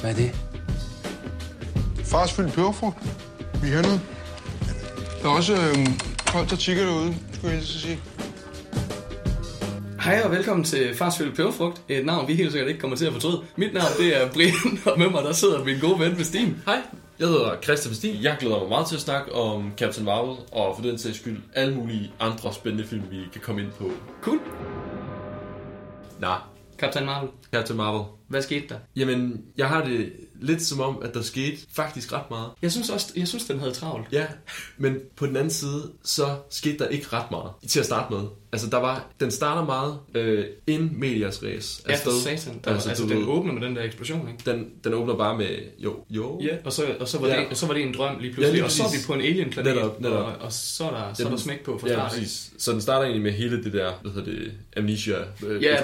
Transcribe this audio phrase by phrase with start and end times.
[0.00, 0.30] Hvad er det?
[2.04, 2.98] Fars fyldt peberfrugt.
[3.62, 4.00] Vi er hernede.
[5.22, 5.86] Der er også øh,
[6.28, 7.98] folk, der tigger derude, skulle jeg helst sige.
[10.00, 11.82] Hej og velkommen til Farsfælde Peberfrugt.
[11.88, 13.42] Et navn, vi helt sikkert ikke kommer til at fortryde.
[13.56, 16.56] Mit navn, det er Brian, og med mig der sidder min gode ven Vestin.
[16.66, 16.80] Hej,
[17.18, 18.22] jeg hedder Christian Vestin.
[18.22, 21.40] Jeg glæder mig meget til at snakke om Captain Marvel, og for den sags skyld
[21.54, 23.90] alle mulige andre spændende film, vi kan komme ind på.
[24.22, 24.38] Cool.
[26.20, 26.32] Nå,
[26.78, 28.17] Captain Marvel, Captain Marvel.
[28.28, 28.74] Hvad skete der?
[28.96, 32.50] Jamen, jeg har det lidt som om, at der skete faktisk ret meget.
[32.62, 34.06] Jeg synes også, jeg synes, den havde travlt.
[34.12, 34.26] Ja,
[34.78, 38.22] men på den anden side, så skete der ikke ret meget til at starte med.
[38.52, 41.82] Altså, der var, den starter meget øh, in medias res.
[41.88, 42.60] Ja, for satan.
[42.64, 44.50] Der, altså, altså, den ved, åbner med den der eksplosion, ikke?
[44.50, 46.40] den, den åbner bare med, jo, jo.
[46.42, 47.40] Ja, og så, og så, var, Ja.
[47.40, 48.52] det, og så var det en drøm lige pludselig.
[48.54, 49.06] lige og så er vi præcis.
[49.06, 50.16] på en alien-planet, Netop, netop.
[50.26, 52.10] Og, og så er der, så er der smæk på fra Ja, start.
[52.10, 52.50] præcis.
[52.58, 55.16] Så den starter egentlig med hele det der, hvad hedder det, amnesia,
[55.46, 55.76] øh, Ja.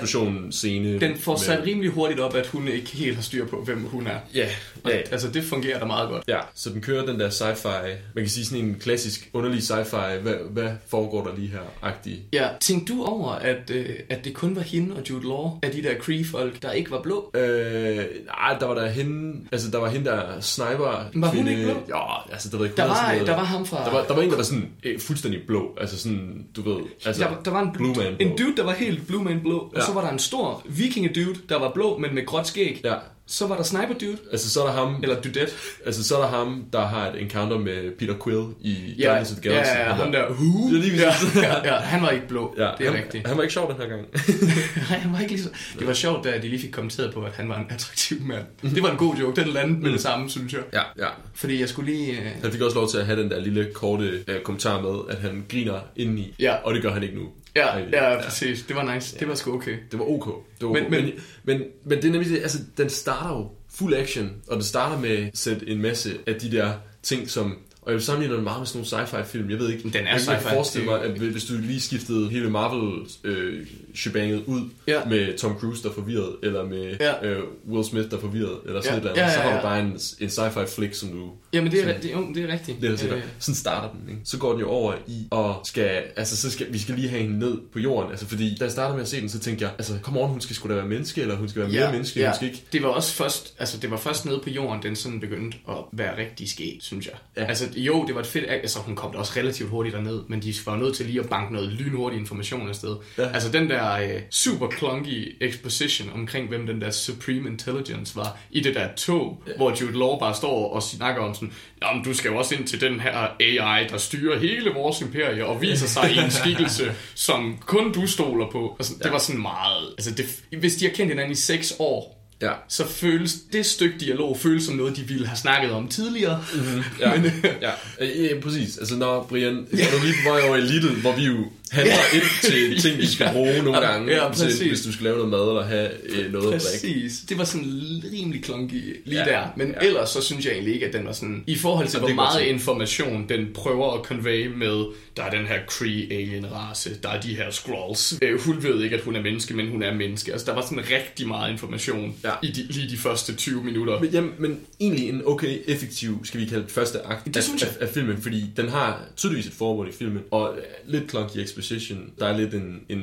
[0.50, 1.00] scene.
[1.00, 4.06] Den får sat rimelig hurtigt op, at hun ikke helt har styr på, hvem hun
[4.06, 4.18] er.
[4.34, 4.48] Ja,
[4.84, 6.24] og, ja, Altså, det fungerer da meget godt.
[6.28, 7.68] Ja, så den kører den der sci-fi,
[8.14, 12.18] man kan sige sådan en klassisk underlig sci-fi, hvad, hvad foregår der lige her-agtig.
[12.32, 15.70] Ja, tænkte du over, at, øh, at det kun var hende og Jude Law af
[15.70, 17.30] de der Cree-folk, der ikke var blå?
[17.34, 21.62] Øh, nej, der var der hende, altså der var hende der sniper Var hun ikke
[21.64, 21.74] blå?
[21.96, 23.84] Ja, altså der var ikke Der var, sådan noget- der var ham fra...
[23.84, 26.82] der var, der var en, der var sådan øh, fuldstændig blå, altså sådan, du ved,
[27.06, 28.26] altså, der, der var en, Blue Man blå.
[28.26, 29.80] en dude, der var helt Blue Man blå, og Ja.
[29.84, 32.80] så var der en stor vikinge-dude, der var blå, men med gråt skæg.
[32.84, 32.94] Ja,
[33.26, 35.52] Så var der Sniper-dude, altså så er der ham, eller dudette.
[35.86, 39.32] altså så er der ham, der har et encounter med Peter Quill i Ja, Guardians
[39.32, 39.70] of the ja, Galaxy.
[39.78, 41.12] ja, Han ham der, hu, Ja, lige ja,
[41.48, 43.26] ja, ja, han var ikke blå, Ja, det er han, rigtigt.
[43.26, 44.02] han var ikke sjov den her gang.
[44.90, 45.48] Nej, han var ikke lige så...
[45.78, 48.74] Det var sjovt, da de lige fik kommenteret på, at han var en attraktiv mand.
[48.74, 50.62] Det var en god joke, den landede med det samme, synes jeg.
[50.72, 51.08] ja, ja.
[51.34, 52.12] Fordi jeg skulle lige...
[52.12, 52.26] Øh...
[52.42, 55.18] Han fik også lov til at have den der lille korte øh, kommentar med, at
[55.18, 56.54] han griner indeni, Ja.
[56.54, 57.28] og det gør han ikke nu.
[57.56, 58.62] Ja, Ej, ja, præcis.
[58.62, 59.18] Det var nice.
[59.18, 59.76] Det var sgu okay.
[59.90, 60.26] Det var ok.
[60.60, 62.90] Det var Men- men, men- men, men, men, men det er nemlig det, altså den
[62.90, 66.72] starter jo fuld action, og den starter med at sætte en masse af de der
[67.02, 69.50] ting, som og jeg vil sammenligne den meget med sådan nogle sci-fi film.
[69.50, 72.50] Jeg ved ikke, Den er jeg kan forestille mig, at hvis du lige skiftede hele
[72.50, 75.04] Marvel øh, shebanget ud Ja.
[75.04, 77.26] med Tom Cruise, der er forvirret, eller med Ja.
[77.26, 79.10] øh, Will Smith, der er forvirret, eller sådan Ja.
[79.10, 79.56] et eller andet, Ja, ja, så har ja.
[79.56, 79.86] du bare en,
[80.20, 82.02] en sci-fi flick, som du Jamen, det er, Sådan.
[82.02, 82.80] det, jo, det er rigtigt.
[82.80, 83.18] det er sikkert.
[83.18, 84.20] Øh, Sådan starter den, ikke?
[84.24, 87.22] Så går den jo over i, og skal, altså, så skal, vi skal lige have
[87.22, 88.10] hende ned på jorden.
[88.10, 90.28] Altså, fordi da jeg startede med at se den, så tænkte jeg, altså, kom on,
[90.28, 92.26] hun skal sgu da være menneske, eller hun skal være mere menneske, ja.
[92.28, 92.62] hun skal ikke...
[92.72, 95.74] Det var også først, altså det var først nede på jorden, den sådan begyndte at
[95.92, 97.14] være rigtig sket, synes jeg.
[97.36, 97.44] Ja.
[97.44, 100.42] Altså jo, det var et fedt, altså hun kom da også relativt hurtigt derned, men
[100.42, 102.96] de var nødt til lige at banke noget lynhurtig information afsted.
[103.18, 103.28] Ja.
[103.28, 108.60] Altså den der øh, super clunky exposition omkring, hvem den der Supreme Intelligence var i
[108.60, 109.52] det der tog, ja.
[109.56, 111.52] hvor Jude Law bare står og snakker om sådan,
[111.82, 115.46] jamen du skal jo også ind til den her AI, der styrer hele vores imperie
[115.46, 118.76] og viser sig i en skikkelse, som kun du stoler på.
[118.78, 122.23] Altså, det var sådan meget, altså det, hvis de har kendt hinanden i seks år,
[122.44, 122.52] Ja.
[122.68, 126.44] så føles det stykke dialog føles som noget, de ville have snakket om tidligere.
[126.54, 126.82] Mm-hmm.
[127.00, 127.32] Ja, Men,
[127.62, 127.70] ja.
[128.00, 128.78] Øh, ja, præcis.
[128.78, 132.22] Altså, når Brian, er du lige på vej over elite, hvor vi jo handler ind
[132.42, 135.30] til ting, vi skal bruge nogle Ja, gange, ja, til, hvis du skal lave noget
[135.30, 135.90] mad eller have
[136.24, 136.52] øh, noget.
[136.52, 137.12] Præcis.
[137.28, 139.46] Det var sådan rimelig klunky lige Ja, der.
[139.56, 139.86] Men ja.
[139.86, 141.44] ellers så synes jeg egentlig ikke, at den var sådan...
[141.46, 144.84] I forhold til, Ja, hvor meget information den prøver at convey med,
[145.16, 148.18] der er den her Kree-alien-race, der er de her Skrulls.
[148.22, 150.32] Øh, hun ved ikke, at hun er menneske, men hun er menneske.
[150.32, 152.30] Altså, der var sådan rigtig meget information Ja.
[152.42, 154.00] i de, lige de første 20 minutter.
[154.00, 157.42] Men, jamen, men egentlig en okay effektiv, skal vi kalde det, første akt Det af,
[157.42, 157.70] synes jeg.
[157.80, 161.36] af, af filmen, fordi den har tydeligvis et formål i filmen, og øh, lidt clunky
[161.58, 162.10] exposition.
[162.18, 163.00] Der er lidt en, en,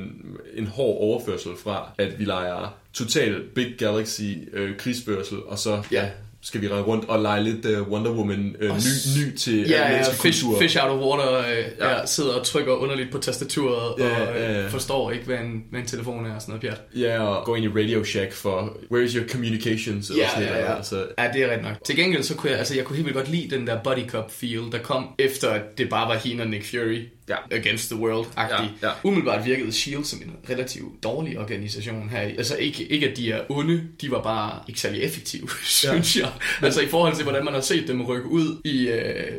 [0.55, 4.21] en hård overførsel fra, at vi leger total Big Galaxy
[4.53, 6.01] øh, krigsførsel, og så Ja.
[6.03, 6.09] ja.
[6.41, 9.91] skal vi rende rundt og lege lidt uh, Wonder Woman Og ny, ny til Ja,
[9.91, 10.61] ja, fish, kultur.
[10.61, 11.45] fish out of water øh,
[11.79, 11.89] ja.
[11.89, 11.99] Ja.
[11.99, 14.67] Ja, sidder og trykker underligt på tastaturet Ja, og øh, ja, ja.
[14.67, 16.61] forstår ikke, hvad en, hvad en telefon er og sådan noget
[16.93, 17.01] pjat.
[17.01, 20.09] Ja, og gå ind i Radio Shack for, where is your communications?
[20.09, 21.83] Eller sådan noget, Altså, ja, det er rigtigt nok.
[21.85, 24.07] Til gengæld så kunne jeg, altså jeg kunne helt vildt godt lide den der buddy
[24.09, 26.99] cop feel, der kom efter at det bare var hende og Nick Fury
[27.31, 27.57] Ja.
[27.57, 28.69] against the world-agtig.
[28.81, 28.93] Ja, ja.
[29.03, 30.05] Umiddelbart virkede S.H.I.E.L.D.
[30.05, 32.19] som en relativt dårlig organisation her.
[32.19, 35.49] Altså ikke, ikke at de er onde, de var bare ikke særlig effektive,
[35.81, 36.31] synes jeg.
[36.61, 38.89] Altså i forhold til, hvordan man har set dem rykke ud i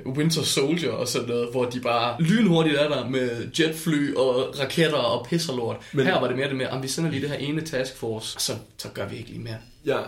[0.06, 4.54] uh, Winter Soldier og sådan noget, hvor de bare lynhurtigt er der med jetfly og
[4.60, 5.76] raketter og pisserlort.
[5.92, 8.36] Men, her var det mere det med, at vi sender lige det her ene taskforce,
[8.38, 9.56] så, så gør vi ikke lige mere.
[9.86, 10.06] Ja, og,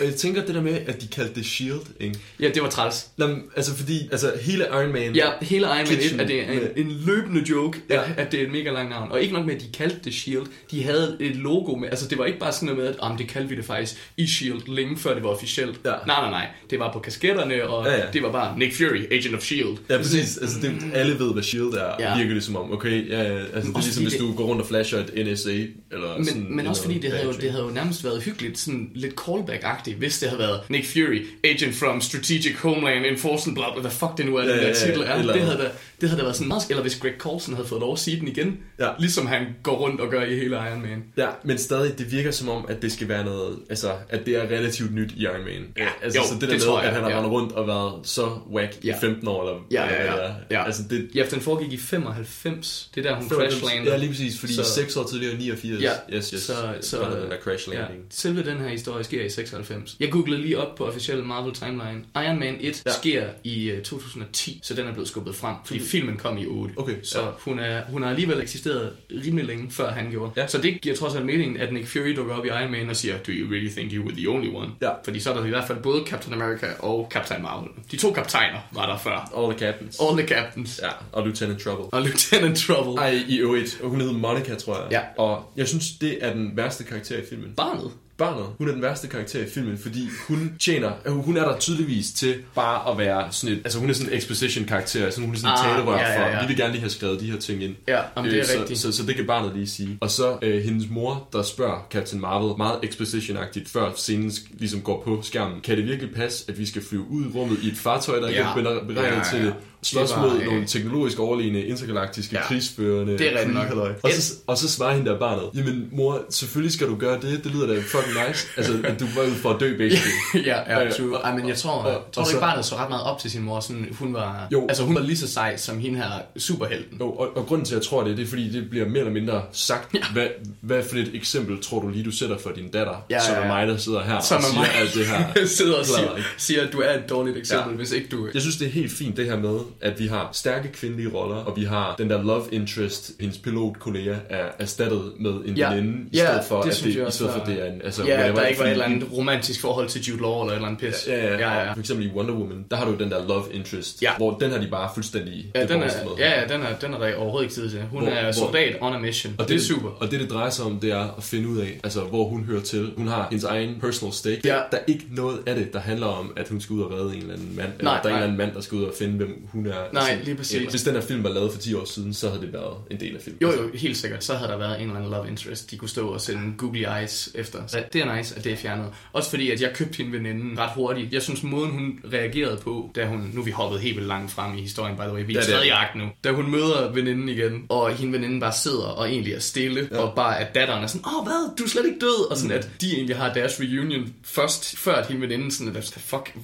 [0.00, 2.18] og jeg tænker det der med, at de kaldte det S.H.I.E.L.D., ikke?
[2.40, 3.06] Ja, det var træls.
[3.16, 5.14] Nå, altså fordi, altså hele Iron Man...
[5.16, 8.02] Ja, hele Iron Man 1 Kitchen er det en, med- en løbende joke, Ja.
[8.02, 9.12] at, at det er et mega langt navn.
[9.12, 10.46] Og ikke nok med, at de kaldte det S.H.I.E.L.D.
[10.70, 13.18] De havde et logo med, altså det var ikke bare sådan noget med, at men
[13.18, 14.68] det kaldte vi det faktisk i S.H.I.E.L.D.
[14.68, 15.80] længe før det var officielt.
[15.84, 15.90] Ja.
[15.90, 16.46] Nej, nej, nej.
[16.70, 19.78] Det var på kasketterne, og Ja, ja, det var bare Nick Fury, Agent of S.H.I.E.L.D.
[19.90, 20.36] Ja, præcis.
[20.38, 21.74] Altså, det, alle ved, hvad S.H.I.E.L.D.
[21.74, 22.16] er, Ja.
[22.18, 22.72] virker det som om.
[22.72, 26.16] Okay, ja, altså, det er ligesom, hvis du går rundt og flasher et NSA Eller
[26.16, 28.90] Men, sådan men også fordi det havde, jo, det havde jo nærmest været hyggeligt, sådan
[28.94, 33.80] lidt callback-agtigt, hvis det havde været Nick Fury, Agent from Strategic Homeland Enforcement, bla bla,
[33.80, 35.14] hvad fuck det nu er, Ja, den ja, der ja, titel er.
[35.14, 35.70] eller- Det havde, da,
[36.04, 38.20] det havde da været sådan meget, eller hvis Greg Coulson havde fået lov at sige
[38.20, 38.88] den igen, Ja.
[38.98, 41.04] ligesom han går rundt og gør i hele Iron Man.
[41.16, 44.36] Ja, men stadig, det virker som om, at det skal være noget, altså, at det
[44.36, 45.66] er relativt nyt i Iron Man.
[45.78, 47.18] Ja, altså, jo, så det, det der tror med, jeg, at han har ja.
[47.18, 48.96] rendt rundt og været så whack Ja.
[48.96, 50.26] i 15 år, eller, Ja, eller ja, hvad ja.
[50.28, 50.58] det er.
[50.60, 50.64] ja.
[50.66, 52.90] Altså, det, Ja, for den foregik i 95.
[52.94, 53.92] Det er der, hun crash lander.
[53.92, 55.82] Ja, lige præcis, fordi Så- 6 år tidligere, 89.
[55.82, 58.02] Ja, yes, yes, så, så, der den der crash ja, landing.
[58.10, 59.96] selve den her historie sker i 96.
[60.00, 62.04] Jeg googlede lige op på officiel Marvel Timeline.
[62.16, 62.90] Iron Man 1 Ja.
[62.90, 62.96] ja.
[63.00, 66.74] sker i uh, 2010, så den er blevet skubbet frem, fordi filmen kom i 8.
[66.76, 67.26] Okay, Så ja.
[67.38, 68.92] hun, er, hun har alligevel eksisteret
[69.26, 70.32] rimelig længe, før han gjorde.
[70.36, 70.46] Ja.
[70.46, 72.96] Så det giver trods alt mening, at Nick Fury dukker op i Iron Man og
[72.96, 74.70] siger, Do you really think you were the only one?
[74.82, 74.90] Ja.
[75.04, 77.68] Fordi så er der i hvert fald både Captain America og Captain Marvel.
[77.90, 79.32] De to kaptajner var der før.
[79.36, 80.00] All the Captains.
[80.00, 80.80] All the Captains.
[80.82, 81.84] Ja, og Lieutenant Trouble.
[81.92, 83.02] Og Lieutenant Trouble.
[83.02, 83.78] Ej, i øvrigt.
[83.82, 84.86] Hun hedder Monica, tror jeg.
[84.90, 85.22] Ja.
[85.22, 87.52] Og jeg synes, det er den værste karakter i filmen.
[87.56, 87.90] Barnet.
[88.18, 91.58] Barnet, hun er den værste karakter i filmen, fordi hun tjener, øh, hun er der
[91.58, 95.20] tydeligvis til bare at være sådan et, altså hun er sådan en exposition karakter, altså
[95.20, 96.36] hun er sådan en Ah, talerør ja, ja, ja.
[96.36, 97.74] for, vi vil gerne lige have skrevet de her ting ind.
[97.88, 98.78] Ja, jamen, det er så, rigtigt.
[98.80, 99.98] Så, så, det kan barnet lige sige.
[100.00, 105.02] Og så øh, hendes mor, der spørger Captain Marvel meget exposition-agtigt, før scenen ligesom går
[105.04, 105.60] på skærmen.
[105.60, 108.28] Kan det virkelig passe, at vi skal flyve ud i rummet i et fartøj, der
[108.28, 108.48] ikke Ja.
[108.48, 109.24] er beregnet Ja, ja, ja.
[109.32, 109.54] til det?
[109.84, 112.42] Slås var, mod øh, nogle teknologisk overlegne intergalaktiske Ja.
[112.42, 113.96] krigsførende Det er rigtigt nok.
[114.02, 117.44] Og så, og så svarer hende der barnet, jamen mor, selvfølgelig skal du gøre det,
[117.44, 118.46] det lyder da fucking nice.
[118.56, 120.12] Altså, at du var ude for at dø, basically.
[120.50, 121.16] ja, ja, Øh, true.
[121.16, 123.18] Ej, men jeg tror, og- jeg og tror så- ikke barnet så ret meget op
[123.18, 123.60] til sin mor.
[123.60, 124.66] Sådan, hun var, Jo.
[124.68, 126.98] altså hun var lige så sej som hende her superhelten.
[127.00, 128.98] Jo, og, og grunden til, at jeg tror det, det er fordi, det bliver mere
[128.98, 129.94] eller mindre sagt.
[129.94, 130.00] Ja.
[130.12, 130.26] Hvad,
[130.60, 133.40] hvad for et eksempel tror du lige, du sætter for din datter, Ja, som ja,
[133.40, 133.52] er ja.
[133.52, 134.68] mig, der sidder her Som og er siger mig.
[134.80, 135.46] alt det her.
[135.58, 137.70] sidder og siger, siger, at du er et dårligt eksempel, Ja.
[137.70, 137.76] ja.
[137.76, 138.28] hvis ikke du...
[138.34, 141.36] Jeg synes, det er helt fint det her med, at vi har stærke kvindelige roller,
[141.36, 145.74] og vi har den der love interest, hendes pilotkollega er erstattet med en Ja.
[145.74, 147.80] veninde, i Ja, stedet for, det at det, i stedet for, det er en...
[147.84, 150.52] Altså, Ja, whatever, der ikke var et eller andet romantisk forhold til Jude Law eller
[150.52, 151.08] et eller andet pis.
[151.08, 151.72] Ja, ja, ja, ja.
[151.72, 154.10] For eksempel i Wonder Woman, der har du den der love interest, Ja.
[154.16, 156.12] hvor den har de bare fuldstændig Ja, den er, med.
[156.18, 157.80] ja, ja, den er, den er der overhovedet ikke tid til.
[157.90, 159.34] Hun Hvor- er hvor- soldat on a mission.
[159.38, 159.88] Og det, er super.
[159.88, 162.44] Og det, det drejer sig om, det er at finde ud af, altså, hvor hun
[162.44, 162.92] hører til.
[162.96, 164.40] Hun har hendes egen personal stake.
[164.44, 164.54] Ja.
[164.54, 167.14] Der er ikke noget af det, der handler om, at hun skal ud og redde
[167.14, 167.68] en eller anden mand.
[167.78, 168.18] eller Nej, der er en nej.
[168.18, 169.92] eller anden mand, der skal ud og finde, hvem hun er.
[169.92, 170.70] Nej, Altså, lige præcis.
[170.70, 173.00] Hvis den her film var lavet for 10 år siden, så havde det været en
[173.00, 173.38] del af filmen.
[173.42, 174.24] Jo, jo, helt sikkert.
[174.24, 176.84] Så havde der været en eller anden love interest, de kunne stå og sende googly
[176.98, 177.58] eyes efter.
[177.66, 178.86] Så det er nice, at det er fjernet.
[179.12, 181.12] Også fordi, at jeg købte hende veninden ret hurtigt.
[181.12, 183.30] Jeg synes, måden hun reagerede på, da hun...
[183.32, 185.26] Nu er vi hoppet helt vildt langt frem i historien, by the way.
[185.26, 186.04] Vi er i tredje akt nu.
[186.24, 189.98] Da hun møder veninden igen, og hende veninden bare sidder og egentlig er stille, ja.
[189.98, 191.56] og bare at datteren er sådan, åh, oh, hvad?
[191.58, 192.30] Du er slet ikke død.
[192.30, 192.58] Og sådan, Mm.
[192.58, 196.36] at de egentlig har deres reunion først, før at hende veninden sådan, at fuck,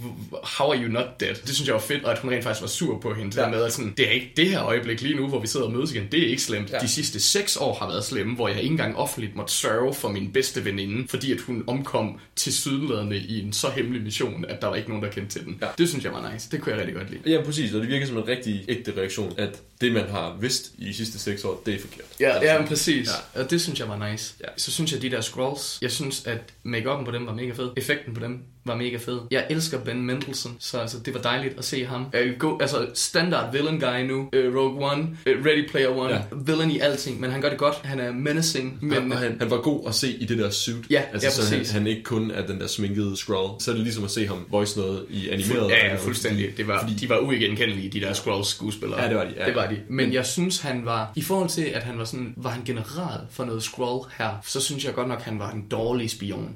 [0.58, 1.34] how are you not dead?
[1.34, 3.30] Det synes jeg var fedt, og at hun rent faktisk var sur på hende.
[3.30, 3.42] Det Ja.
[3.42, 5.66] der med, at sådan, det er ikke det her øjeblik lige nu, hvor vi sidder
[5.66, 6.08] og mødes igen.
[6.12, 6.70] Det er ikke slemt.
[6.70, 6.78] Ja.
[6.78, 10.08] De sidste seks år har været slemme, hvor jeg ikke engang offentligt måtte sørge for
[10.08, 14.60] min bedste veninde, fordi at hun omkom til sydladende i en så hemmelig mission, at
[14.62, 15.58] der var ikke nogen, der kendte til den.
[15.62, 15.66] Ja.
[15.78, 16.48] Det synes jeg var nice.
[16.50, 17.34] Det kunne jeg rigtig godt lide.
[17.36, 20.72] Ja, præcis, og det virker som en rigtig ægte reaktion, at det, man har vidst
[20.78, 22.04] i de sidste 6 år, det er forkert.
[22.20, 23.08] Ja, Altså, ja præcis.
[23.34, 23.40] Ja.
[23.42, 24.34] Og det synes jeg var nice.
[24.40, 24.46] Ja.
[24.56, 27.70] Så synes jeg, de der scrolls, jeg synes, at make på dem var mega fed.
[27.76, 29.18] Effekten på dem var mega fed.
[29.30, 32.00] Jeg elsker Ben Mendelsohn, så altså, det var dejligt at se ham.
[32.02, 34.18] Uh, go, altså, standard villain guy nu.
[34.20, 36.10] Uh, Rogue One, uh, Ready Player One.
[36.10, 36.14] Ja.
[36.14, 36.20] Ja.
[36.46, 37.74] Villain i alting, men han gør det godt.
[37.84, 39.02] Han er menacing, men...
[39.02, 40.84] Men, og han, han var god at se i det der suit.
[40.90, 41.72] Ja, altså, ja, så han, præcis.
[41.72, 43.60] han ikke kun er den der sminkede scroll.
[43.60, 45.70] Så er det ligesom at se ham voice noget i animeret.
[45.70, 46.56] Ja, ja, fuldstændig.
[46.56, 49.02] Det var, Fordi- de var uigenkendelige, de der Scrolls skuespillere.
[49.02, 49.46] Ja, det var de, ja.
[49.46, 49.76] Det var de.
[49.88, 51.12] Men jeg synes, han var...
[51.16, 52.34] I forhold til, at han var sådan...
[52.36, 55.64] Var han general for noget Scroll her, så synes jeg godt nok, han var en
[55.70, 56.54] dårlig spion.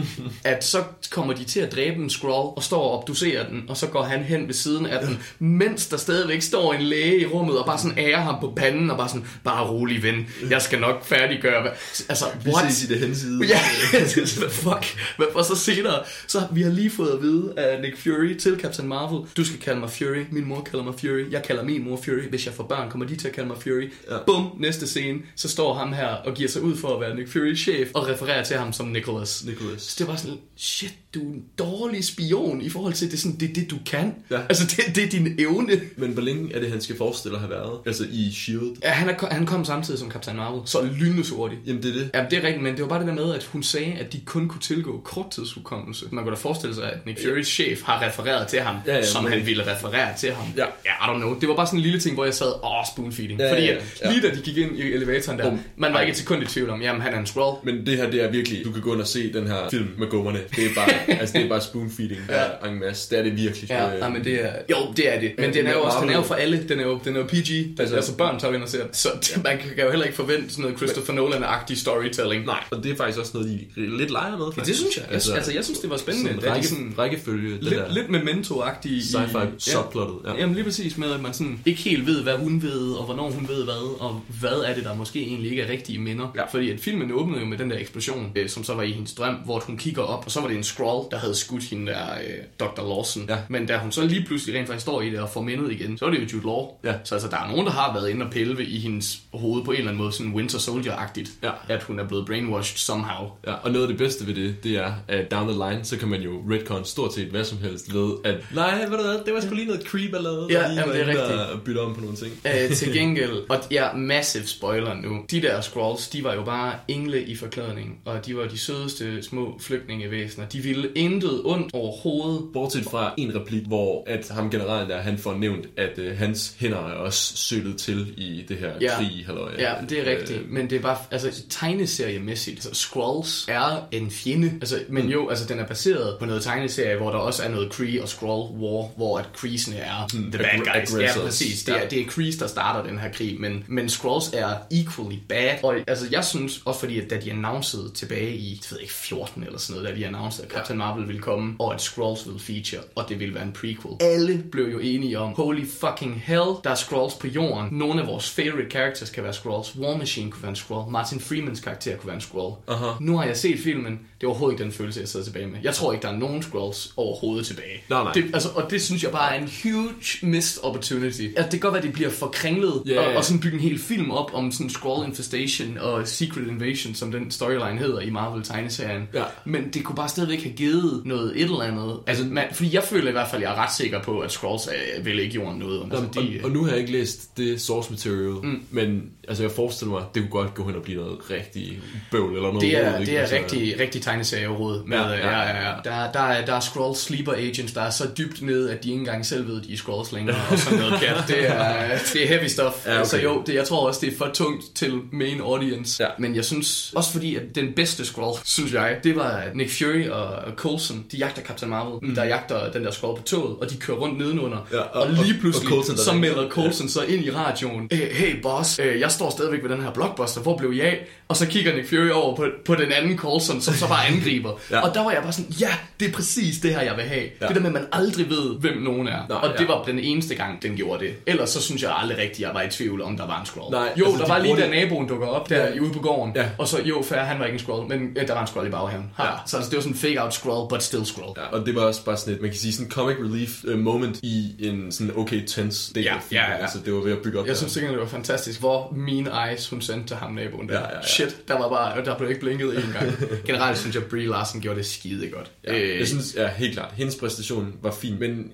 [0.44, 3.76] at så kommer de til at dræbe en Scroll, og står og obducerer den, og
[3.76, 7.26] så går han hen ved siden af den, mens der stadigvæk står en læge i
[7.26, 10.62] rummet, og bare sådan ærer ham på panden, og bare sådan, bare rolig ven, jeg
[10.62, 11.60] skal nok færdiggøre.
[11.62, 11.72] hvad-"
[12.08, 12.72] Altså, Vi what?
[12.72, 13.40] ses i det henside.
[13.48, 13.60] Ja,
[14.38, 14.98] hvad fuck.
[15.16, 18.58] Hvad for så senere, så vi har lige fået at vide af Nick Fury til
[18.60, 21.84] Captain Marvel, du skal kalde mig Fury, min mor kalder mig Fury, jeg kalder min
[21.84, 23.92] mor Fury, hvis jeg får børn, kommer de til at kalde mig Fury.
[24.10, 24.16] Ja.
[24.26, 27.28] Bum, næste scene, så står ham her og giver sig ud for at være Nick
[27.32, 29.44] Furys chef, og refererer til ham som Nicholas.
[29.44, 29.82] Nicholas.
[29.82, 33.36] Så det var sådan, shit, du er en dårlig spion i forhold til, det sådan,
[33.40, 34.14] det er det, du kan.
[34.30, 34.38] Ja.
[34.48, 35.80] Altså, det, det er din evne.
[35.96, 37.78] Men hvor længe er det, han skal forestille at have været?
[37.86, 38.76] Altså i S.H.I.E.L.D.?
[38.82, 41.60] Ja, han, er, han kom samtidig som Captain Marvel, så lynende hurtigt.
[41.66, 42.10] Jamen det er det.
[42.14, 44.12] Ja, det er rigtigt, men det var bare det der med, at hun sagde, at
[44.12, 46.06] de kun kunne tilgå korttidshukommelse.
[46.10, 49.04] Man kunne da forestille sig, at Nick Furys chef har refereret til ham, Ja, ja,
[49.06, 50.46] som men- han ville referere til ham.
[50.56, 50.64] Ja.
[50.84, 51.38] ja, I don't know.
[51.40, 53.40] Det var bare sådan en lille ting, hvor jeg sad, åh, spoonfeeding.
[53.40, 54.10] Ja, Fordi ja, at ja.
[54.12, 55.60] lige da de gik ind i elevatoren der, Bum.
[55.76, 57.56] man var ikke et sekund i tvivl om, jamen han er en scroll.
[57.64, 59.88] Men det her, det er virkelig, du kan gå ind og se den her film
[59.98, 60.38] med gummerne.
[60.56, 60.88] Det er bare,
[61.20, 62.68] altså det er bare spoon feeding ja.
[62.68, 63.10] en masse.
[63.10, 63.70] Det er det virkelig.
[63.70, 64.50] Ja, Øh, nej, men det er...
[64.70, 65.32] Jo, det er det.
[65.38, 65.58] Men Ja.
[65.58, 66.64] den er jo også den er jo for alle.
[66.68, 67.34] Den er jo, den er jo PG.
[67.36, 68.84] Altså, Altså- altså børn tager ind og ser.
[68.92, 72.44] Så det, man kan jo heller ikke forvente sådan noget Christopher Nolan-agtig storytelling.
[72.44, 74.46] Nej, og det er faktisk også noget, de lidt leger med.
[74.46, 74.66] Ja, Faktisk.
[74.66, 75.04] det synes jeg.
[75.10, 76.30] Altså, altså, jeg synes, det var spændende.
[76.34, 77.58] Sådan række, sådan, rækkefølge.
[77.60, 79.00] lidt, der lidt memento-agtig.
[79.02, 80.16] Sci-fi subplottet.
[80.26, 80.34] Ja.
[80.40, 83.30] Jamen lige præcis med, at man sådan ikke helt ved, hvad hun ved, og hvornår
[83.30, 86.32] hun ved hvad, og hvad er det, der måske egentlig ikke er rigtige minder.
[86.36, 86.44] Ja.
[86.52, 89.14] Fordi at filmen åbnede jo med den der eksplosion, øh, som så var i hendes
[89.14, 91.92] drøm, hvor hun kigger op, og så var det en scroll, der havde skudt hende
[91.92, 92.94] der, øh, Dr.
[92.94, 93.26] Lawson.
[93.28, 93.36] Ja.
[93.48, 95.98] Men da hun så lige pludselig rent faktisk står i det og får mindet igen,
[95.98, 96.66] så er det jo Jude Law.
[96.84, 96.94] Ja.
[97.04, 99.64] Så altså, der er nogen, der har været inde og pille ved i hendes hoved
[99.64, 101.50] på en eller anden måde, sådan Winter Soldier-agtigt, Ja.
[101.68, 103.28] at hun er blevet brainwashed somehow.
[103.46, 105.96] Ja, og noget af det bedste ved det, det er, at down the line, så
[105.98, 109.18] kan man jo retcon stort set hvad som helst ved, at nej, ved du hvad,
[109.26, 111.40] det var sgu lige noget creep eller Ja, jamen, det er rigtigt.
[111.52, 112.32] Og bytte om på nogle ting.
[112.46, 115.24] Øh, til gengæld, og ja, massive spoiler nu.
[115.30, 119.22] De der scrolls, de var jo bare engle i forklædning, og de var de sødeste
[119.22, 120.46] små flygtningevæsener.
[120.48, 122.42] De ville intet ondt overhovedet.
[122.52, 126.54] Bortset fra en replik, hvor at ham generalen der, han får nævnt, at øh, hans
[126.58, 128.96] hænder er også sølet til i det her Ja.
[128.96, 129.22] krig.
[129.26, 129.50] Halløj.
[129.58, 130.40] Ja, det er rigtigt.
[130.40, 132.62] Øh, Men det er bare, altså tegneseriemæssigt.
[132.62, 134.50] Så Skrulls er en fjende.
[134.60, 137.70] Altså, men jo, altså den er baseret på noget tegneserie, hvor der også er noget
[137.72, 140.66] Kree og Skrull War, hvor at Kreesene er the bad guys.
[140.66, 141.24] Ja, aggressors.
[141.24, 141.64] præcis.
[141.64, 141.86] Det er, Ja.
[141.88, 145.50] det er Krees, der starter den her krig, men, men Skrulls er equally bad.
[145.62, 148.92] Og altså, jeg synes også fordi, at da de annoncerede tilbage i, jeg ved ikke,
[148.92, 152.26] 14 eller sådan noget, da de annoncerede, at Captain Marvel ville komme, og at Skrulls
[152.26, 153.96] ville feature, og det ville være en prequel.
[154.00, 157.78] Alle blev jo enige om, holy fucking hell, der er Skrulls på jorden.
[157.78, 159.76] Nogle af vores favorite characters kan være Skrulls.
[159.78, 160.90] War Machine kunne være en Skrull.
[160.90, 162.54] Martin Freemans karakter kunne være en Skrull.
[162.68, 162.86] Aha.
[163.00, 163.92] Nu har jeg set filmen.
[164.20, 165.58] Det er overhovedet ikke den følelse, jeg sidder tilbage med.
[165.62, 167.82] Jeg tror ikke, der er nogen Skrulls overhovedet tilbage.
[167.88, 168.12] Nej, nej.
[168.12, 169.88] Det, altså, og det synes jeg bare er en huge
[170.22, 171.22] missed opportunity.
[171.22, 173.54] Altså, det kan godt være, at det bliver for kringlet, Ja, og, og sådan bygge
[173.54, 178.00] en hel film op om sådan Skrull Infestation og Secret Invasion, som den storyline hedder
[178.00, 179.08] i Marvel-tegneserien.
[179.14, 179.24] Ja.
[179.44, 181.98] Men det kunne bare stadigvæk have givet noget et eller andet.
[182.06, 184.32] Altså, man, fordi jeg føler i hvert fald, at jeg er ret sikker på, at
[184.32, 185.82] Skrulls øh, vil ikke jorden noget.
[185.82, 188.62] Altså, og, de, og nu har jeg ikke læst det source material, mm.
[188.70, 191.80] men altså, jeg forestiller mig, at det kunne godt gå hen og blive noget rigtig
[192.10, 193.10] bøvl eller noget Det er, ikke?
[193.10, 194.84] det er Altså, rigtig, rigtig tegneserieråd.
[194.86, 195.68] Med, Ja, ja, ja.
[195.68, 195.74] ja.
[195.84, 198.88] Der, der, er, der er Skrull Sleeper Agents, der er så dybt ned, at de
[198.88, 200.36] ikke engang selv ved, at de er Skrulls længere.
[200.50, 201.24] og sådan noget pjat.
[201.28, 202.86] Det er, det er heavy stuff.
[202.86, 203.04] Ja, okay.
[203.08, 206.02] Så jo, det, jeg tror også, det er for tungt til main audience.
[206.04, 206.08] Ja.
[206.18, 210.08] Men jeg synes, også fordi at den bedste Skrull, synes jeg, det var Nick Fury
[210.08, 211.04] og Coulson.
[211.12, 212.14] De jagter Captain Marvel, mm.
[212.14, 214.58] der jagter den der Skrull på toget, og de kører rundt nedenunder.
[214.72, 217.88] Ja, og, og- lige pludselig, og Coulson, der så melder Coulson så ind i radioen.
[217.92, 220.40] "Øh, Hey boss, øh, jeg står stadigvæk ved den her blockbuster.
[220.40, 221.06] Hvor blev af?
[221.28, 224.50] Og så kigger Nick Fury over på, på den anden Coulson, som så bare angriber.
[224.70, 224.76] Ja.
[224.76, 224.88] ja.
[224.88, 225.68] Og der var jeg bare sådan, ja,
[226.00, 227.20] det er præcis det her, jeg vil have.
[227.22, 227.28] Ja.
[227.40, 227.46] Ja.
[227.46, 229.20] Det der med, at man aldrig ved, hvem nogen er.
[229.28, 229.66] Nej, og det ja.
[229.66, 231.14] var den eneste gang, den gjorde det.
[231.26, 233.72] Ellers så synes jeg aldrig rigtigt, jeg var i tvivl om, der var en scroll.
[233.72, 235.80] Nej, jo, altså, der de var lige, det- naboen dukker op der Ja.
[235.80, 236.32] ude på gården.
[236.36, 236.44] Ja.
[236.58, 238.66] Og så, jo, fair, han var ikke en scroll, men ja, der var en scroll
[238.66, 239.10] i baghaven.
[239.16, 239.24] Ha.
[239.24, 239.30] Ja.
[239.46, 241.32] Så altså, det var sådan en fake-out scroll, but still scroll.
[241.36, 243.78] Ja, og det var også bare sådan et, man kan sige sådan comic relief uh,
[243.78, 246.44] moment i en sådan okay tense del Ja, af filmen.
[246.44, 246.62] ja, ja.
[246.62, 247.56] Altså, det var ved at bygge op Jeg der.
[247.58, 250.74] synes sikkert, det var fantastisk, hvor mean eyes hun sendte til ham naboen der.
[250.74, 251.06] Ja, ja, ja.
[251.06, 253.12] Shit, der var bare, der blev ikke blinket en gang.
[253.46, 255.50] Generelt synes jeg, Brie Larson gjorde det skide godt.
[255.64, 256.92] Ja, øh, jeg synes, ja, helt klart.
[256.96, 258.52] Hendes præstation var fin, men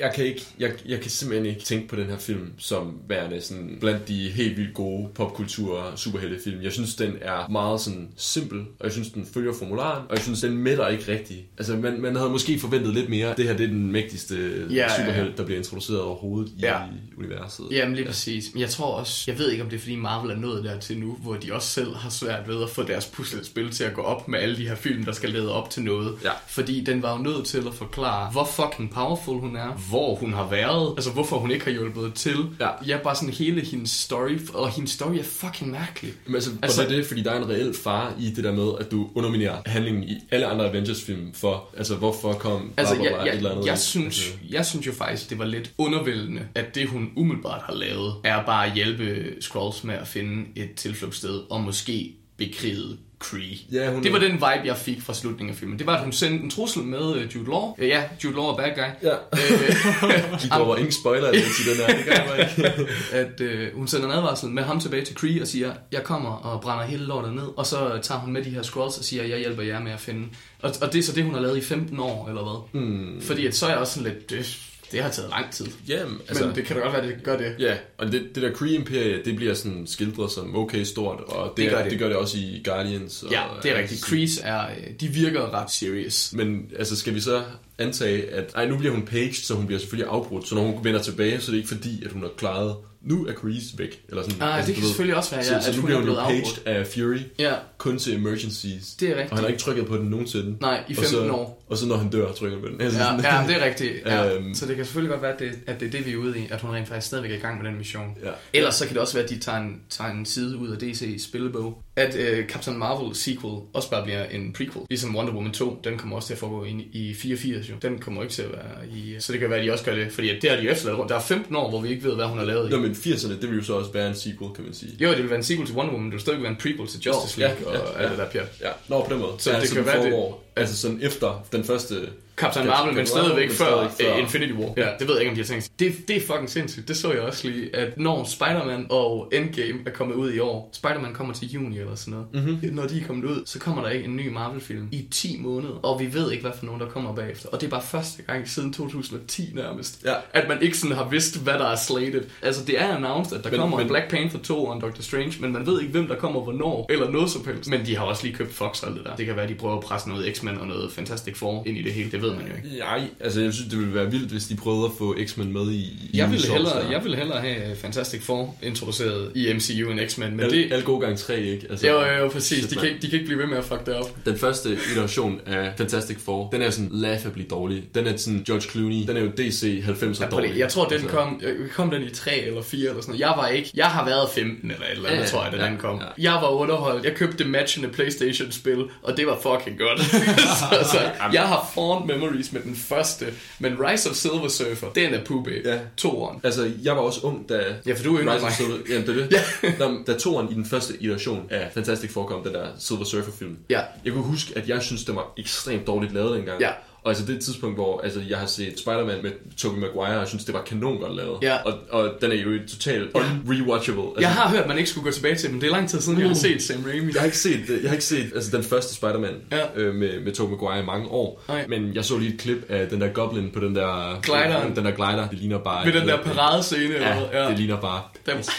[0.00, 3.40] jeg, kan ikke, jeg, jeg kan simpelthen ikke tænke på den her film som værende
[3.40, 6.62] sådan blandt de helt vildt gode popkultur superheltefilm.
[6.62, 10.22] Jeg synes, den er meget sådan simpel, og jeg synes, den følger formularen, og jeg
[10.22, 11.40] synes, den mætter ikke rigtigt.
[11.58, 13.34] Altså, man, man havde måske forventet lidt mere.
[13.36, 14.34] Det her, det er den mægtigste
[14.70, 14.96] Ja, ja, ja.
[14.98, 16.78] superhelt, der bliver introduceret overhovedet Ja.
[16.84, 17.64] i universet.
[17.70, 18.44] Jamen lige præcis.
[18.54, 20.98] Men jeg tror også, jeg ved ikke om det er fordi Marvel er nået dertil
[20.98, 24.00] nu, hvor de også selv har svært ved at få deres puslespil til at gå
[24.02, 26.14] op med alle de her film, der skal lede op til noget.
[26.24, 26.30] Ja.
[26.48, 30.32] Fordi den var jo nødt til at forklare, hvor fucking powerful hun er, hvor hun
[30.32, 32.36] har været, altså hvorfor hun ikke har hjulpet til.
[32.60, 32.68] Ja.
[32.86, 36.12] ja bare sådan hele hendes story, og hendes story er fucking mærkelig.
[36.26, 38.52] Men altså, Altså- det er det, fordi der er en reel fare i det der
[38.52, 43.02] med, at du underminerer handlingen i alle andre Avengers-film for, altså hvorfor kom Altså, bla,
[43.02, 43.66] bla, bla, jeg, et jeg, eller andet.
[43.66, 47.62] jeg, synes, Altså, jeg synes jo faktisk, det var lidt undervældende, at det hun umiddelbart
[47.62, 52.96] har lavet, er bare at hjælpe Skrulls med at finde et tilflugtssted, og måske bekrige
[53.20, 53.58] Kree.
[53.72, 55.78] Ja, hun- Det var den vibe, jeg fik fra slutningen af filmen.
[55.78, 57.74] Det var, at hun sendte en trussel med øh, Jude Law.
[57.78, 59.08] Øh, Ja, Jude Law er bad guy.
[59.08, 59.14] Ja.
[59.32, 62.86] Øh, De dropper ingen spoiler til den her, det gør jeg ikke.
[63.12, 66.30] at øh, hun sender en advarsel med ham tilbage til Kree og siger, jeg kommer
[66.30, 67.46] og brænder hele lortet ned.
[67.56, 70.00] Og så tager hun med de her scrolls og siger, jeg hjælper jer med at
[70.00, 70.28] finde.
[70.62, 72.80] Og, og det er så det, hun har lavet i 15 år, eller hvad?
[72.82, 73.20] Hmm.
[73.22, 74.58] Fordi at så er jeg også sådan lidt, det,
[74.92, 75.66] det har taget lang tid.
[75.88, 77.54] Jamen, Altså, Men det kan da godt være, det gør det.
[77.58, 81.64] Ja, og det, det der Kree-imperie, det bliver sådan skildret som okay stort, og det,
[81.64, 81.90] Det gør, det.
[81.90, 83.22] det gør det også i Guardians.
[83.22, 84.04] Og, Ja, det er altså, rigtigt.
[84.04, 86.32] Krees er, øh, de virker ret serious.
[86.32, 87.42] Men altså, skal vi så
[87.80, 90.48] antage, at ej, nu bliver hun paged, så hun bliver selvfølgelig afbrudt.
[90.48, 93.26] Så når hun vender tilbage, så er det ikke fordi, at hun har klaret nu
[93.26, 94.02] er Kreese væk.
[94.08, 94.88] Eller sådan, Ah, det du kan ved.
[94.88, 96.86] selvfølgelig også være, så, ja, så at nu hun bliver er hun blevet paged af
[96.86, 98.86] Fury, Ja, kun til emergencies.
[99.00, 99.30] det er rigtigt.
[99.32, 100.56] Og han har ikke trykket på den nogensinde.
[100.60, 101.64] Nej, i Og så- 15 år.
[101.68, 102.80] Og så når han dør, trykker han på den.
[102.80, 103.92] Altså, Ja, sådan- ja, det er rigtigt.
[104.06, 104.34] Ja.
[104.36, 104.54] Øhm.
[104.54, 106.38] Så det kan selvfølgelig godt være, at det, at det er det, vi er ude
[106.38, 108.16] i, at hun rent faktisk stadigvæk er i gang med den mission.
[108.24, 108.30] Ja.
[108.52, 110.76] Ellers så kan det også være, at de tager en, tager en side ud af
[110.76, 111.82] DC's spillebog.
[112.00, 114.84] At øh, Captain Marvel sequel også bare bliver en prequel.
[114.90, 117.74] Ligesom Wonder Woman 2, den kommer også til at foregå ind i 84 jo.
[117.82, 119.16] Den kommer ikke til at være i...
[119.18, 120.70] Så det kan være, at de også gør det, fordi at det har de jo
[120.70, 121.10] efterladt rundt.
[121.10, 122.70] Der er 15 år, hvor vi ikke ved, hvad hun har lavet i.
[122.72, 124.92] Nå, men 80'erne, det vil jo så også være en sequel, kan man sige.
[125.00, 126.56] Jo, det vil være en sequel til Wonder Woman, men det vil stadig være en
[126.56, 128.10] prequel til Justice Nå, League ja, ja, og alt ja.
[128.10, 128.48] det der pjat.
[128.60, 129.32] Ja, nå, på den måde.
[129.38, 130.12] Så ja, det så kan være, det-
[130.60, 131.94] Altså sådan efter den første...
[132.36, 134.16] Captain Marvel, men stadigvæk før, før.
[134.16, 134.72] Infinity War.
[134.76, 135.70] Ja, det ved jeg ikke, om de har tænkt.
[135.78, 136.88] Det, det er fucking sindssygt.
[136.88, 140.70] Det så jeg også lige, at når Spider-Man og Endgame er kommet ud i år,
[140.72, 142.26] Spider-Man kommer til juni eller sådan noget.
[142.32, 142.52] Mhm.
[142.52, 142.74] Mm-hmm.
[142.74, 145.74] Når de er kommet ud, så kommer der ikke en ny Marvel-film i 10 måneder.
[145.82, 147.48] Og vi ved ikke, hvad for nogen, der kommer bagefter.
[147.48, 150.14] Og det er bare første gang siden 2010 nærmest, Ja.
[150.32, 152.22] at man ikke sådan har vidst, hvad der er slated.
[152.42, 154.80] Altså, det er announced, at der Men- kommer men- en Black Panther 2 og en
[154.80, 157.70] Doctor Strange, men man ved ikke, hvem der kommer hvornår, eller noget som helst.
[157.70, 159.16] Men de har også lige købt Fox og alt det der.
[159.16, 161.82] Det kan være, de prøver at presse noget X-Men og noget Fantastic Four ind i
[161.82, 162.10] det hele.
[162.10, 162.78] Det ved man jo ikke.
[162.78, 165.70] Nej, altså jeg synes, det ville være vildt, hvis de prøvede at få X-Men med
[165.70, 166.90] i, i Jeg ville, hellere, der.
[166.90, 170.72] jeg ville hellere have Fantastic Four introduceret i MCU end X-Men, men Al, det...
[170.72, 171.66] al god gang 3, ikke?
[171.70, 172.66] Altså, Jo, jo, jo, præcis.
[172.66, 174.16] De kan, ikke, de kan ikke blive ved med at fuck det op.
[174.26, 177.82] Den første iteration af Fantastic Four, den er sådan laughably dårlig.
[177.94, 180.52] Den er sådan George Clooney, den er jo DC 90'er Ja, dårlig.
[180.58, 183.20] jeg tror, den Altså, kom, jeg- kom den i 3 eller 4 eller sådan noget.
[183.20, 185.64] Jeg var ikke, jeg har været 15 eller et eller andet, Ja, tror jeg, da
[185.64, 186.00] ja, den kom.
[186.18, 186.22] ja.
[186.32, 187.04] Jeg var underholdt.
[187.04, 190.00] Jeg købte matchende Playstation-spil, og det var fucking godt.
[190.60, 190.98] så, så,
[191.32, 193.26] jeg har fond memories med den første,
[193.58, 195.50] men Rise of Silver Surfer, den er pube.
[195.64, 195.78] Ja.
[195.96, 196.40] Toeren.
[196.42, 197.60] Altså, jeg var også ung, da...
[197.86, 198.52] Ja, for du er yngre Rise of.
[198.52, 199.78] Silver, jamen, det er det.
[199.78, 203.56] da, da toeren i den første iteration af Fantastic Four kom, den der Silver Surfer-film.
[203.70, 203.80] Ja.
[204.04, 206.60] Jeg kunne huske, at jeg synes, den var ekstremt dårligt lavet dengang.
[206.60, 206.70] Ja.
[207.02, 210.14] Og altså det er et tidspunkt, hvor altså, jeg har set Spider-Man med Tobey Maguire,
[210.14, 211.38] og jeg synes, det var kanon godt lavet.
[211.42, 211.56] Ja.
[211.64, 214.02] Og, og den er jo totalt unrewatchable.
[214.02, 215.60] Altså, Jeg har hørt, man ikke skulle gå tilbage til den.
[215.60, 217.12] Det er lang tid siden, jeg har set Sam Raimi.
[217.12, 219.58] Jeg har ikke set, jeg har ikke set altså, den første Spider-Man Ja.
[219.76, 221.42] øh, med, med Tobey Maguire i mange år.
[221.48, 221.66] Nej.
[221.68, 224.20] Men jeg så lige et klip af den der goblin på den der...
[224.22, 224.76] Glideren.
[224.76, 225.28] Den der glider.
[225.28, 225.84] Det ligner bare...
[225.84, 226.94] Med den der paradescene.
[226.94, 227.40] eller hvad?
[227.42, 228.02] Ja, det ligner bare...
[228.26, 228.32] Der,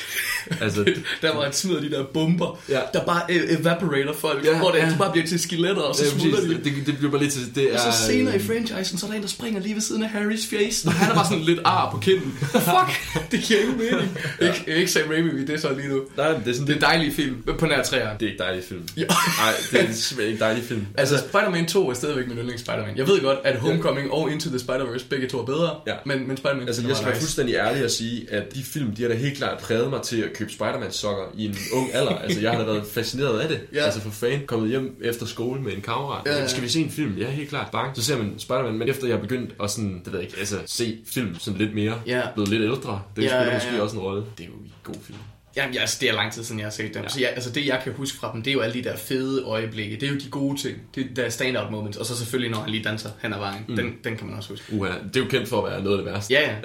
[0.62, 0.83] Altså,
[1.21, 2.79] der hvor han smider de der bomber, Ja.
[2.93, 4.93] der bare øh, evaporator folk, Ja, hvor det ja.
[4.98, 6.53] bare bliver til skeletter, og så det, er smuldrer de.
[6.63, 7.55] det, det bliver bare lidt til...
[7.55, 9.81] Det er, Og så senere i franchisen, så er der en, der springer lige ved
[9.81, 12.31] siden af Harrys face, og han er bare sådan lidt ar på kinden.
[12.41, 14.17] Fuck, det giver ingen mening.
[14.41, 14.53] ja.
[14.53, 16.01] ikke, ikke Sam Raimi, det er så lige nu.
[16.17, 16.67] Nej, det er sådan...
[16.67, 18.19] Det er en dejlig film, på nær træerne.
[18.19, 18.82] Det er ikke dejlig film.
[18.97, 19.01] Ja.
[19.06, 20.86] Nej, det er simpelthen ikke dejlig film.
[20.97, 22.97] Altså, Spider-Man 2 er stadigvæk min yndlings Spider-Man.
[22.97, 25.93] Jeg ved godt, at Homecoming og Into the Spider-Verse begge to er bedre, Ja.
[26.06, 29.01] men, men Spider-Man Altså, jeg skal være fuldstændig ærlig og sige, at de film, de
[29.01, 32.15] har da helt klart præget mig til at købe Spider-Man-sokker i en ung alder.
[32.17, 33.60] Altså, jeg har da været fascineret af det.
[33.73, 33.84] Ja.
[33.84, 36.21] Altså, for fan, kommet hjem efter skole med en kammerat.
[36.25, 36.47] Ja, Ja, ja.
[36.47, 37.13] Skal vi se en film?
[37.17, 37.67] Ja, helt klart.
[37.71, 37.95] Bang.
[37.95, 40.39] Så ser man Spider-Man, men efter jeg er begyndt at sådan, det ved jeg ikke,
[40.39, 42.21] altså, se film sådan lidt mere, Ja.
[42.34, 43.81] blevet lidt ældre, det Ja, spiller ja, måske ja.
[43.81, 44.23] også en rolle.
[44.38, 45.17] Det er jo en god film.
[45.55, 47.03] Jamen, ja, altså, det er lang tid siden, jeg har set dem.
[47.03, 47.09] Ja.
[47.09, 48.95] Så ja, altså, det, jeg kan huske fra dem, det er jo alle de der
[48.97, 49.95] fede øjeblikke.
[49.95, 50.77] Det er jo de gode ting.
[50.95, 51.97] Det er der stand-out moments.
[51.97, 53.65] Og så selvfølgelig, når han lige danser hen ad vejen.
[53.67, 53.75] Mm.
[53.75, 54.65] Den, den kan man også huske.
[54.73, 56.33] Uha, det er jo kendt for at være noget af det værste.
[56.33, 56.55] Ja, ja.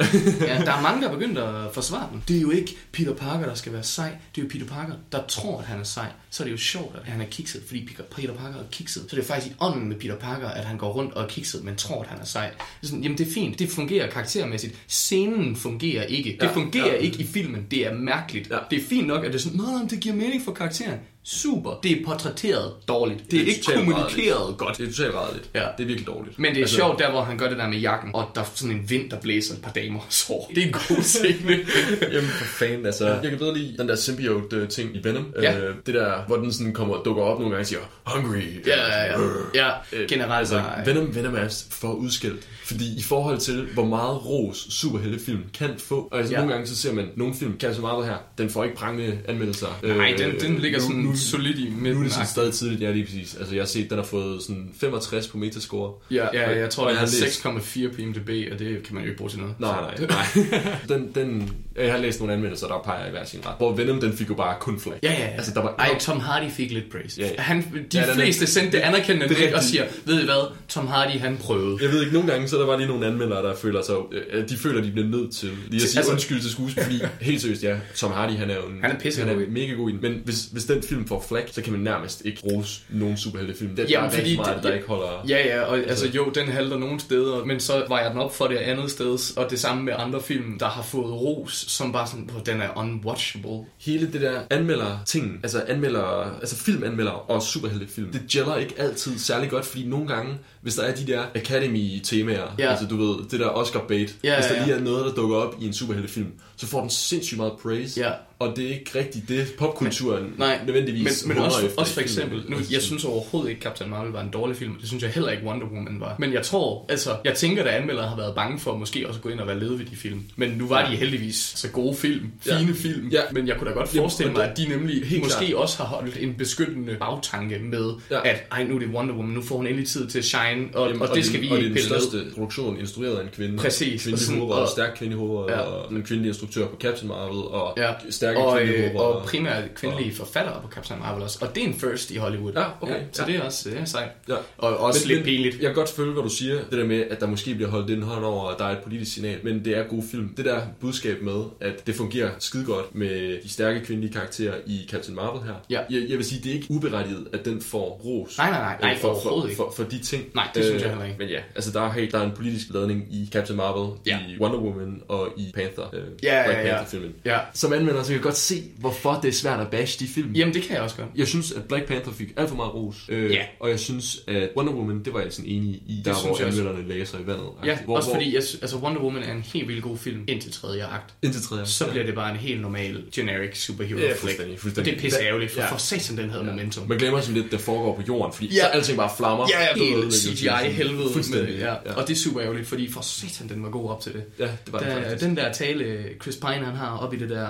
[0.40, 0.64] ja.
[0.64, 2.22] Der er mange, der er begyndt at forsvare den.
[2.28, 4.10] Det er jo ikke Peter Parker, der skal være sej.
[4.34, 6.06] Det er jo Peter Parker, der tror, at han er sej.
[6.30, 9.02] Så er det jo sjovt, at han er kikset, fordi Peter- Peter Parker er kikset.
[9.10, 11.28] Så det er faktisk i ånden med Peter Parker, at han går rundt og er
[11.28, 12.48] kikset, men tror, at han er sej.
[12.50, 13.58] Det er sådan, jamen, det er fint.
[13.58, 14.74] Det fungerer karaktermæssigt.
[14.88, 16.36] Scenen fungerer ikke.
[16.40, 16.92] Det Ja, fungerer ja.
[16.94, 17.66] ikke i filmen.
[17.70, 18.50] Det er mærkeligt.
[18.50, 18.56] Ja.
[18.70, 21.00] Det det er fint nok, at det er sådan, nej, det giver mening for karakteren.
[21.28, 21.70] Super.
[21.82, 23.18] Det er portrætteret dårligt.
[23.30, 24.78] Det er, Det er ikke kommunikeret godt.
[24.78, 25.50] Det er totalt rædeligt.
[25.54, 25.60] Ja.
[25.60, 26.38] Det er virkelig dårligt.
[26.38, 28.40] Men det er Altså, sjovt der, hvor han gør det der med jakken, og der
[28.40, 30.50] er sådan en vind, der blæser et par damer sår.
[30.54, 31.50] Det er en god ting.
[32.14, 33.06] Jamen for fanden, altså.
[33.08, 35.26] Jeg kan bedre lide den der symbiote-ting i Venom.
[35.42, 35.58] Ja.
[35.58, 38.42] Øh, det der, hvor den sådan kommer dukker op nogle gange og siger, hungry.
[38.66, 39.18] ja, ja, ja.
[39.54, 40.90] Ja, Øh, generelt altså, så...
[40.92, 42.48] Venom, Venom er for udskilt.
[42.64, 46.38] Fordi i forhold til, hvor meget ros superheltefilm kan få, og altså, Ja.
[46.38, 49.80] nogle gange så ser man, nogle film, Captain Marvel her, den får ikke prangende anmeldelser.
[49.82, 52.04] Nej, Øh, den, den ligger nu- sådan nu, solid i nu er midten.
[52.04, 53.34] det sådan stadig tidligt, ja lige præcis.
[53.38, 55.92] Altså jeg har set, den har fået sådan 65 på Metascore.
[56.10, 58.94] Ja, ja, jeg tror, det jeg er har læst- 6,4 på IMDb, og det kan
[58.94, 59.54] man jo ikke bruge til noget.
[59.58, 60.76] Nej, nej, nej.
[60.96, 63.54] den, den, jeg har læst nogle anmeldelser, der peger i hver sin ret.
[63.58, 64.98] Hvor Venom, den fik jo bare kun flag.
[65.02, 65.26] Ja, ja, ja.
[65.26, 67.20] Altså, der var, Ej, Tom Hardy fik lidt praise.
[67.20, 67.42] Ja, ja.
[67.42, 70.24] Han, de Ja, den er- fleste sendte det anerkendende det blik og siger, ved I
[70.24, 71.78] hvad, Tom Hardy han prøvede.
[71.82, 73.94] Jeg ved ikke, nogle gange så er der bare lige nogle anmeldere, der føler sig,
[74.32, 77.00] øh, de føler, de bliver nødt til lige at sige Altså- undskyld til skuespil, fordi
[77.20, 79.50] helt seriøst, ja, Tom Hardy, han er jo en, Han er pissegod han i er
[79.50, 80.02] mega god i den.
[80.02, 83.16] Men hvis, hvis den film film får flag, så kan man nærmest ikke rose nogen
[83.16, 83.76] superheltefilm.
[83.76, 85.24] Det er Jamen, bare fordi meget, det- der ikke holder...
[85.28, 88.34] Ja, ja, og altså jo, den halter nogle steder, men så var jeg den op
[88.34, 91.92] for det andet sted, og det samme med andre film, der har fået ros, som
[91.92, 93.58] bare sådan, hvor den er unwatchable.
[93.80, 99.18] Hele det der anmelder ting, altså anmelder, altså filmanmelder og superheltefilm, det gælder ikke altid
[99.18, 102.70] særlig godt, fordi nogle gange, hvis der er de der Academy-temaer, Ja.
[102.70, 104.80] altså du ved, det der Oscar bait, Ja, hvis der ja, lige ja.
[104.80, 108.10] er noget, der dukker op i en superheltefilm, så får den sindssygt meget praise, Ja.
[108.38, 112.00] og det er ikke rigtigt det, popkulturen Nej, nødvendigvis men, men også, efter også for
[112.00, 115.02] eksempel, nu, jeg synes overhovedet ikke, Captain Marvel var en dårlig film, og det synes
[115.02, 116.16] jeg heller ikke Wonder Woman var.
[116.18, 119.22] Men jeg tror, altså, jeg tænker, at anmeldere har været bange for måske også at
[119.22, 120.22] gå ind og være lede ved de film.
[120.36, 122.58] Men nu var de heldigvis så gode film, Ja.
[122.58, 123.20] fine film, Ja.
[123.32, 125.46] men jeg kunne da godt Jamen, forestille og mig, det- at de nemlig helt måske
[125.46, 125.54] klart.
[125.54, 128.28] også har holdt en beskyttende bagtanke med, Ja.
[128.28, 130.66] at ej, nu er det Wonder Woman, nu får hun endelig tid til at shine,
[130.74, 132.00] og, Jamen, og, det skal den, vi og det ikke er den pille ned.
[132.10, 133.56] største produktion instrueret af en kvinde.
[133.58, 134.02] Præcis.
[134.02, 135.60] Kvindelig Og sådan- hovedrolle, og- stærk kvindelig hovedrolle, Ja.
[135.60, 137.92] og en kvindelig instruktør på Captain Marvel, og Ja.
[138.10, 139.20] stærke og, kvindelige øh, hovedroller.
[139.20, 141.38] og primært kvindelige forfattere på Captain Marvel også.
[141.42, 142.52] Og det er en first i Hollywood.
[142.52, 143.00] Ja, okay.
[143.12, 143.32] så Ja.
[143.32, 144.08] det er også det er sejt.
[144.28, 144.34] Ja.
[144.58, 145.54] Og også Men- lidt pinligt.
[145.54, 146.54] Jeg kan godt følge, hvad du siger.
[146.54, 148.78] Det der med, at der måske bliver holdt den hånd over, at der er et
[148.78, 149.38] politisk signal.
[149.44, 150.34] Men det er god film.
[150.36, 154.88] Det der budskab med, at det fungerer skide godt med de stærke kvindelige karakterer i
[154.90, 155.54] Captain Marvel her.
[155.70, 155.80] Ja.
[155.90, 158.38] Jeg, jeg vil sige, det er ikke uberettiget, at den får ros.
[158.38, 159.56] Nej, nej, nej, nej, øh, for, overhovedet for, ikke.
[159.76, 160.24] for, for, de ting.
[160.34, 161.16] Nej, det synes jeg heller ikke.
[161.18, 164.18] Men ja, altså der er, helt, der er en politisk ladning i Captain Marvel, Ja.
[164.28, 165.84] i Wonder Woman og i Panther.
[165.94, 166.62] Øh, Ja, ja, ja.
[166.76, 167.12] Panther-filmen.
[167.24, 167.38] Ja.
[167.54, 170.32] Som anmelder, så kan jeg godt se, hvorfor det er svært at bash de film.
[170.32, 171.08] Jamen, det kan jeg også godt.
[171.16, 172.96] Jeg synes, at Black Panther fik alt for meget ros.
[173.08, 173.42] Øh, Ja.
[173.60, 176.46] Og jeg synes, at Wonder Woman, det var jeg sådan enig i, der synes hvor
[176.48, 177.46] anmelderne lagde sig i vandet.
[177.64, 180.24] Ja, hvor, også hvor, fordi jeg, altså Wonder Woman er en helt vildt god film
[180.28, 181.14] indtil tredje akt.
[181.22, 181.66] Indtil tredje.
[181.66, 184.18] Så bliver det bare en helt normal, generic superhero Ja, flick.
[184.20, 184.92] fuldstændig, Og fuldstændig.
[184.92, 185.70] det er pisse ærgerligt, for Ja.
[185.72, 186.88] for satan, den havde momentum.
[186.88, 188.60] Man glemmer sådan lidt, det foregår på jorden, fordi Ja.
[188.60, 189.46] så alting bare flammer.
[189.52, 190.14] Ja, ja, helt.
[190.14, 191.12] CGI-helvede.
[191.12, 191.72] Fuldstændig, med- Ja.
[191.86, 191.92] ja.
[191.94, 194.22] Og det er super ærgerligt, fordi for satan, den var god op til det.
[194.38, 195.24] Ja, det var det Der, faktisk.
[195.24, 197.46] den der tale, Chris Pine han har op i det der,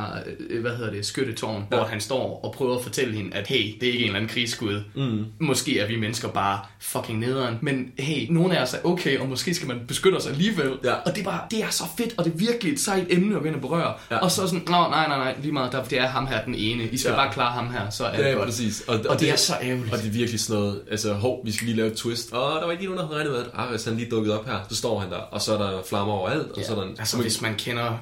[0.51, 1.77] øh, hvad hedder det, skyttetårn, ja.
[1.77, 4.17] hvor han står og prøver at fortælle hende, at hey, det er ikke en eller
[4.17, 4.83] anden krigsskud.
[4.95, 5.25] Mm.
[5.41, 9.29] Måske er vi mennesker bare fucking nederen, men hey, nogle af os er okay, og
[9.29, 10.73] måske skal man beskytte os alligevel.
[10.85, 10.93] Ja.
[10.93, 13.37] Og det er bare, det er så fedt, og det er virkelig et sejt emne
[13.37, 13.95] at vende berøre.
[14.11, 14.17] Ja.
[14.19, 16.85] Og så sådan, nej, nej, nej, lige meget, der, det er ham her den ene.
[16.85, 17.17] I skal Ja.
[17.17, 18.47] bare klare ham her, så er det Ja, ja, godt.
[18.49, 18.81] præcis.
[19.09, 19.93] Og det er så ærgerligt.
[19.93, 22.33] Og det er virkelig sådan noget, altså hov, vi skal lige lave et twist.
[22.33, 24.33] Og der var ikke lige nogen, der havde regnet med, at Ares han lige dukket
[24.33, 24.59] op her.
[24.69, 26.97] Så står han der, og så er der flammer overalt, og så er der en...
[26.99, 27.99] Altså, hvis man kender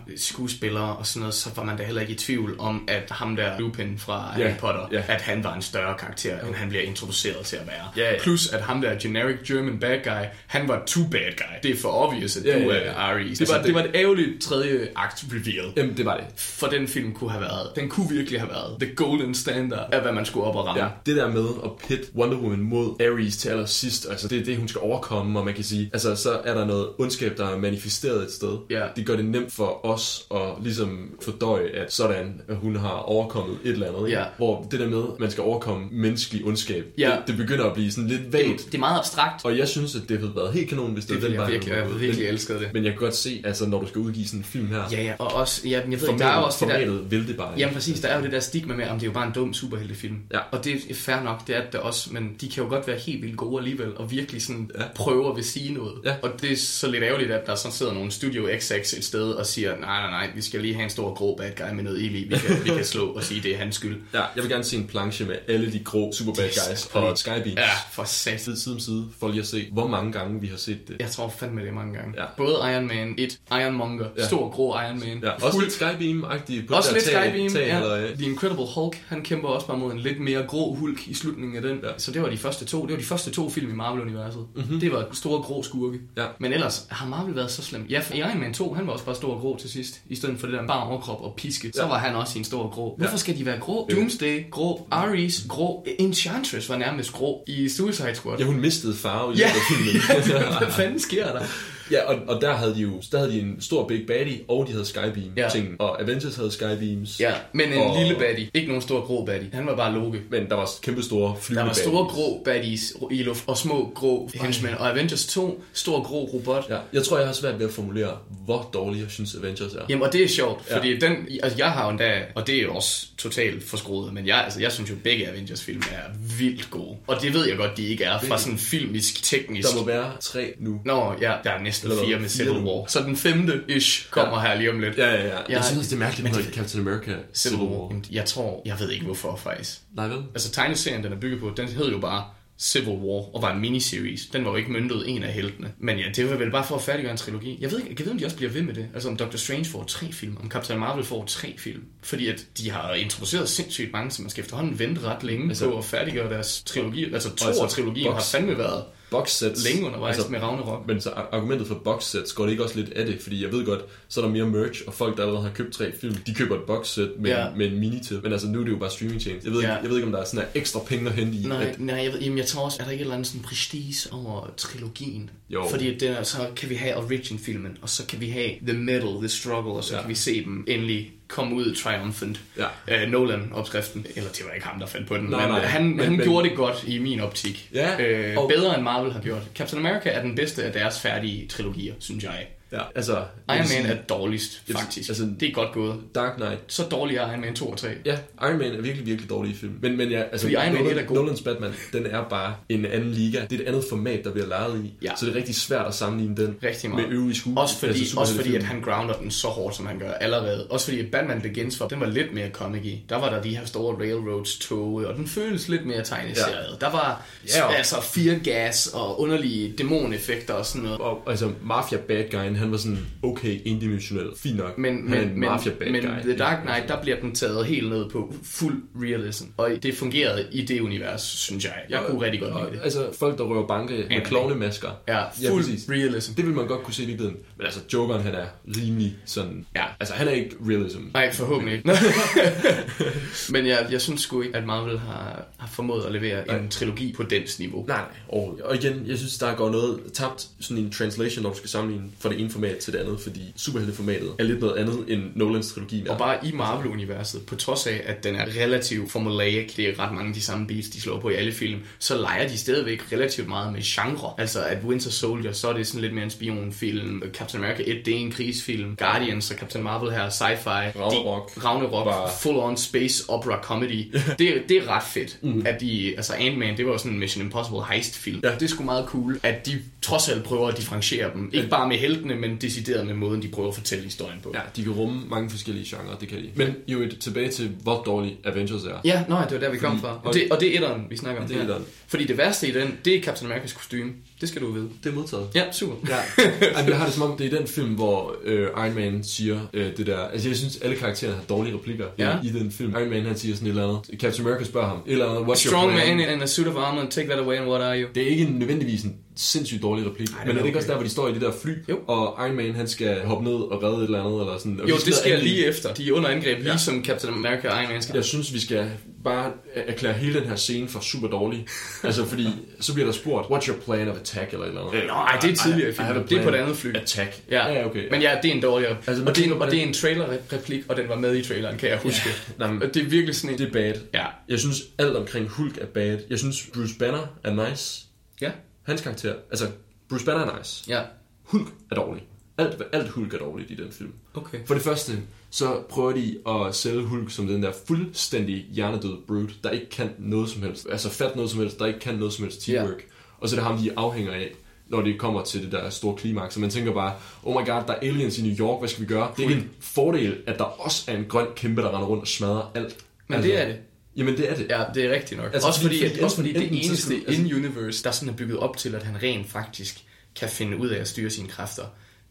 [0.64, 3.36] skuespillere og sådan noget, så var man da heller ikke i tvivl om, at ham
[3.36, 5.02] der Lupin fra Harry Potter, ja.
[5.08, 8.04] at han var en større karakter, end han bliver introduceret til at være.
[8.04, 8.18] Ja, ja.
[8.22, 11.56] Plus, at ham der generic German bad guy, han var too bad guy.
[11.62, 12.92] Det er for obvious, at Ja, du ja, er ja.
[12.92, 13.24] Ares.
[13.38, 15.72] Det Altså, var, det, det- var et ærgerligt tredje akt reveal.
[15.76, 16.24] Jamen, det var det.
[16.36, 20.00] For den film kunne have været, den kunne virkelig have været the golden standard af,
[20.02, 20.82] hvad man skulle op og ramme.
[20.82, 24.44] Ja, det der med at pit Wonder Woman mod Ares til allersidst, altså det er
[24.44, 27.48] det, hun skal overkomme, og man kan sige, altså så er der noget ondskab, der
[27.48, 28.58] er manifesteret et sted.
[28.70, 28.82] Ja.
[28.96, 33.58] Det gør det nemt for os at ligesom fordøje, at sådan, at hun har overkommet
[33.64, 34.06] et eller andet.
[34.08, 34.18] ikke?
[34.20, 34.24] Ja.
[34.36, 37.10] Hvor det der med, at man skal overkomme menneskelig ondskab, Ja.
[37.10, 38.66] det, det begynder at blive sådan lidt Det, vagt.
[38.66, 39.44] det er meget abstrakt.
[39.44, 41.40] Og jeg synes, at det havde været helt kanon, hvis det, Det var den jeg
[41.42, 42.70] vej, virkelig, jeg virkelig men, elskede det.
[42.74, 45.02] men jeg kan godt se, altså når du skal udgive sådan en film her, Ja,
[45.02, 45.14] ja.
[45.18, 47.60] Og også, ja, jeg ved formatet, der er også det der, vil det bare ikke.
[47.60, 49.32] Jamen præcis, der er jo det der stigma med, om det er jo bare en
[49.34, 50.16] dum superheltefilm.
[50.32, 50.38] Ja.
[50.52, 52.98] Og det er fair nok, det er det også, men de kan jo godt være
[52.98, 54.82] helt vildt gode alligevel, og virkelig sådan Ja.
[54.82, 54.88] ja.
[54.94, 55.92] prøve at vil sige noget.
[56.04, 56.14] Ja.
[56.22, 59.30] Og det er så lidt ærgerligt, at der så sidder nogle Studio XX et sted
[59.30, 61.84] og siger, nej, nej, nej, vi skal lige have en stor grå bad guy med
[61.84, 63.96] noget ild i, vi kan, vi kan slå og sige, det er hans skyld.
[64.14, 67.46] Ja, jeg vil gerne se en planche med alle de grå Superbad guys og Skybeams.
[67.56, 68.40] Ja, for sat.
[68.40, 70.96] Side, side om side, for lige at se, hvor mange gange vi har set det.
[71.00, 72.14] Jeg tror fandme det er mange gange.
[72.20, 72.24] Ja.
[72.36, 74.22] Både Iron Man 1, Ironmonger, Ja.
[74.22, 74.26] ja.
[74.26, 75.20] stor grå Iron Man.
[75.22, 77.76] Ja, også lidt Skybeam-agtigt på Også det lidt tag, Skybeam, tag, ja.
[77.76, 81.08] eller, øh, The Incredible Hulk, han kæmper også bare mod en lidt mere grå Hulk
[81.08, 81.78] i slutningen af den.
[81.82, 81.86] Ja.
[81.88, 81.92] Ja.
[81.98, 82.82] Så det var de første to.
[82.82, 84.46] Det var de første to film i Marvel-universet.
[84.56, 84.80] Mm-hmm.
[84.80, 85.98] Det var store grå skurke.
[86.16, 86.26] Ja.
[86.38, 87.86] Men ellers har Marvel været så slem.
[87.90, 90.00] Ja, Iron Man 2, han var også bare stor og grå til sidst.
[90.08, 91.70] I stedet for det der bare overkrop og piske.
[91.74, 91.88] Så Ja.
[91.88, 92.94] var han også i en stor grå.
[92.98, 93.16] Hvorfor Ja.
[93.16, 93.88] skal de være grå?
[93.92, 94.86] Doomsday, grå.
[94.90, 95.86] Ares, grå.
[95.98, 98.38] Enchantress var nærmest grå i Suicide Squad.
[98.38, 99.50] Ja, hun mistede farve i Ja.
[99.68, 100.02] filmen.
[100.58, 101.42] Hvad fanden sker der?
[101.90, 104.66] ja, og, og der havde de jo der havde de en stor Big Baddie, og
[104.66, 105.48] de havde Skybeam Ja.
[105.48, 107.20] ting og Avengers havde Skybeams.
[107.20, 108.50] Ja, men en Og- lille baddie.
[108.54, 109.50] Ikke nogen stor grå baddie.
[109.52, 110.20] Han var bare Loke.
[110.30, 112.14] Men der var kæmpe store Der flyvende var store baddies.
[112.14, 114.74] grå baddies i luft, og små grå henchmen.
[114.74, 116.66] Og Avengers 2, stor grå robot.
[116.70, 119.80] Ja, jeg tror, jeg har svært ved at formulere, hvor dårlig jeg synes Avengers er.
[119.88, 120.76] Jamen, og det er sjovt, Ja.
[120.76, 124.26] fordi den, altså jeg har jo endda, og det er jo også totalt forskruet, men
[124.26, 126.96] jeg, altså, jeg synes jo, begge Avengers-film er vildt gode.
[127.06, 129.68] Og det ved jeg godt, de ikke er fra sådan filmisk, teknisk.
[129.68, 130.80] Der må være tre nu.
[130.84, 132.06] Nå, ja, der er næsten Eller hvad?
[132.06, 132.50] fire med Civil.
[132.52, 132.86] War.
[132.88, 134.98] Så den femte ish kommer her lige om lidt.
[134.98, 135.36] Ja, ja, ja.
[135.36, 136.54] Jeg, Jeg- synes det er mærkeligt, at det...
[136.54, 137.88] Captain America Civil War.
[137.88, 139.78] Jamen, Jeg tror, jeg ved ikke hvorfor faktisk.
[139.96, 140.18] Nej, vel?
[140.34, 142.24] Altså tegneserien, den er bygget på, den hed jo bare
[142.58, 144.26] Civil War og var en miniseries.
[144.32, 145.72] Den var jo ikke myndet en af heltene.
[145.78, 147.58] Men ja, det var vel bare for at færdiggøre en trilogi.
[147.60, 148.86] Jeg ved ikke, jeg ved, om de også bliver ved med det.
[148.94, 151.82] Altså om Doctor Strange får tre film, om Captain Marvel får tre film.
[152.02, 155.70] Fordi at de har introduceret sindssygt mange, så man skal efterhånden vente ret længe altså,
[155.70, 157.12] på at færdiggøre deres trilogi.
[157.14, 158.84] Altså to altså, af trilogien box- har fandme været
[159.18, 159.64] box sets.
[159.64, 160.86] længe undervejs altså, med Ragnarok.
[160.86, 163.52] Men så argumentet for box sets går det ikke også lidt af det, fordi jeg
[163.52, 166.14] ved godt, så er der mere merch, og folk, der allerede har købt tre film,
[166.14, 167.46] de køber et box set med, Ja.
[167.56, 168.20] med en mini til.
[168.22, 169.44] Men altså, nu er det jo bare streaming chains.
[169.44, 169.66] Jeg ved, Ja.
[169.66, 171.46] ikke, jeg ved ikke, om der er sådan her ekstra penge at hente i.
[171.46, 173.26] Nej, at, nej jeg, ved, jamen, jeg tror også, er der ikke et eller andet
[173.28, 175.30] sådan prestige over trilogien?
[175.50, 175.66] Jo.
[175.70, 179.28] Fordi det så kan vi have Origin-filmen, og så kan vi have The Middle, The
[179.28, 179.94] Struggle, og så.
[179.94, 180.00] Ja.
[180.00, 182.40] kan vi se dem endelig komme ud triumphant.
[182.88, 183.04] Ja.
[183.04, 185.60] Uh, Nolan-opskriften, eller det var ikke ham, der fandt på den, Nej, men nej.
[185.64, 187.70] han, Men- han men- gjorde det godt i min optik.
[187.74, 189.42] Ja, Øh, og- bedre end Marvel har gjort.
[189.54, 192.46] Captain America er den bedste af deres færdige trilogier, synes jeg.
[192.74, 193.12] Ja, altså,
[193.48, 195.08] Iron Man er dårligst, faktisk.
[195.08, 195.96] altså- det er godt gået.
[196.14, 196.58] Dark Knight.
[196.66, 197.88] Så dårlig er Iron Man 2 og 3.
[198.04, 199.78] Ja, Iron Man er virkelig, virkelig dårlig i film.
[199.82, 201.16] Men, men ja, altså, Fordi Iron Nolan, er god.
[201.16, 203.40] Nolans Batman, den er bare en anden liga.
[203.50, 204.94] Det er et andet format, der bliver lejet i.
[205.02, 205.10] Ja.
[205.16, 207.08] Så det er rigtig svært at sammenligne den Rigtig meget.
[207.08, 207.60] med øvrige skue.
[207.60, 210.66] Også fordi, altså, også fordi at han grounder den så hårdt, som han gør allerede.
[210.70, 213.04] Også fordi at Batman Begins var, den var lidt mere comic i.
[213.08, 216.76] Der var der de her store railroads tog, og den føles lidt mere tegneseriet.
[216.80, 216.86] Ja.
[216.86, 217.22] Der var
[217.56, 220.98] Ja, og- altså fear gas og underlige dæmoneffekter og sådan noget.
[221.00, 224.26] Og altså, Mafia Bad Guyen, han var sådan okay endimensionel.
[224.36, 224.78] Fint nok.
[224.78, 226.20] Men, han er men, en men, Mafia Bad men Guy.
[226.22, 229.44] The Dark Knight, der bliver den taget helt ned på fuld realism.
[229.56, 231.74] Og det fungerede i det univers, synes jeg.
[231.90, 232.84] Jeg kunne rigtig godt og, lide det.
[232.84, 234.90] Altså, folk, der røver banke med klovnemasker.
[235.08, 235.90] Ja, ja, fuld præcis.
[235.90, 236.34] realism.
[236.34, 237.40] Det vil man godt kunne se i virkeligheden.
[237.56, 238.46] Men altså, Jokeren, han er
[238.76, 239.66] rimelig sådan...
[239.76, 239.84] Ja.
[240.00, 241.00] Altså, han er ikke realism.
[241.14, 241.90] Nej, forhåbentlig ikke.
[243.54, 247.12] Men jeg, jeg synes sgu ikke, at Marvel har, har formået at levere en trilogi
[247.12, 247.84] på dens niveau.
[247.86, 248.64] Nej, nej, overhovedet.
[248.64, 252.08] Og igen, jeg synes, der går noget tabt sådan en translation, når du skal sammenligne
[252.18, 255.72] fra det ene format til det andet, fordi superhelteformatet er lidt noget andet end Nolans
[255.72, 256.06] trilogi.
[256.08, 260.12] Og bare i Marvel-universet, på trods af, at den er relativt formulaic, det er ret
[260.12, 263.12] mange af de samme beats, de slår på i alle film, så leger de stadigvæk
[263.12, 264.32] relativt meget med genre.
[264.38, 267.22] Altså at Winter Soldier, så er det sådan lidt mere en spionfilm.
[267.32, 268.96] Captain America 1, det er en krigsfilm.
[268.96, 270.68] Guardians og Captain Marvel her, sci-fi.
[270.68, 271.54] Ragnarok.
[271.54, 274.14] De, Ragnarok, Var- full-on space opera comedy.
[274.38, 275.62] Det, det er ret fedt, mm.
[275.66, 278.40] at de, altså Ant-Man, det var sådan en Mission Impossible heist-film.
[278.44, 278.50] Ja.
[278.54, 281.50] Det er sgu meget cool, at de trods alt prøver at differentiere dem.
[281.52, 284.50] Ikke bare med heltene, men decideret med måden, de prøver at fortælle historien på.
[284.54, 286.50] Ja, de kan rumme mange forskellige genrer, det kan de.
[286.56, 288.96] Men jo et, tilbage til, hvor dårlig Avengers er.
[289.04, 290.20] Ja, nej, det var der, vi kom Fordi- fra.
[290.24, 291.48] Og det, og det er etteren, vi snakker om.
[291.48, 291.84] Det er etteren.
[292.06, 294.12] Fordi det værste i den, det er Captain America's kostume.
[294.40, 294.88] Det skal du vide.
[295.04, 295.48] Det er modtaget.
[295.54, 295.94] Ja, super.
[296.08, 296.44] Ja,
[296.74, 299.60] Ej, jeg har det som om, det er den film, hvor øh, Iron Man siger
[299.74, 300.18] øh, det der...
[300.18, 302.36] Altså, jeg synes, alle karaktererne har dårlige replikker Ja.
[302.44, 302.90] i, i den film.
[302.90, 304.20] Iron Man, han siger sådan et eller andet.
[304.20, 306.16] Captain America spørger ham, et eller andet, what's Strong your plan?
[306.16, 308.08] man in a suit of armor, take that away and what are you?
[308.14, 310.76] Det er ikke nødvendigvis en sindssygt dårlig replik, Ej, det men er det ikke okay.
[310.76, 311.98] også der, hvor de står i det der fly, Jo.
[312.06, 314.80] og Iron Man, han skal hoppe ned og redde et eller andet, eller sådan.
[314.80, 315.94] Og Jo, det sker lige efter.
[315.94, 316.76] De er under angreb, lige Ja.
[316.76, 318.14] som Captain America og Iron Man skal.
[318.14, 318.90] Jeg synes, vi skal
[319.24, 321.66] bare erklære hele den her scene for super dårlig.
[322.04, 322.46] altså, fordi
[322.80, 325.00] så bliver der spurgt, what's your plan of attack, eller eller andet.
[325.02, 326.14] Øh, nej, det er tidligere i filmen.
[326.14, 326.54] Det er på plan.
[326.54, 326.96] et andet fly.
[326.96, 327.40] Attack.
[327.50, 328.08] Ja, ja okay.
[328.10, 328.96] Men ja, det er en dårligere.
[329.06, 331.42] Altså, og, det er, en- og det er en trailer-replik, og den var med i
[331.44, 332.28] traileren, kan jeg huske.
[332.58, 333.58] Nej, men det er virkelig sådan en...
[333.58, 333.94] det er bad.
[334.14, 334.24] Ja.
[334.48, 336.18] Jeg synes, alt omkring Hulk er bad.
[336.30, 338.00] Jeg synes, Bruce Banner er nice.
[338.40, 338.50] Ja.
[338.84, 339.34] Hans karakter.
[339.50, 339.66] Altså,
[340.08, 340.84] Bruce Banner er nice.
[340.88, 341.02] Ja.
[341.42, 342.22] Hulk er dårlig.
[342.58, 344.12] Alt, alt Hulk er dårligt i den film.
[344.34, 344.58] Okay.
[344.66, 345.12] For det første,
[345.50, 350.10] så prøver de at sælge Hulk som den der fuldstændig hjernedød brute, der ikke kan
[350.18, 350.86] noget som helst.
[350.90, 352.90] Altså fat noget som helst, der ikke kan noget som helst teamwork.
[352.90, 353.10] Yeah.
[353.38, 354.52] Og så er det ham, de afhænger af,
[354.88, 356.54] når det kommer til det der store klimaks.
[356.54, 359.02] Så man tænker bare, oh my god, der er aliens i New York, hvad skal
[359.02, 359.32] vi gøre?
[359.36, 362.20] Det er ikke en fordel, at der også er en grøn kæmpe, der render rundt
[362.20, 363.04] og smadrer alt.
[363.28, 363.78] Men det er det.
[364.16, 364.66] Jamen det er det.
[364.70, 365.50] Ja, det er rigtigt nok.
[365.54, 368.28] Altså, også fordi- fordi, at, også fordi enten- det enten eneste altså- in-universe, der sådan
[368.28, 369.98] er bygget op til, at han rent faktisk
[370.36, 371.84] kan finde ud af at styre sine kræfter,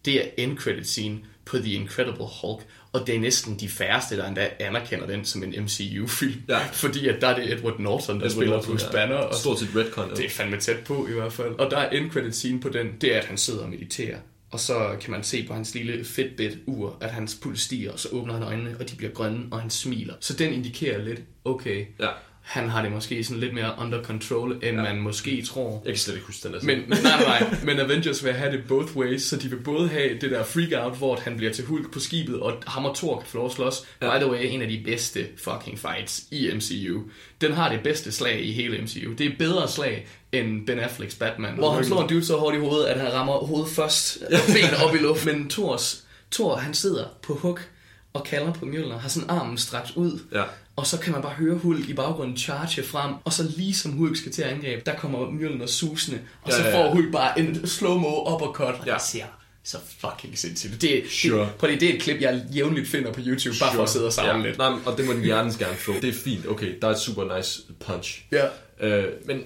[0.06, 4.17] det er end credit scene på The Incredible Hulk, og det er næsten de færreste,
[4.17, 6.41] der endda anerkender den som en MCU-film.
[6.50, 6.60] Ja.
[6.84, 8.91] Fordi at der er det Edward Norton, der Edward spiller Norton, Bruce ja.
[8.91, 10.10] Banner, og Stort set retcon.
[10.10, 11.50] det er fandme tæt på i hvert fald.
[11.60, 14.17] Og der er end credit scene på den, det er, at han sidder og mediterer.
[14.53, 18.09] Og så kan man se på hans lille Fitbit-ur, at hans puls stiger, og så
[18.11, 20.13] åbner han øjnene, og de bliver grønne, og han smiler.
[20.19, 22.07] Så den indikerer lidt, okay, Ja.
[22.41, 24.71] han har det måske sådan lidt mere under control, end ja.
[24.83, 25.81] man måske tror.
[25.85, 27.55] Jeg kan slet ikke huske den der Men nej, nej.
[27.65, 30.85] Men Avengers vil have det both ways, så de vil både have det der freak
[30.85, 33.45] out, hvor han bliver til Hulk på skibet, og ham og Thor kan få lov
[33.45, 33.75] at slås.
[34.01, 34.17] Ja.
[34.17, 37.01] By the way, en af de bedste fucking fights i MCU.
[37.41, 39.13] Den har det bedste slag i hele MCU.
[39.17, 41.54] Det er bedre slag end Ben Afflecks Batman.
[41.54, 44.39] Hvor han slår en dude så hårdt i hovedet, at han rammer hovedet først, og
[44.54, 45.32] benet op i luften.
[45.39, 47.67] Men Thors, Thor, han sidder på hook
[48.13, 50.19] og kalder på Mjølner, har sådan armen strakt ud.
[50.34, 50.43] Ja.
[50.76, 53.91] Og så kan man bare høre Hulk i baggrunden charge frem, og så lige som
[53.91, 57.39] Hulk skal til at angribe, der kommer Mjølner susende, og Ja, så får Hulk bare
[57.39, 58.93] en slow-mo uppercut, og Ja.
[58.93, 59.24] det ser
[59.63, 60.82] så fucking sindssygt.
[60.82, 61.41] Det, Sure.
[61.41, 63.89] det, prøv lige, det er et klip, jeg jævnligt finder på YouTube, bare for at
[63.89, 64.48] sidde og savne ja.
[64.48, 64.58] lidt.
[64.58, 65.93] Nej, og det må den hjertens gerne få.
[66.02, 66.48] Det er fint.
[66.48, 68.26] Okay, der er et super nice punch.
[68.32, 68.46] Ja.
[68.88, 69.41] Øh, men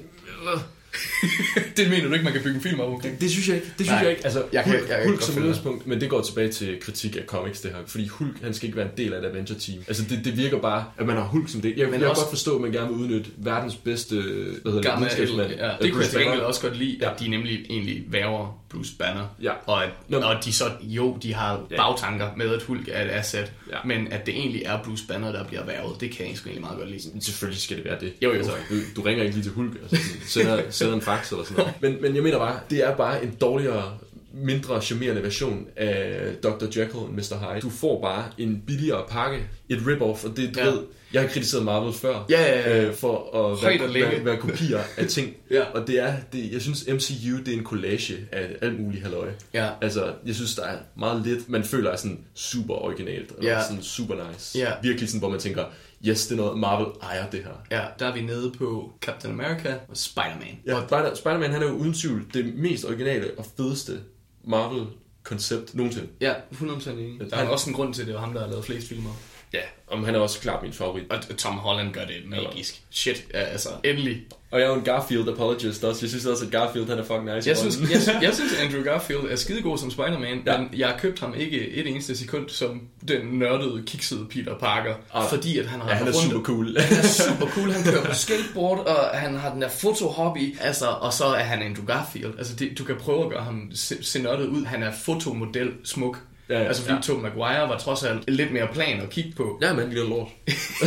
[1.78, 3.22] det mener du ikke, man kan bygge en film op omkring?
[3.22, 3.68] Det synes jeg ikke.
[3.68, 4.24] Det synes Nej, jeg ikke.
[4.26, 6.78] Altså, jeg kan- Hulk, jeg kan Hulk godt som udgangspunkt, men det går tilbage til
[6.82, 7.78] kritik af comics, det her.
[7.88, 9.80] Fordi Hulk, han skal ikke være en del af et Avenger-team.
[9.88, 11.74] Altså, det, det virker bare, at man har Hulk som det.
[11.78, 14.24] Jeg, Men jeg kan også- godt forstå, at man gerne vil udnytte verdens bedste, hvad
[14.64, 15.52] hedder det, Gamma, videnskabsmand.
[15.52, 17.12] ja, Øh, det kunne jeg til gengæld også godt lide, Ja.
[17.14, 19.36] at de nemlig egentlig værver Bruce Banner.
[19.42, 19.52] Ja.
[19.66, 21.76] Og, at, Nå, og de så, jo, de har Ja.
[21.76, 23.78] bagtanker med, at Hulk er et asset, Ja.
[23.86, 26.78] men at det egentlig er Bruce Banner, der bliver værvet, det kan jeg egentlig meget
[26.78, 27.02] godt lide.
[27.26, 28.14] Selvfølgelig skal det være det.
[28.24, 28.36] Jo, jo.
[28.36, 31.58] Altså, du, du ringer ikke lige til Hulk, altså, sender, sender en fax eller sådan
[31.58, 31.74] noget.
[31.82, 33.98] Men, men jeg mener bare, det er bare en dårligere
[34.34, 36.64] mindre charmerende version af Dr.
[36.66, 37.20] Jekyll og Mr.
[37.54, 37.62] Hyde.
[37.62, 39.38] Du får bare en billigere pakke,
[39.70, 40.66] et rip-off, og det, du Ja.
[40.66, 40.80] ved,
[41.14, 42.86] jeg har kritiseret Marvel før, Ja, ja, ja.
[42.86, 45.34] Øh, for at Højt være, være, være, kopier af ting.
[45.52, 45.64] Ja.
[45.64, 49.28] Og det er, det, jeg synes MCU, det er en collage af alt muligt halløj.
[49.54, 49.70] Ja.
[49.82, 53.64] Altså, jeg synes, der er meget lidt, man føler er sådan super originalt, og Ja.
[53.68, 54.60] sådan super nice.
[54.60, 54.72] Ja.
[54.84, 55.64] Virkelig sådan, hvor man tænker,
[56.06, 57.52] yes, det er noget, Marvel ejer det her.
[57.80, 60.60] Ja, der er vi nede på Captain America og Spider-Man.
[60.68, 64.00] Ja, Spider- Spider-Man han er jo uden tvivl det mest originale og fedeste
[64.44, 66.08] Marvel-koncept nogensinde.
[66.22, 67.20] Ja, 100% enig.
[67.20, 68.88] Der er Han- også en grund til, at det var ham, der har lavet flest
[68.88, 69.10] filmer.
[69.54, 71.12] Ja, om han er også klart min favorit.
[71.12, 72.84] Og Tom Holland gør det magisk.
[72.90, 74.26] Shit, ja, altså, endelig.
[74.52, 76.00] Og jeg er jo en Garfield apologist også.
[76.06, 77.50] Jeg synes også, at Garfield han er fucking nice.
[77.50, 80.42] Jeg synes, jeg, jeg synes, Andrew Garfield er skidegod som Spider-Man.
[80.46, 80.58] Ja.
[80.58, 84.94] men jeg har købt ham ikke et eneste sekund som den nørdede, kiksede Peter Parker,
[85.14, 85.30] Ah.
[85.30, 86.66] fordi at han har ja, han er rundt- super cool.
[86.80, 90.86] Han er super cool, han kører på skateboard, og han har den der fotohobby, altså,
[90.88, 92.34] og så er han Andrew Garfield.
[92.38, 94.66] Altså, det, du kan prøve at gøre ham se, se nørdet ud.
[94.66, 96.20] Han er fotomodel smuk.
[96.50, 97.02] Ja, ja, altså, fordi ja.
[97.02, 99.60] Tobey Maguire var trods alt lidt mere plan at kigge på.
[99.62, 100.28] ja, man, lille lort.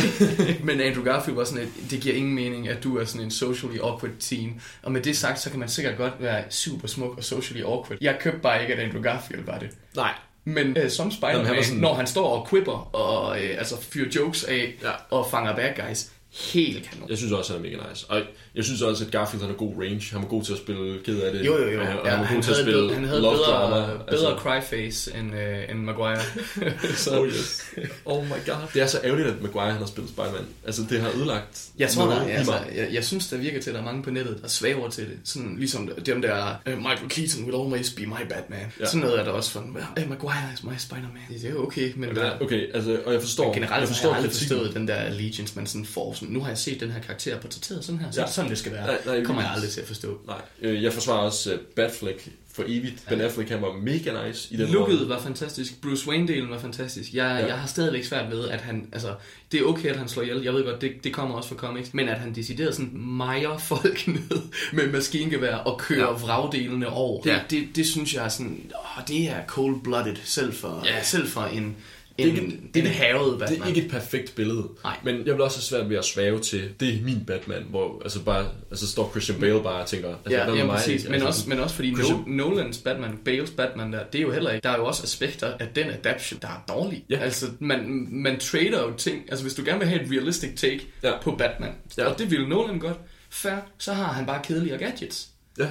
[0.63, 3.31] Men Andrew Garfield var sådan et, det giver ingen mening, at du er sådan en
[3.31, 4.61] socially awkward teen.
[4.83, 7.97] Og med det sagt, så kan man sikkert godt være super smuk og socially awkward.
[8.01, 9.69] Jeg købte bare ikke, at Andrew Garfield var det.
[9.95, 10.13] Nej.
[10.45, 13.49] Men øh, som Spider-Man, Jamen, han var sådan- når han står og quipper og øh,
[13.57, 14.91] altså fyrer jokes af Ja.
[15.09, 16.11] og fanger bad guys,
[16.53, 17.09] helt kanon.
[17.09, 18.05] Jeg synes også, han er mega nice.
[18.09, 18.21] Og
[18.55, 20.01] jeg synes også, at Garfield han har god range.
[20.11, 21.45] Han var god til at spille ked af det.
[21.45, 21.79] Jo, jo, jo.
[21.79, 23.35] Og han, Ja, han var han, god til at havde, spille bedre, han havde love
[23.35, 24.03] bedre, drama.
[24.09, 26.19] bedre cryface end, øh, end Maguire.
[26.95, 27.63] så, oh, yes.
[28.05, 28.55] oh my god.
[28.73, 30.41] Det er så ærgerligt, at Maguire han har spillet Spider-Man.
[30.65, 32.71] Altså, det har ødelagt Jeg tror, der, altså, mig.
[32.75, 35.03] jeg, jeg synes, der virker til, at der er mange på nettet, der svæver til
[35.03, 35.17] det.
[35.23, 38.59] Sådan ligesom dem der, uh, Michael Keaton will always be my Batman.
[38.79, 38.85] Ja.
[38.85, 41.39] Sådan noget er der også for, uh, Maguire is my Spider-Man.
[41.41, 43.79] Det er jo okay, men, Men der, okay, altså, og jeg forstår, men generelt jeg
[43.81, 44.57] jeg forstår har jeg aldrig kritikken.
[44.57, 46.13] forstået den der allegiance, man sådan får.
[46.13, 48.27] Sådan, nu har jeg set den her karakter portrætteret sådan her, så ja.
[48.27, 48.31] Ja.
[48.41, 48.85] Sådan det skal være.
[48.87, 50.19] Nej, nej, det kommer jeg aldrig til at forstå.
[50.27, 53.03] Nej, øh, jeg forsvarer også uh, Batfleck for evigt.
[53.09, 55.09] Ben Affleck, han var mega nice i den Looket rolle.
[55.09, 55.81] var fantastisk.
[55.81, 57.13] Bruce Wayne-delen var fantastisk.
[57.13, 57.39] Jeg, ja.
[57.39, 57.45] Ja.
[57.45, 58.89] jeg har stadigvæk svært ved, at han...
[58.91, 59.13] Altså,
[59.51, 60.41] det er okay, at han slår ihjel.
[60.43, 61.93] Jeg ved godt, det, det kommer også fra comics.
[61.93, 64.41] Men at han decideret sådan mejer folk ned
[64.73, 66.05] med maskingevær og kører ja.
[66.05, 66.11] Ja.
[66.17, 67.21] vragdelene over.
[67.23, 67.39] Det, Ja.
[67.49, 68.71] det, det, synes jeg er sådan...
[68.97, 71.03] Åh, det er cold-blooded, selv for, Ja.
[71.03, 71.75] selv for en,
[72.17, 73.61] Det er ikke- en, det en havet Det Batman.
[73.61, 74.67] er ikke et perfekt billede.
[74.83, 74.97] Nej.
[75.03, 78.01] Men jeg vil også have svært ved at svæve til, det er min Batman, hvor
[78.03, 80.75] altså bare, altså står Christian Bale bare og tænker, altså, Ja, hvad ja mig?
[80.75, 81.03] præcis.
[81.03, 84.23] Men, altså, også, men også fordi Christian- no, Nolans Batman, Bales Batman der, det er
[84.23, 87.03] jo heller ikke, der er jo også aspekter af den adaption, der er dårlig.
[87.09, 87.17] Ja.
[87.19, 90.81] Altså, man, man trader jo ting, altså hvis du gerne vil have et realistic take
[91.03, 91.11] Ja.
[91.21, 92.05] på Batman, Ja.
[92.05, 92.97] og det ville Nolan godt,
[93.29, 95.27] fair, så har han bare kedeligere gadgets.
[95.61, 95.67] Ja.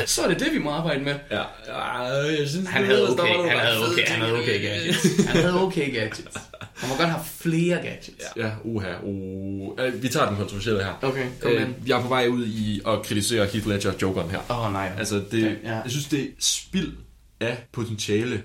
[0.00, 1.14] øh, så er det det, vi må arbejde med.
[1.30, 1.42] ja.
[1.66, 2.02] ja,
[2.40, 4.34] jeg synes, Han det havde ved, der var okay, nogle han havde okay, han havde
[4.38, 5.26] okay gadgets.
[5.26, 6.36] Han havde okay gadgets.
[6.76, 8.24] Han må godt have flere gadgets.
[8.36, 9.70] Ja, uha, uh.
[9.78, 10.98] Øh, Vi tager den kontroversielle her.
[11.02, 14.38] Okay, kom Øh, jeg er på vej ud i at kritisere Heath Ledger Jokeren her.
[14.50, 14.90] Åh oh, nej.
[14.98, 15.74] Altså, det, Okay, ja.
[15.74, 16.92] jeg synes, det er spild
[17.40, 18.42] af potentiale.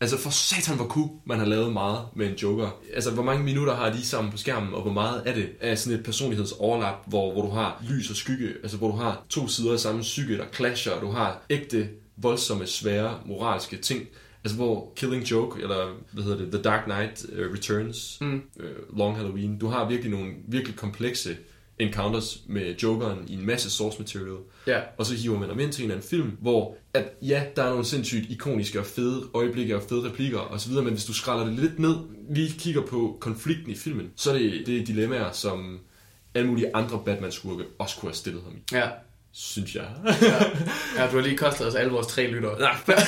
[0.00, 2.80] Altså, for satan, hvor kunne man har lavet meget med en Joker.
[2.94, 5.78] Altså, hvor mange minutter har de sammen på skærmen, og hvor meget er det af
[5.78, 9.48] sådan et personlighedsoverlap, hvor, hvor du har lys og skygge, altså hvor du har to
[9.48, 14.08] sider af samme psyke, der clasher, og du har ægte, voldsomme, svære, moralske ting.
[14.44, 18.42] Altså, hvor Killing Joke, eller hvad hedder det, The Dark Knight uh, Returns, mm.
[18.56, 21.36] uh, Long Halloween, du har virkelig nogle virkelig komplekse
[21.80, 24.36] encounters med Jokeren i en masse source material.
[24.66, 24.80] Ja.
[24.98, 27.62] Og så hiver man dem ind til en eller anden film, hvor at ja, der
[27.62, 31.44] er nogle sindssygt ikoniske og fede øjeblikke og fede replikker osv., men hvis du skræller
[31.46, 31.96] det lidt ned,
[32.30, 35.78] lige kigger på konflikten i filmen, så er det, det er dilemmaer, som
[36.34, 38.88] alle mulige andre Batman-skurke også kunne have stillet ham i, Ja.
[39.34, 39.84] Synes jeg.
[40.96, 42.56] ja, du har lige kostet os alle vores tre lyttere.
[42.60, 42.68] Ja.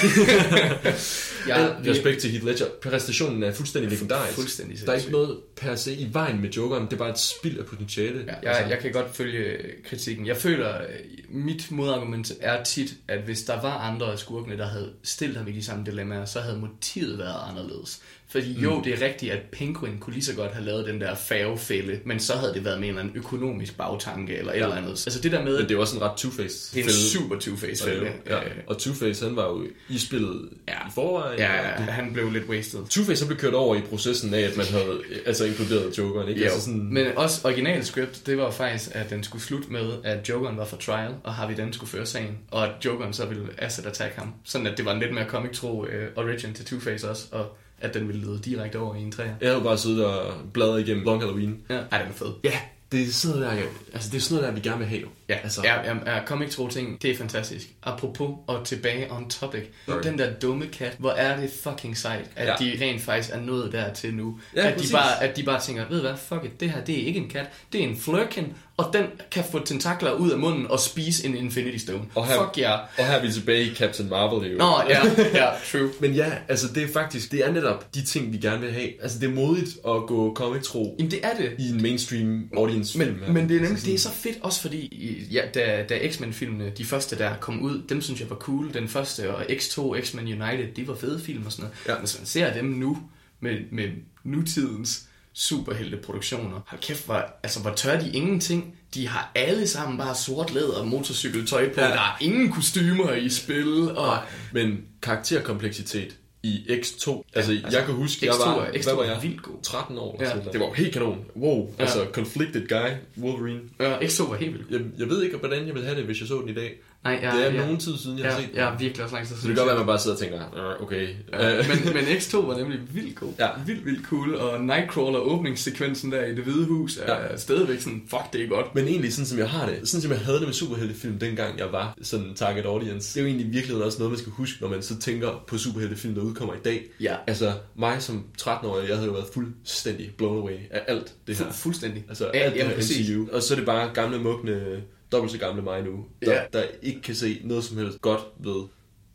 [1.48, 2.66] Ja, Al respekt til Heath Ledger.
[2.82, 4.34] Præstationen er fuldstændig legendarisk.
[4.34, 7.18] fuldstændig Der er ikke noget per se i vejen med Jokeren, det er bare et
[7.18, 8.24] spild af potentiale.
[8.42, 9.56] Ja, jeg, jeg kan godt følge
[9.88, 10.26] kritikken.
[10.26, 10.86] Jeg føler, at
[11.28, 15.48] mit modargument er tit, at hvis der var andre af skurkene, der havde stillet ham
[15.48, 18.00] i de samme dilemmaer, så havde motivet været anderledes.
[18.28, 18.82] Fordi jo, Mm.
[18.84, 22.20] det er rigtigt, at Penguin kunne lige så godt have lavet den der færgefælde, men
[22.20, 24.62] så havde det været med en eller anden økonomisk bagtanke eller et Ja.
[24.62, 24.90] eller andet.
[25.06, 25.58] Altså det der med...
[25.58, 26.74] Men det er også en ret Two-Face.
[26.74, 28.12] Det er en super Two-Face fælde.
[28.26, 28.44] Ja.
[28.44, 30.72] Øh, Og Two-Face, han var jo i spillet Ja.
[30.72, 31.38] i forvejen.
[31.38, 32.80] Ja, det- han blev lidt wasted.
[32.80, 36.40] Two-Face han blev kørt over i processen af, at man havde altså inkluderet Jokeren, ikke?
[36.40, 39.92] Ja, altså sådan, men også original script, det var faktisk, at den skulle slutte med,
[40.04, 43.26] at Jokeren var for trial, og Harvey Dent skulle føre sagen, og at Jokeren så
[43.26, 44.34] ville asset attack ham.
[44.44, 47.94] Sådan at det var en lidt mere comic-tro uh, origin til Two-Face også, og at
[47.94, 49.34] den ville lede direkte over i en træer.
[49.40, 51.58] jeg havde bare siddet og bladret igennem Long Halloween.
[51.70, 51.74] Ja.
[51.92, 52.26] Ej, den er fed.
[52.44, 52.58] Ja,
[52.92, 53.62] det er sådan noget, der,
[53.94, 55.00] altså, det er sådan noget, der vi gerne vil have.
[55.00, 55.08] jo.
[55.28, 57.66] Ja, altså, ja, ja, ja comic tro ting, det er fantastisk.
[57.82, 59.62] Apropos og tilbage on topic.
[59.86, 60.02] Sorry.
[60.02, 62.54] Den der dumme kat, hvor er det fucking sejt, at Ja.
[62.58, 64.40] de rent faktisk er nået dertil nu.
[64.56, 64.90] Ja, at, præcis.
[64.90, 67.06] de bare, at de bare tænker, ved du hvad, fuck it, det her, det er
[67.06, 70.66] ikke en kat, det er en flirkin, og den kan få tentakler ud af munden
[70.66, 72.02] og spise en Infinity Stone.
[72.14, 72.72] Og her- Fuck ja.
[72.74, 74.58] Og her er vi tilbage i Captain Marvel, det jo.
[74.58, 75.00] Nå, ja,
[75.34, 75.90] ja, true.
[76.00, 79.02] Men ja, altså det er faktisk, det er netop de ting, vi gerne vil have.
[79.02, 81.52] Altså det er modigt at gå comic-tro Jamen det er det.
[81.58, 83.18] i en mainstream audience Men, film.
[83.32, 84.88] men det er Altså nemlig det er så fedt også fordi
[85.32, 88.74] ja, da, da X-Men-filmene, de første der kom ud, dem synes jeg var cool.
[88.74, 91.76] Den første og X2, X-Men United, de var fede film og sådan noget.
[91.88, 91.92] Ja.
[91.92, 92.98] Men hvis man ser dem nu
[93.40, 93.88] med, med
[94.24, 95.02] nutidens
[95.34, 98.74] superhelteproduktioner, hold kæft, hvor, altså, hvor tør de ingenting.
[98.94, 101.80] De har alle sammen bare sort læder og motorcykeltøj på.
[101.80, 101.86] Ja.
[101.86, 101.92] Ja.
[101.92, 103.90] Der er ingen kostymer i spil.
[103.96, 104.16] Og,
[104.52, 107.22] men karakterkompleksitet i X2.
[107.34, 109.18] Altså, altså, jeg kan huske, jeg X2 var, er- X2 hvad var jeg?
[109.22, 109.62] vildt god.
[109.62, 110.16] 13 år.
[110.20, 110.28] Ja.
[110.28, 110.34] Ja.
[110.52, 111.24] Det var jo helt kanon.
[111.36, 111.82] Wow, Ja.
[111.82, 112.90] altså conflicted guy,
[113.24, 113.60] Wolverine.
[113.80, 114.70] ja, X2 var helt vildt.
[114.70, 116.74] Jeg, jeg ved ikke, hvordan jeg ville have det, hvis jeg så den i dag.
[117.04, 117.60] Nej, ja, det er ja.
[117.60, 118.56] nogen tid siden, jeg Ja, har set den.
[118.56, 120.20] ja, virkelig også lang tid Så det kan godt være, at man bare sidder og
[120.20, 120.40] tænker,
[120.76, 121.08] "Øh, okay.
[121.32, 123.32] Ja, men, men X2 var nemlig vildt god.
[123.38, 123.48] Ja.
[123.66, 124.34] Vildt, vildt cool.
[124.34, 127.36] Og Nightcrawler åbningssekvensen der i det hvide hus er Ja.
[127.36, 128.74] stadigvæk sådan, fuck, det er godt.
[128.74, 131.58] Men egentlig, sådan som jeg har det, sådan som jeg havde det med superheltefilm, dengang
[131.58, 134.32] jeg var sådan target audience, det er jo egentlig i virkeligheden også noget, man skal
[134.32, 136.82] huske, når man så tænker på superheltefilm, der udkommer i dag.
[137.00, 137.16] Ja.
[137.26, 141.44] Altså, mig som 13-årig, jeg havde jo været fuldstændig blown away af alt det her.
[141.46, 142.04] Fu- fuldstændig.
[142.08, 143.10] Altså, ja, alt det ja, her præcis.
[143.10, 143.26] MCU.
[143.32, 144.82] Og så er det bare gamle, mugne,
[145.12, 146.40] dobbelt så gamle mig nu, der, Ja.
[146.52, 148.62] der ikke kan se noget som helst godt ved.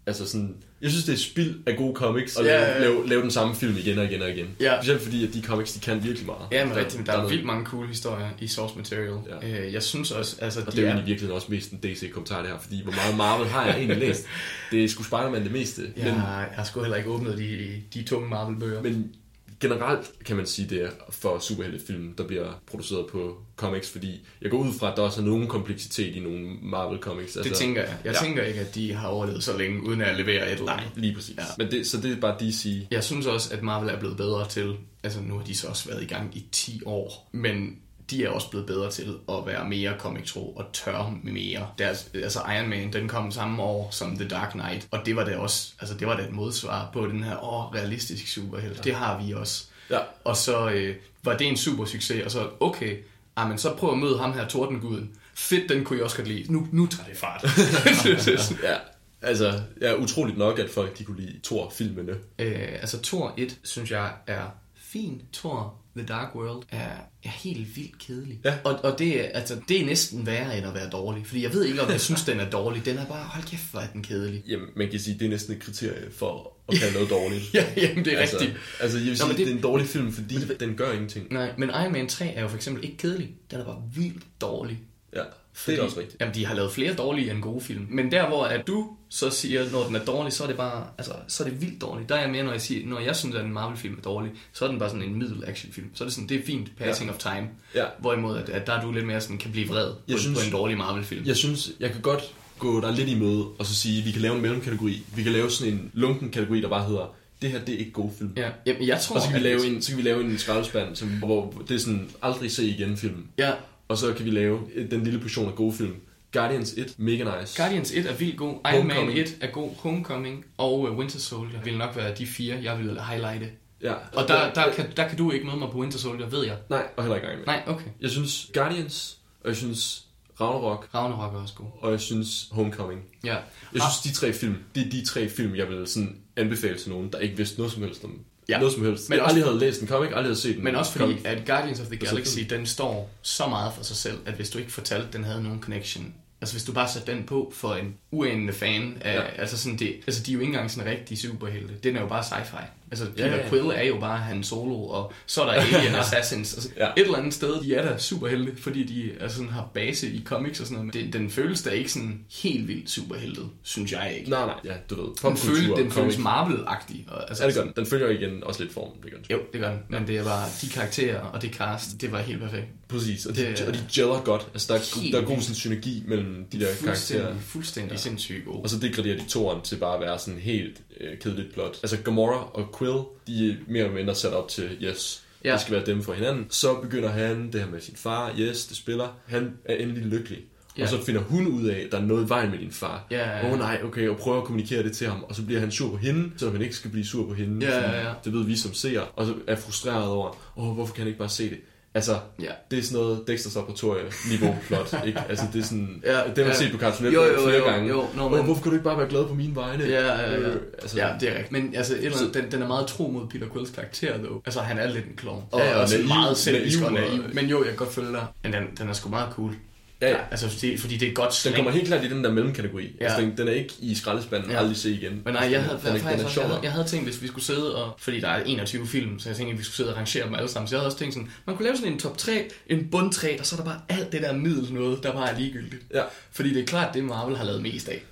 [0.08, 2.80] Altså sådan, jeg synes, det er spild af gode comics at Ja, lave, ja, ja.
[2.80, 4.48] lave, lave den samme film igen og igen og igen.
[4.60, 4.78] Ja.
[4.82, 6.42] Specielt fordi, at de comics, de kan virkelig meget.
[6.52, 7.06] Ja, men rigtigt.
[7.06, 9.18] Der er noget- vildt mange cool historier i source material.
[9.44, 9.66] Ja.
[9.68, 11.06] Øh, Jeg synes også, altså, Og de det er jo er...
[11.06, 14.26] virkelig også mest en DC-kommentar det her, fordi hvor meget Marvel har jeg egentlig læst?
[14.72, 15.82] Det er sgu Spider-Man det meste.
[15.98, 18.82] Ja, Men, jeg har sgu heller ikke åbnet de, de tunge Marvel-bøger.
[18.84, 19.12] men
[19.60, 24.52] generelt kan man sige det er for superheltefilm, der bliver produceret på comics, fordi jeg
[24.52, 27.34] går ud fra, at der også er nogen kompleksitet i nogle Marvel comics.
[27.34, 27.98] det tænker jeg.
[28.04, 28.20] Jeg ja.
[28.26, 30.92] tænker ikke, at de har overlevet så længe, uden at levere et eller andet.
[30.96, 31.38] Lige præcis.
[31.38, 31.44] Ja.
[31.58, 32.88] Men det, så det er bare DC.
[32.92, 35.90] Jeg synes også, at Marvel er blevet bedre til, altså nu har de så også
[35.90, 37.78] været i gang i 10 år, men
[38.10, 41.68] de er også blevet bedre til at være mere comic-tro og tør mere.
[41.78, 45.26] Deres, altså Iron Man, den kom samme år som The Dark Knight, og det var
[45.26, 48.78] da også, altså det var da et modsvar på den her, åh, realistisk superhelt.
[48.78, 48.82] Ja.
[48.82, 49.66] Det har vi også.
[49.90, 50.00] Ja.
[50.24, 52.98] Og så øh, var det en super succes, og så, okay,
[53.36, 55.12] ah, men så prøv at møde ham her, Tordenguden.
[55.34, 56.54] Fedt, den kunne jeg også godt lide.
[56.54, 57.44] Nu, nu tager det fart.
[58.64, 58.76] ja.
[59.22, 62.12] Altså, ja, utroligt nok, at folk de kunne lide Thor-filmene.
[62.40, 64.44] Øh, altså Thor 1, synes jeg, er
[64.76, 65.22] fin.
[65.34, 66.90] Thor The Dark World er,
[67.24, 68.40] er helt vildt kedelig.
[68.46, 68.56] Ja.
[68.64, 71.26] Og, og det, er, altså, det er næsten værre end at være dårlig.
[71.28, 72.86] Fordi jeg ved ikke, om jeg synes, den er dårlig.
[72.86, 74.44] Den er bare, hold kæft, hvor er den kedelig.
[74.48, 77.44] Jamen, man kan sige, det er næsten et kriterie for at kalde noget dårligt.
[77.54, 78.58] Ja, jamen, det er altså, rigtigt.
[78.80, 79.38] Altså, jeg vil Nå, sige, det...
[79.38, 81.34] det- det er en dårlig film, fordi den gør ingenting.
[81.34, 83.30] Nej, men Iron Man 3 er jo for eksempel ikke kedelig.
[83.52, 84.80] Den er bare vildt dårlig.
[85.16, 85.24] Ja,
[85.66, 86.22] det er også rigtigt.
[86.22, 87.88] Jamen, de har lavet flere dårlige end gode film.
[87.90, 90.88] Men der, hvor at du så siger, når den er dårlig, så er det bare,
[90.98, 92.10] altså, så er det vildt dårligt.
[92.10, 94.32] Der er jeg mere, når jeg siger, når jeg synes, at en Marvel-film er dårlig,
[94.54, 95.88] så er den bare sådan en middel actionfilm.
[95.94, 97.16] Så er det sådan, det er fint, passing Ja.
[97.16, 97.48] of time.
[97.76, 97.84] Ja.
[98.00, 100.38] Hvorimod, at, at der er du lidt mere sådan, kan blive vred på, Jeg synes,
[100.38, 101.26] synes- på en dårlig Marvel-film.
[101.26, 102.22] Jeg synes, jeg kan godt
[102.60, 105.04] gå der lidt i møde, og så sige, at vi kan lave en mellemkategori.
[105.16, 107.92] Vi kan lave sådan en lunken kategori, der bare hedder, det her, det er ikke
[107.92, 108.34] gode film.
[108.38, 110.38] Ja, jamen, jeg tror, Og så kan, vi lave en, så kan vi lave en
[110.38, 113.26] skraldespand, som, hvor det er sådan, aldrig se igen film.
[113.38, 113.52] Ja,
[113.88, 114.60] Og så kan vi lave
[114.92, 115.96] den lille portion af gode film.
[116.32, 117.62] Guardians 1, mega nice.
[117.62, 119.20] Guardians 1 er vildt god, Iron Man Homecoming.
[119.20, 123.02] 1 er god, Homecoming og uh, Winter Soldier vil nok være de fire, jeg vil
[123.02, 123.50] highlighte.
[123.82, 123.94] Ja.
[123.94, 126.58] Og der, der, kan, der kan du ikke møde mig på Winter Soldier, ved jeg.
[126.70, 127.46] Nej, og heller ikke engang med.
[127.46, 127.86] Nej, okay.
[128.02, 130.04] Jeg synes Guardians, og jeg synes
[130.42, 131.66] Ragnarok, Ragnarok er også god.
[131.82, 133.02] og jeg synes Homecoming.
[133.24, 133.36] Ja.
[133.74, 136.90] Jeg synes, de tre film, det er de tre film, jeg vil sådan anbefale til
[136.90, 138.20] nogen, der ikke vidste noget som helst om
[138.50, 138.58] Ja.
[138.60, 139.10] noget som helst.
[139.10, 141.22] Men også- aldrig havde læst en comic, aldrig havde set en Men også fordi, comic.
[141.26, 144.58] at Guardians of the Galaxy, den står så meget for sig selv, at hvis du
[144.60, 147.74] ikke fortalte, at den havde nogen connection, altså hvis du bare satte den på for
[147.76, 149.22] en uanende fan, af, Ja.
[149.42, 152.08] altså sådan det, altså de er jo ikke engang sådan rigtige superhelte, den er jo
[152.08, 152.64] bare sci-fi.
[152.92, 153.50] Altså, Ja, Peter ja, ja.
[153.50, 156.54] Quill er jo bare Han Solo, og så er der Alien Assassins.
[156.54, 156.86] Altså, Ja.
[156.86, 156.92] ja.
[156.98, 160.24] Et eller andet sted, de er der superhelte, fordi de er sådan, har base i
[160.26, 160.96] comics og sådan noget.
[160.96, 164.30] Men det, den føles da ikke sådan helt vildt superheltet, synes jeg ikke.
[164.30, 165.30] Nej, nej, ja, du ved.
[165.30, 166.18] Den, føles, den føles.
[166.18, 167.06] Marvel-agtig.
[167.08, 167.74] Og, altså, Ja, det gør den.
[167.76, 169.26] Den følger igen også lidt form, det gør den.
[169.32, 169.80] Jo, det gør den.
[169.90, 172.66] Men det er bare de karakterer og det cast, det var helt perfekt.
[172.90, 174.48] Præcis, og de, Det og de gælder godt.
[174.54, 176.94] Altså, der er, der er god sådan, synergi mellem de der karakterer.
[176.94, 177.98] Fuldstændig, fuldstændig ja.
[177.98, 178.64] sindssygt gode.
[178.64, 181.78] Og så degraderer de toeren til bare at være sådan helt øh, kedeligt plot.
[181.84, 185.50] Altså Gamora og Quill, de er mere eller mindre sat op til, yes, ja.
[185.50, 185.54] Ja.
[185.54, 186.46] det skal være dem for hinanden.
[186.50, 189.08] Så begynder han det her med sin far, yes, det spiller.
[189.26, 190.40] Han er endelig lykkelig.
[190.40, 190.82] Ja.
[190.82, 190.84] Ja.
[190.84, 193.06] Og så finder hun ud af, at der er noget i vejen med din far.
[193.12, 193.48] Ja, ja, ja.
[193.48, 195.24] Åh oh, nej, okay, og prøver at kommunikere det til ham.
[195.24, 197.66] Og så bliver han sur på hende, selvom han ikke skal blive sur på hende.
[197.66, 198.14] Ja, ja, ja.
[198.24, 199.02] Det ved vi som ser.
[199.02, 201.58] Og så er frustreret over, åh, oh, hvorfor kan han ikke bare se det?
[201.94, 202.52] Altså, Ja.
[202.72, 205.24] det er sådan noget Dexter's Laboratorie-niveau plot, ikke?
[205.30, 206.02] Altså, det er sådan...
[206.06, 206.54] Ja, det har man ja.
[206.54, 207.90] set på Cartoon Jo, Network jo, flere jo, gange.
[207.90, 209.84] jo, nå, Åh, men- hvorfor kan du ikke bare være glad på mine vegne?
[209.84, 210.38] Ja, ja, ja.
[210.38, 211.52] Øh, altså, Ja, det er rigtigt.
[211.52, 214.42] Men altså, et eller andet, den, den er meget tro mod Peter Quills karakter, dog.
[214.46, 215.44] Altså, han er lidt en klovn.
[215.52, 217.24] Og, Ja, og også naiv- meget selvisk og- naiv.
[217.34, 218.26] Men jo, jeg kan godt følge dig.
[218.44, 219.54] Men den, den er sgu meget cool.
[220.02, 220.18] Ja, ja.
[220.32, 221.56] Altså, fordi, fordi det er godt Den slang.
[221.56, 222.96] kommer helt klart i den der mellemkategori.
[223.00, 223.06] Ja.
[223.06, 224.58] Altså, den, den er ikke i skraldespanden, ja.
[224.58, 225.22] Aldrig se igen.
[225.26, 227.28] Men nej, jeg havde, den, faktisk den også, jeg, havde, jeg havde tænkt, hvis vi
[227.28, 227.96] skulle sidde og...
[228.00, 230.36] Fordi der er 21 film, så jeg tænkte, at vi skulle sidde og rangere dem
[230.36, 230.68] alle sammen.
[230.68, 233.12] Så jeg havde også tænkt sådan, man kunne lave sådan en top 3, en bund
[233.14, 235.82] 3, og så er der bare alt det der middel noget, der bare er ligegyldigt.
[235.94, 236.04] Ja.
[236.32, 238.04] Fordi det er klart, det Marvel har lavet mest af.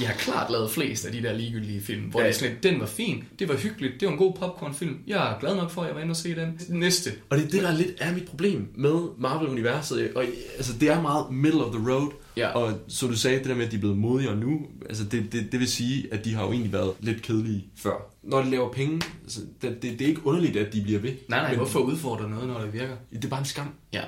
[0.00, 2.52] De har klart lavet flest af de der ligegyldige film, hvor Ja, det er sådan
[2.52, 4.98] lidt, den var fin, det var hyggeligt, det var en god popcornfilm.
[5.06, 6.60] Jeg er glad nok for, at jeg var inde og se den.
[6.68, 7.10] Næste.
[7.30, 10.12] Og det er det, der er lidt er mit problem med Marvel-universet.
[10.14, 10.24] Og,
[10.56, 12.10] altså, det er meget middle of the road.
[12.36, 12.48] Ja.
[12.48, 15.32] Og så du sagde, det der med, at de er blevet modigere nu, altså det,
[15.32, 18.14] det, det vil sige, at de har jo egentlig været lidt kedelige før.
[18.22, 21.12] Når de laver penge, altså, det, det, det er ikke underligt, at de bliver ved.
[21.28, 22.96] Nej, nej, Men hvorfor udfordre noget, når det virker?
[23.12, 23.68] Det er bare en skam.
[23.92, 24.02] Ja,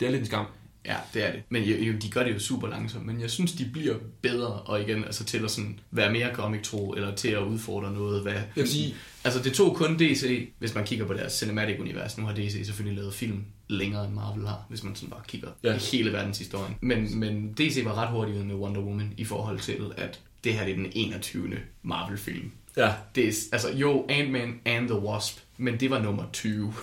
[0.00, 0.46] Det er lidt en skam.
[0.86, 1.42] Ja, det er det.
[1.48, 4.46] Men jo, jo, de gør det jo super langsomt, men jeg synes, de bliver bedre,
[4.52, 8.34] og igen, altså til at sådan være mere comic-tro, eller til at udfordre noget, hvad...
[8.54, 12.18] vil sige- Altså, det tog kun DC, hvis man kigger på deres cinematic-univers.
[12.18, 15.48] Nu har DC selvfølgelig lavet film længere, end Marvel har, hvis man sådan bare kigger
[15.62, 15.74] Ja.
[15.74, 16.74] i hele verdenshistorien.
[16.80, 20.54] Men, men DC var ret hurtigt ude med Wonder Woman, i forhold til, at det
[20.54, 21.50] her det er den 21.
[21.82, 22.50] Marvel-film.
[22.76, 22.92] Ja.
[23.14, 26.74] Det er, altså, jo, Ant-Man and the Wasp, men det var nummer 20.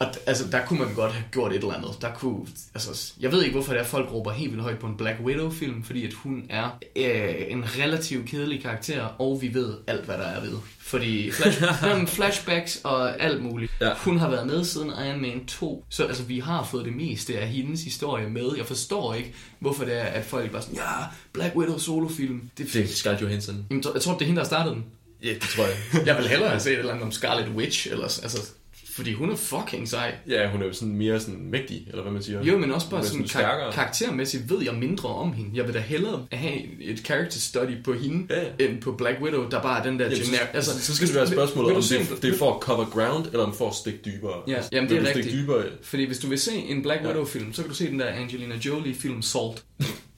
[0.00, 1.90] Og altså, der kunne man godt have gjort et eller andet.
[2.00, 4.86] Der kunne, altså, jeg ved ikke, hvorfor det er, folk råber helt vildt højt på
[4.86, 9.74] en Black Widow-film, fordi at hun er øh, en relativt kedelig karakter, og vi ved
[9.86, 10.54] alt, hvad der er ved.
[10.80, 13.72] Fordi flash, jamen, flashbacks og alt muligt.
[13.80, 13.94] Ja.
[13.96, 17.38] Hun har været med siden Iron Man 2, så altså, vi har fået det meste
[17.38, 18.50] af hendes historie med.
[18.56, 22.50] Jeg forstår ikke, hvorfor det er, at folk bare sådan, ja, Black Widow solofilm.
[22.58, 23.66] Det, Det er Scarlett Johansson.
[23.70, 24.84] Jamen, jeg tror, det er hende, der startede den.
[25.22, 26.06] Ja, det tror jeg.
[26.06, 28.50] Jeg vil hellere have set et eller andet om Scarlet Witch, eller, altså,
[28.94, 30.14] fordi hun er fucking sej.
[30.28, 32.42] Ja, hun er jo sådan mere sådan mægtig, eller hvad man siger.
[32.44, 33.64] Jo, men også bare sådan, stærkere.
[33.64, 35.50] kar- karaktermæssigt ved jeg mindre om hende.
[35.54, 38.68] Jeg vil da hellere have et character study på hende, Ja, ja.
[38.68, 41.14] end på Black Widow, der bare er den der Jamen, så, altså, så skal det
[41.16, 43.98] være spørgsmålet, om det, det er for at cover ground, eller om for at stikke
[44.04, 44.42] dybere.
[44.48, 45.32] Ja, Altså, jamen, det er rigtigt.
[45.34, 45.64] dybere.
[45.82, 47.02] Fordi hvis du vil se en Black.
[47.06, 49.64] Widow-film, så kan du se den der Angelina Jolie-film Salt.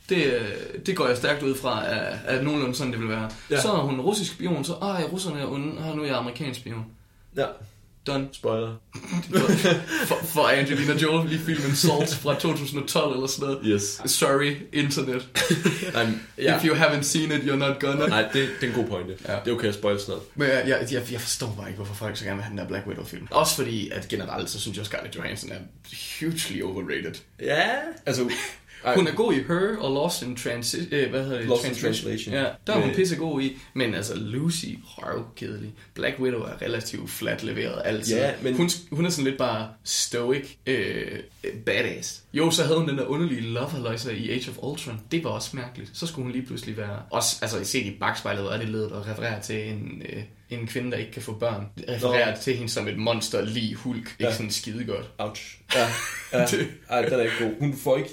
[0.09, 0.43] Det,
[0.87, 3.31] det går jeg stærkt ud fra, at, at nogenlunde sådan det vil være.
[3.51, 3.61] Ja.
[3.61, 6.61] Så er hun russisk spion, så ej, russerne er onde, ah, nu er jeg amerikansk
[6.61, 6.85] spion.
[7.37, 7.45] Ja,
[8.07, 8.29] Done.
[8.33, 8.75] spoiler.
[10.09, 13.61] for, for Angelina Jolie-filmen Salt fra 2012 eller sådan noget.
[13.65, 14.01] Yes.
[14.07, 15.29] Sorry, internet.
[15.95, 16.07] Nej,
[16.39, 16.57] ja.
[16.57, 18.07] If you haven't seen it, you're not gonna.
[18.07, 19.17] Nej, det, det er en god pointe.
[19.29, 19.37] Ja.
[19.45, 20.23] Det er okay at spoil sådan noget.
[20.35, 22.59] Men jeg, jeg, jeg, jeg forstår bare ikke, hvorfor folk så gerne vil have den
[22.59, 23.27] der Black Widow-film.
[23.31, 25.59] Også fordi, at generelt, så synes jeg, Scarlett Johansson er
[26.21, 27.15] hugely overrated.
[27.41, 27.71] Ja.
[28.07, 28.31] Altså,
[28.87, 31.47] ej, Hun er god i Her og Lost in Transi- øh, hvad hedder det?
[31.47, 32.35] Lost in Translation.
[32.35, 33.57] Ja, der er hun Med- pissegod i.
[33.75, 35.73] Men altså, Lucy, røvkedelig.
[35.95, 38.17] Black Widow er relativt flat leveret altid.
[38.17, 41.19] Ja, men- hun, hun er sådan lidt bare stoic, øh,
[41.67, 42.23] badass.
[42.33, 45.01] Jo, så havde hun den der underlige love halløjser i Age of Ultron.
[45.11, 45.91] Det var også mærkeligt.
[45.95, 46.99] Så skulle hun lige pludselig være...
[47.11, 50.91] Også, altså, set i bagspejlet, er det ledet og refererer til en, øh, en kvinde,
[50.91, 51.67] der ikke kan få børn.
[51.89, 52.41] Refererer Nå.
[52.43, 53.99] til hende som et monster, lige hulk.
[53.99, 54.33] Ikke Ja.
[54.33, 55.11] sådan skide godt.
[55.19, 55.59] ouch.
[55.75, 55.87] Ja,
[56.39, 56.45] ja.
[56.51, 57.51] Det- Ej, den er ikke god.
[57.61, 58.11] Hun får ikke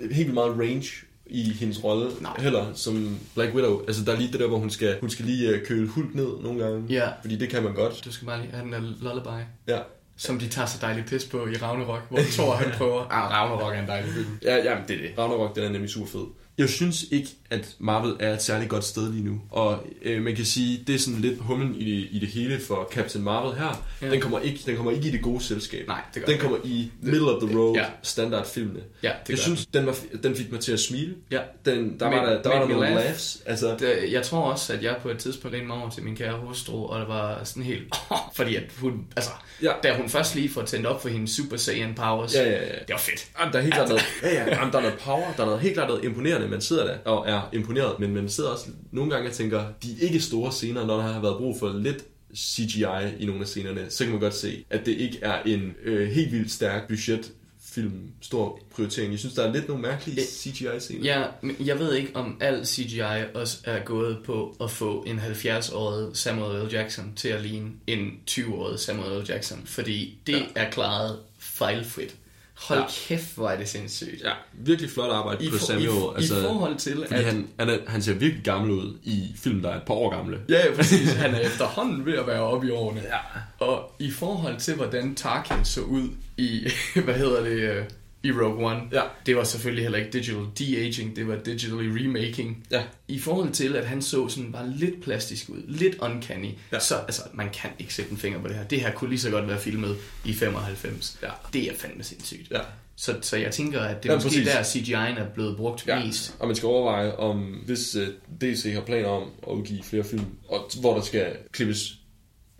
[0.00, 0.86] helt vildt meget range
[1.30, 3.80] i hendes rolle heller, som Black Widow.
[3.86, 6.14] Altså, der er lige det der, hvor hun skal, hun skal lige uh, køle Hulk
[6.14, 6.84] ned nogle gange.
[6.88, 7.08] Ja.
[7.20, 8.04] Fordi det kan man godt.
[8.04, 9.42] Du skal bare lige have den der lullaby.
[9.68, 9.78] Ja.
[10.18, 13.06] Som de tager så dejligt pis på i Ragnarok, hvor Thor han prøver.
[13.10, 14.38] Ah, Ragnarok er en dejlig film.
[14.42, 15.18] Ja, jamen, det er det.
[15.18, 16.26] Ragnarok, den er nemlig super fed.
[16.58, 19.40] Jeg synes ikke, at Marvel er et særligt godt sted lige nu.
[19.50, 22.60] Og øh, man kan sige, det er sådan lidt humlen i det, i det hele
[22.60, 23.86] for Captain Marvel her.
[24.02, 24.10] Ja.
[24.10, 25.86] Den, kommer ikke, den kommer ikke i det gode selskab.
[25.88, 27.84] Nej, det gør Den kommer i middle of the road Ja.
[28.02, 28.80] standardfilmene.
[29.02, 31.14] Ja, det Jeg synes, den, var, den fik mig til at smile.
[31.30, 31.40] Ja.
[31.64, 33.04] Den, der var der, der, var der nogle laugh.
[33.04, 33.42] laughs.
[33.46, 36.16] Altså, Det, jeg tror også, at jeg på et tidspunkt lænede mig over til min
[36.16, 37.94] kære hustru, og det var sådan helt...
[38.36, 39.06] fordi at hun...
[39.16, 39.30] Altså,
[39.62, 39.72] Ja.
[39.82, 42.58] da hun først lige får tændt op for hendes Super Saiyan powers, Ja, ja, ja.
[42.58, 43.26] det var fedt.
[43.40, 45.46] Jamen, der er helt klart noget, ja, ja, jamen, der er noget power, der er
[45.46, 46.45] noget helt klart noget imponerende.
[46.48, 49.96] Man sidder der og er imponeret, men man sidder også nogle gange og tænker, de
[50.00, 52.04] ikke store scener, når der har været brug for lidt
[52.36, 52.84] CGI
[53.18, 56.08] i nogle af scenerne, så kan man godt se, at det ikke er en øh,
[56.08, 57.32] helt vildt stærk budget
[57.76, 59.12] film, stor prioritering.
[59.12, 61.04] Jeg synes, der er lidt nogle mærkelige CGI-scener.
[61.04, 63.00] Ja, men jeg ved ikke, om al CGI
[63.34, 66.72] også er gået på at få en 70-årig Samuel L.
[66.72, 69.26] Jackson til at ligne en 20-årig Samuel L.
[69.28, 70.44] Jackson, fordi det ja.
[70.54, 72.16] er klaret fejlfrit.
[72.60, 72.86] Hold Ja.
[73.08, 74.22] kæft, hvor er det sindssygt.
[74.24, 76.22] Ja, virkelig flot arbejde I, på for, Samuel.
[76.22, 77.24] i, I forhold til, at...
[77.24, 80.10] han, han, er, han ser virkelig gammel ud i film, der er et par år
[80.10, 80.38] gamle.
[80.48, 81.12] Ja, ja, præcis.
[81.24, 83.02] Han er efterhånden ved at være oppe i årene.
[83.04, 83.66] Ja.
[83.66, 86.68] Og i forhold til, hvordan Tarkin så ud i,
[87.04, 87.84] hvad hedder det, øh,
[88.22, 89.02] i Rogue One, Ja.
[89.26, 92.66] det var selvfølgelig heller ikke digital de-aging, det var digitally remaking.
[92.70, 92.82] Ja.
[93.08, 96.78] I forhold til, at han så sådan bare lidt plastisk ud, lidt uncanny, Ja.
[96.78, 98.64] så altså, man kan ikke sætte en finger på det her.
[98.64, 101.18] Det her kunne lige så godt være filmet i 95.
[101.22, 101.28] Ja.
[101.52, 102.50] Det er fandme sindssygt.
[102.50, 102.60] Ja.
[102.98, 104.84] Så, så jeg tænker, at det er Ja, måske præcis.
[104.84, 106.36] der, CGI'en er blevet brugt Ja, mest.
[106.38, 108.02] og man skal overveje, om hvis uh,
[108.40, 111.92] DC har planer om at udgive flere film, og hvor der skal klippes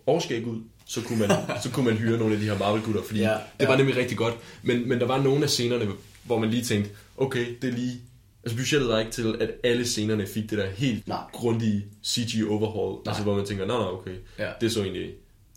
[0.05, 1.29] overskæg ud, så kunne man,
[1.63, 3.77] så kunne man hyre nogle af de her Marvel-gutter, fordi ja, Ja, det var ja.
[3.77, 4.33] nemlig rigtig godt.
[4.63, 5.87] Men, men der var nogle af scenerne,
[6.23, 8.01] hvor man lige tænkte, okay, det er lige...
[8.43, 11.17] Altså budgettet var ikke til, at alle scenerne fik det der helt Nej.
[11.33, 14.49] grundige CG-overhaul, altså hvor man tænker, nej, nej, okay, Ja.
[14.61, 15.11] det så egentlig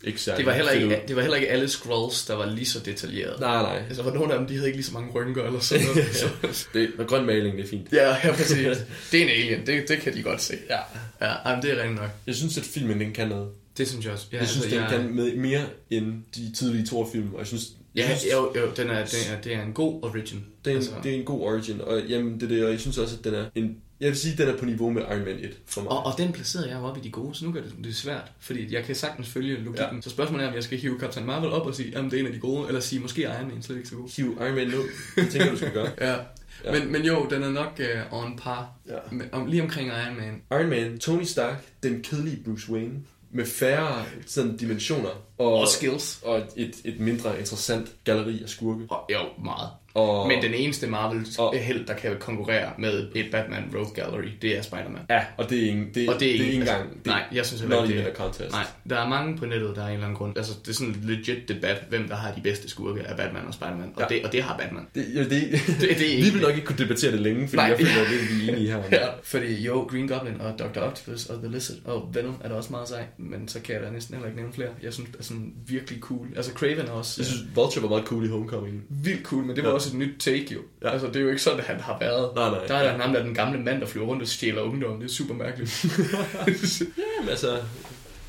[0.04, 2.66] ikke særlig Det var, heller ikke, det var heller ikke alle scrolls, der var lige
[2.66, 3.40] så detaljeret.
[3.40, 3.82] Nej, nej.
[3.88, 6.06] Altså, for nogle af dem, de havde ikke lige så mange rynker eller sådan noget.
[6.52, 7.92] så, Det, og grøn maling, det er fint.
[7.92, 8.78] ja, ja, præcis.
[9.12, 10.54] Det er en alien, det, det kan de godt se.
[10.70, 10.78] Ja.
[11.26, 12.10] Ja, jamen, det er rent nok.
[12.26, 13.48] Jeg synes, at filmen den kan noget.
[13.78, 14.26] Det synes jeg også.
[14.32, 17.46] Ja, Jeg synes, altså, den jeg, kan med mere end de tidlige Thor-film, og jeg
[17.46, 17.64] synes,
[17.94, 20.44] jeg Ja, synes jo, jo, den er, det, er, det er en god origin.
[20.64, 22.70] det, er en, altså, det er en god origin, og jamen, det er det, og
[22.70, 24.90] jeg synes også, at den er en, jeg vil sige, at den er på niveau
[24.90, 25.90] med Iron Man 1 for mig.
[25.90, 27.96] og, og den placerede jeg jo op i de gode, så nu gør det, det
[27.96, 29.94] svært, fordi jeg kan sagtens følge logikken.
[29.96, 30.00] Ja.
[30.00, 32.20] Så spørgsmålet er, om jeg skal hive Captain Marvel op og sige, at det er
[32.20, 34.16] en af de gode, eller sige, måske Iron Man slet ikke så god.
[34.16, 34.78] Hiv Iron Man nu,
[35.16, 35.90] det tænker jeg, du skal gøre.
[36.00, 36.16] Ja.
[36.64, 36.74] Ja.
[36.74, 36.78] ja.
[36.84, 37.80] Men, men jo, den er nok
[38.12, 38.72] uh, on par.
[38.88, 38.94] Ja.
[39.12, 40.42] Med, om, lige omkring Iron Man.
[40.60, 42.94] Iron Man, Tony Stark, den kedelige Bruce Wayne,
[43.32, 46.20] med færre sådan, dimensioner, og, Og skills.
[46.24, 48.86] og et, et mindre interessant galleri af skurke.
[48.90, 49.68] Og, jo, meget.
[49.94, 54.28] Og, Men den eneste Marvel Og- held, der kan konkurrere med et Batman Rogue Gallery,
[54.42, 55.00] det er Spider-Man.
[55.10, 56.94] Ja, og det er ikke, det, Og det er det er ikke altså, engang...
[56.98, 58.50] Det, nej, jeg synes heller ikke, det a contest.
[58.52, 60.36] Nej, der er mange på nettet, der er en eller anden grund.
[60.36, 63.42] Altså, det er sådan en legit debat, hvem der har de bedste skurke af Batman
[63.46, 63.92] og Spider-Man.
[63.96, 64.14] Og, Ja.
[64.16, 64.86] det, og det har Batman.
[64.94, 67.56] Det, ja, det, det er vi ikke- vil nok ikke kunne debattere det længe, fordi
[67.56, 67.66] Nej.
[67.66, 68.82] jeg føler, at det er vi er enige her.
[69.00, 70.80] Ja, fordi jo, Green Goblin og Dr.
[70.80, 73.82] Octopus og The Lizard og Venom er da også meget sej, men så kan jeg
[73.84, 74.68] da næsten heller ikke nævne flere.
[74.82, 76.26] Jeg synes, det er sådan virkelig cool.
[76.36, 78.82] Altså, Craven er også Jeg synes, Vulture var meget cool i Homecoming.
[78.88, 79.74] vildt cool, men det var Ja.
[79.80, 80.60] Også et nyt take jo.
[80.82, 80.90] Ja.
[80.90, 82.34] Altså, det er jo ikke sådan, at han har været.
[82.34, 82.66] Nej, nej.
[82.66, 85.00] Der er der ham, der er den gamle mand, der flyver rundt og stjæler ungdom.
[85.00, 85.84] Det er super mærkeligt.
[87.18, 87.58] Jamen altså...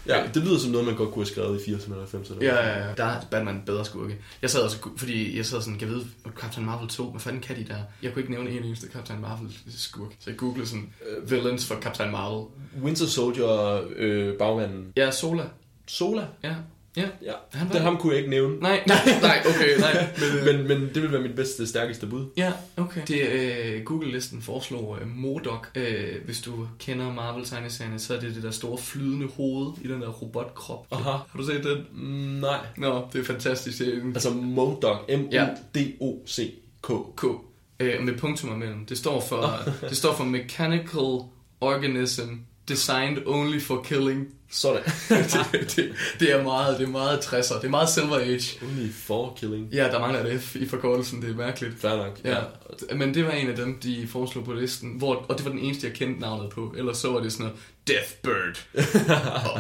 [0.08, 2.44] Ja, det lyder som noget, man godt kunne have skrevet i 80'erne eller 90'erne.
[2.44, 2.94] Ja, ja, ja.
[2.98, 4.18] Der er Batman bedre skurke.
[4.42, 6.08] Jeg sad også, fordi jeg sad sådan, kan jeg vide,
[6.40, 7.76] Captain Marvel 2, hvad fanden kan de der?
[8.04, 10.10] Jeg kunne ikke nævne en eneste Captain Marvel skurk.
[10.20, 12.46] Så jeg googlede sådan, uh, villains for Captain Marvel.
[12.84, 14.94] Winter Soldier, øh, bagmanden.
[14.98, 15.44] Ja, Sola.
[15.88, 16.26] Sola?
[16.44, 16.56] Ja,
[16.98, 17.08] ja.
[17.22, 18.60] Ja, Han var- det ham kunne jeg ikke nævne.
[18.60, 20.08] Nej, nej, nej, okay, nej.
[20.46, 22.26] Men, Men, men det vil være mit bedste, stærkeste bud.
[22.38, 23.02] ja, okay.
[23.08, 25.68] Det, øh, Google-listen foreslog øh, Modok.
[25.76, 30.02] Øh, hvis du kender Marvel-tegneserierne, så er det det der store flydende hoved i den
[30.02, 30.86] der robotkrop.
[30.92, 31.10] Aha.
[31.10, 31.78] Har du set den?
[31.92, 32.08] Mm,
[32.40, 32.58] nej.
[32.78, 33.82] Nå, det er fantastisk.
[34.16, 35.10] Altså MODOK.
[35.10, 36.88] M-O-D-O-C-K.
[37.16, 37.24] K
[37.80, 38.86] øh, med punktummer mellem.
[38.86, 39.54] Det står for
[39.90, 41.20] det står for Mechanical
[41.62, 42.32] Organism
[42.68, 44.28] Designed Only for Killing.
[44.52, 44.82] Sådan.
[45.52, 47.56] det, det, det, er meget, det er meget 60'er.
[47.56, 48.66] Det er meget Silver Age.
[48.66, 49.68] Only for killing.
[49.74, 51.22] Ja, der mangler et F i forkortelsen.
[51.22, 51.82] Det er mærkeligt.
[51.82, 52.20] Fair nok.
[52.24, 52.38] Ja,
[52.96, 55.60] men det var en af dem, de foreslog på listen, hvor, og det var den
[55.60, 56.74] eneste, jeg kendte navnet på.
[56.78, 58.66] Ellers så var det sådan noget Deathbird.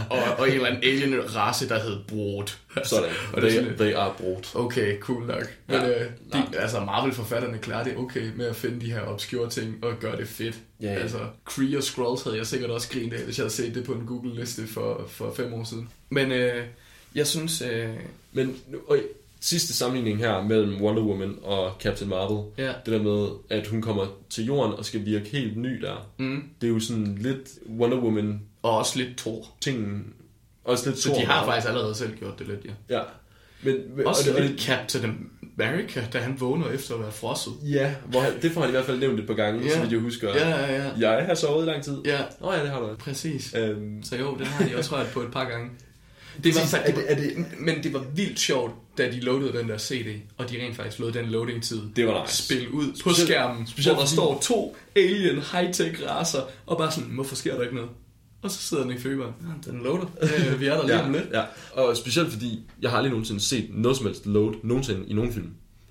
[0.10, 2.48] og, og, og en eller anden alien race, der hed Broad.
[2.84, 3.10] Sådan.
[3.34, 4.56] og det er They, they are brot.
[4.56, 5.44] Okay, cool nok.
[5.68, 5.88] Men Ja.
[5.88, 9.84] ja, øh, de, altså Marvel-forfatterne klarer det okay med at finde de her obskure ting
[9.84, 10.56] og gøre det fedt.
[10.82, 11.00] Ja, ja.
[11.00, 13.84] Altså, Kree og Skrulls havde jeg sikkert også grint af, hvis jeg havde set det
[13.84, 15.90] på en Google-liste for, for fem år siden.
[16.10, 16.66] Men øh,
[17.16, 17.90] jeg synes, øh,
[18.32, 18.56] Men
[18.88, 18.98] og
[19.40, 22.44] sidste sammenligning her mellem Wonder Woman og Captain Marvel.
[22.58, 26.08] ja, Det der med, at hun kommer til jorden og skal virke helt ny der.
[26.18, 29.48] mm, Det er jo sådan lidt Wonder Woman og også lidt Thor.
[29.62, 30.14] tingen.
[30.64, 32.60] Også lidt Så de Thor har faktisk allerede selv gjort det lidt,
[32.90, 32.98] ja.
[32.98, 33.04] Ja.
[33.64, 35.30] Men, men Også og det, lidt Captain
[35.60, 37.54] America, da han vågner efter at være frosset.
[37.64, 39.74] Ja, hvor han, det får han i hvert fald nævnt et par gange, Ja.
[39.74, 40.30] så vidt jeg husker.
[40.30, 41.10] Ja, ja, ja.
[41.18, 41.98] Jeg har sovet i lang tid.
[42.06, 42.96] Ja, Nå ja, det har du.
[42.96, 43.54] præcis.
[43.58, 45.70] Øhm, Så jo, den har de også rørt på et par gange.
[46.44, 49.58] Det var, fa- det Er det- er men det var vildt sjovt, da de loadede
[49.58, 52.44] den der CD, og de rent faktisk lod den loading-tid Det var nice.
[52.44, 56.92] spille ud på Specielt- skærmen, specielt hvor der står to alien high-tech racer, og bare
[56.92, 57.90] sådan, hvorfor sker der ikke noget?
[58.42, 59.34] Og så sidder den i feberen.
[59.66, 60.06] Ja, den loader.
[60.22, 61.24] Øh, vi er der lige om lidt.
[61.34, 61.44] ja.
[61.74, 65.34] Og specielt fordi, jeg har aldrig nogensinde set noget som helst load nogensinde i nogen
[65.34, 65.50] film.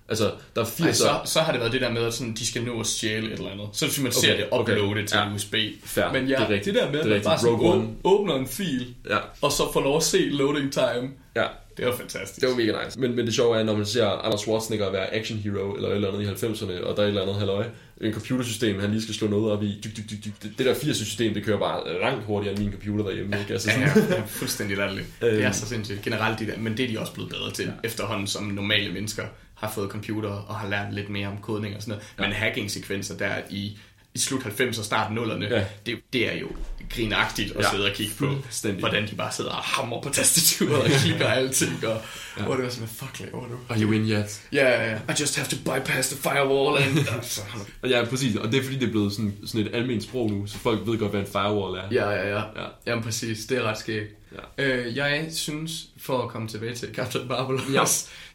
[0.09, 0.83] Altså, der er 80'er...
[0.83, 2.87] Nej, så, så har det været det der med, at sådan, de skal nå at
[2.87, 3.69] stjæle et eller andet.
[3.73, 4.73] Så hvis man ser Okay, det okay.
[4.79, 5.35] uploadet til Ja.
[5.35, 5.55] USB.
[5.85, 6.65] Fair, Men ja, det er rigtigt.
[6.75, 9.81] det der med, Det at man bare sådan åbner en fil, Ja, og så får
[9.81, 11.11] lov at se loading time.
[11.37, 11.45] ja.
[11.77, 12.41] Det er jo fantastisk.
[12.41, 13.01] Det var mega nice.
[13.01, 15.95] Men, men det sjove er, når man ser Arnold Schwarzenegger være action hero eller et
[15.95, 17.65] eller andet i 90'erne, og der er et eller andet halløj,
[18.01, 19.81] en computersystem, han lige skal slå noget op i.
[19.85, 20.59] Dyk, dyk, dyk, dyk.
[20.59, 23.39] Det, der 80'er-system, det kører bare langt hurtigere end min computer derhjemme.
[23.41, 23.53] Ikke?
[23.53, 25.07] Altså, Ja, sådan, ja, ja, fuldstændig latterligt.
[25.21, 25.53] Det er Øhm.
[25.53, 26.03] så sindssygt.
[26.03, 27.71] Generelt de der, men det er de også blevet bedre til, ja.
[27.85, 29.25] efterhånden som normale mennesker
[29.55, 32.05] har fået computer og har lært lidt mere om kodning og sådan noget.
[32.19, 32.23] Ja.
[32.25, 33.79] Men hacking-sekvenser der i,
[34.15, 35.65] i slut 90'erne og start 0'erne, Ja.
[35.87, 36.47] det, det er jo
[36.95, 38.81] grinagtigt at Ja, sidde og kigge på, fuldstændig.
[38.81, 42.03] hvordan de bare sidder og hammer på tastaturet og kigger og alting, og
[42.39, 42.43] ja.
[42.45, 43.57] hvor det var sådan, fuck laver du?
[43.69, 44.43] Are you in yet?
[44.53, 44.97] Ja, ja.
[44.97, 46.99] I just have to bypass the firewall and...
[47.17, 47.41] Altså,
[47.89, 48.37] Ja, præcis.
[48.37, 50.81] Og det er fordi, det er blevet sådan, sådan et almindeligt sprog nu, så folk
[50.87, 51.83] ved godt, hvad en firewall er.
[51.93, 52.35] Ja, ja, ja.
[52.39, 52.63] Ja.
[52.63, 52.67] ja.
[52.87, 54.15] Jamen præcis, det er ret skægt.
[54.59, 54.65] Ja.
[54.65, 57.85] Øh, jeg synes, for at komme tilbage til Captain Marvel Ja.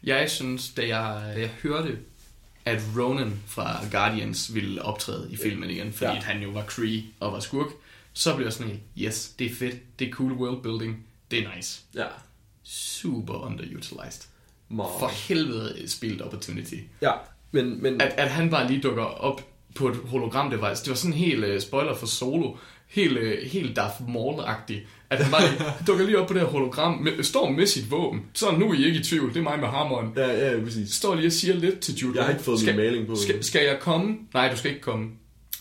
[0.04, 1.98] jeg synes, da jeg, da jeg hørte,
[2.66, 6.20] at Ronan fra Guardians ville optræde i filmen igen, fordi Ja.
[6.20, 7.66] han jo var Kree og var skurk,
[8.12, 11.56] så blev jeg sådan helt, yes, det er fedt, det er cool worldbuilding, det er
[11.56, 11.80] nice.
[11.94, 12.06] Ja.
[12.62, 14.28] Super underutilized.
[14.68, 14.90] Meget.
[14.98, 16.74] For helvede et spillet opportunity.
[17.02, 17.12] Ja,
[17.50, 19.40] men, men At, at han bare lige dukker op
[19.74, 20.82] på et hologram device.
[20.84, 22.56] Det var sådan helt uh, spoiler for Solo.
[22.88, 24.86] Helt, uh, helt Darth Maul-agtig.
[25.10, 25.42] At han bare
[25.86, 28.22] dukker lige op på det her hologram, med, står med sit våben.
[28.34, 30.12] Så nu er I ikke i tvivl, det er mig med hammeren.
[30.16, 30.94] Ja, ja, præcis.
[30.94, 33.16] Står lige og siger lidt til Jude Jeg har ikke fået skal, min maling på.
[33.16, 34.16] Skal, skal jeg komme?
[34.34, 35.10] Nej, du skal ikke komme.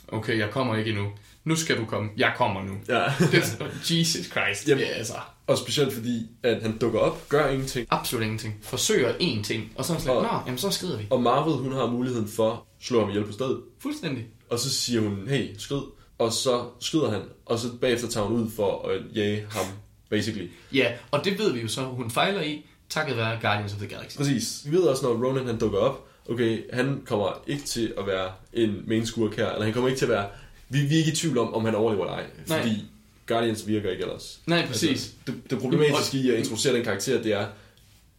[0.07, 1.07] Okay, jeg kommer ikke endnu.
[1.43, 2.09] Nu skal du komme.
[2.17, 2.73] Jeg kommer nu.
[2.87, 3.03] Ja.
[3.31, 4.67] Det, Jesus Christ.
[4.67, 4.83] Jamen.
[4.83, 5.13] Ja, altså.
[5.47, 7.87] Og specielt fordi, at han dukker op, gør ingenting.
[7.89, 8.55] Absolut ingenting.
[8.61, 9.71] Forsøger én ting.
[9.75, 11.03] Og så er han sådan, nå, jamen så skrider vi.
[11.09, 13.61] Og Marvel, hun har muligheden for at slå ham ihjel på stedet.
[13.79, 14.25] Fuldstændig.
[14.49, 15.81] Og så siger hun, hey, skrid.
[16.17, 19.65] Og så skyder han, og så bagefter tager hun ud for at jage ham,
[20.09, 20.47] basically.
[20.73, 23.87] Ja, og det ved vi jo så, hun fejler i, takket være Guardians of the
[23.87, 24.17] Galaxy.
[24.17, 24.61] Præcis.
[24.65, 28.31] Vi ved også, når Ronan han dukker op, okay, han kommer ikke til at være
[28.53, 30.27] en main skurk her, eller han kommer ikke til at være...
[30.69, 32.61] Vi, vi er ikke i tvivl om, om han overlever eller ej, Nej.
[32.61, 32.85] fordi
[33.27, 34.39] Guardians virker ikke ellers.
[34.47, 34.89] Nej, præcis.
[34.89, 37.47] Altså, det, det problematiske i at introducere den karakter, det er,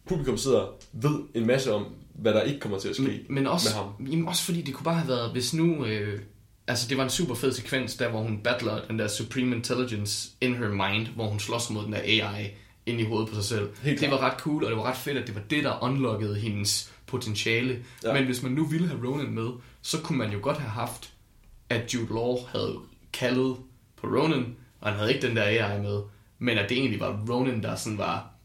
[0.07, 3.47] publikum sidder ved en masse om, hvad der ikke kommer til at ske Men, men
[3.47, 4.11] også, med ham.
[4.11, 5.85] jamen også fordi det kunne bare have været, hvis nu...
[5.85, 6.19] Øh,
[6.67, 10.29] altså det var en super fed sekvens, der hvor hun battler den der Supreme Intelligence
[10.41, 12.47] in her mind, hvor hun slås mod den der AI
[12.85, 13.69] ind i hovedet på sig selv.
[13.81, 15.83] Helt det var ret cool, og det var ret fedt, at det var det, der
[15.83, 17.83] unlockede hendes potentiale.
[18.03, 18.13] Ja.
[18.13, 19.49] Men hvis man nu ville have Ronan med,
[19.81, 21.13] så kunne man jo godt have haft,
[21.69, 22.75] at Jude Law havde
[23.13, 23.55] kaldet
[24.01, 26.01] på Ronan, og han havde ikke den der AI med,
[26.39, 28.36] men at det egentlig var Ronan, der sådan var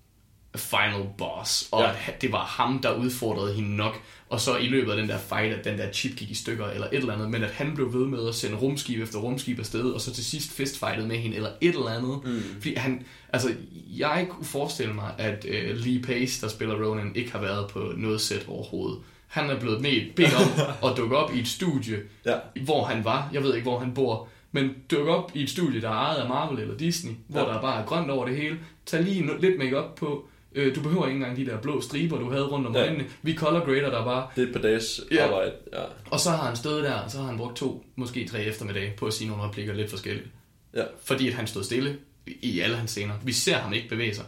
[0.57, 1.91] final boss, og Ja.
[2.09, 5.19] at det var ham, der udfordrede hende nok, og så i løbet af den der
[5.19, 7.75] fight, at den der chip gik i stykker, eller et eller andet, men at han
[7.75, 11.17] blev ved med at sende rumskib efter rumskib afsted, og så til sidst fistfightet med
[11.17, 12.21] hende, eller et eller andet.
[12.25, 12.43] Mm.
[12.61, 13.55] Fordi han, altså,
[13.99, 17.93] jeg kunne forestille mig, at uh, Lee Pace, der spiller Ronan, ikke har været på
[17.97, 18.99] noget sæt overhovedet.
[19.27, 22.35] Han er blevet med bedt om at dukke op i et studie, Ja.
[22.65, 25.81] hvor han var, jeg ved ikke, hvor han bor, men dukke op i et studie,
[25.81, 27.47] der er ejet af Marvel eller Disney, hvor Ja.
[27.47, 28.59] der bare er grønt over det hele.
[28.87, 30.29] Tag lige lidt makeup på.
[30.55, 32.81] Øh, Du behøver ikke engang de der blå striber, du havde rundt om Ja.
[32.83, 33.05] øjnene.
[33.23, 34.29] Vi color grader der bare.
[34.37, 35.25] Det er et par dages Ja.
[35.27, 35.53] arbejde.
[35.73, 35.83] Ja.
[36.11, 38.95] Og så har han stået der, og så har han brugt to, måske tre eftermiddage
[38.99, 40.27] på at sige nogle replikker lidt forskelligt.
[40.75, 40.83] ja.
[41.05, 41.97] Fordi at han stod stille
[42.27, 43.15] i- alle hans scener.
[43.25, 44.25] Vi ser ham ikke bevæge sig.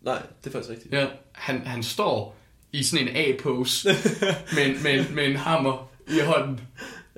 [0.00, 0.94] Nej, det er faktisk rigtigt.
[0.94, 2.36] Ja, han, han står
[2.72, 3.88] i sådan en A-pose
[4.56, 6.60] med, med, med en hammer i hånden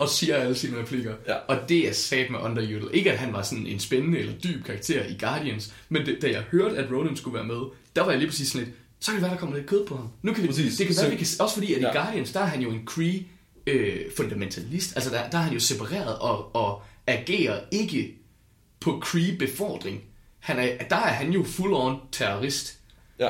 [0.00, 1.14] og siger alle sine replikker.
[1.28, 1.34] Ja.
[1.34, 2.88] Og det er sat med underutil.
[2.92, 6.30] Ikke at han var sådan en spændende eller dyb karakter i Guardians, men det, da
[6.30, 7.60] jeg hørte, at Ronan skulle være med,
[7.96, 9.86] der var jeg lige præcis sådan lidt, så kan det være, der kommer lidt kød
[9.86, 10.08] på ham.
[10.22, 10.76] Nu kan vi, Præcis.
[10.76, 11.90] Det kan være, Så- vi kan, også fordi, at Ja.
[11.90, 13.24] i Guardians, der er han jo en Kree
[13.66, 14.92] øh, fundamentalist.
[14.96, 18.14] Altså, der, der er han jo separeret og, og agerer ikke
[18.80, 20.00] på Kree-befordring.
[20.38, 22.78] Han er, der er han jo full-on terrorist.
[23.18, 23.28] Ja.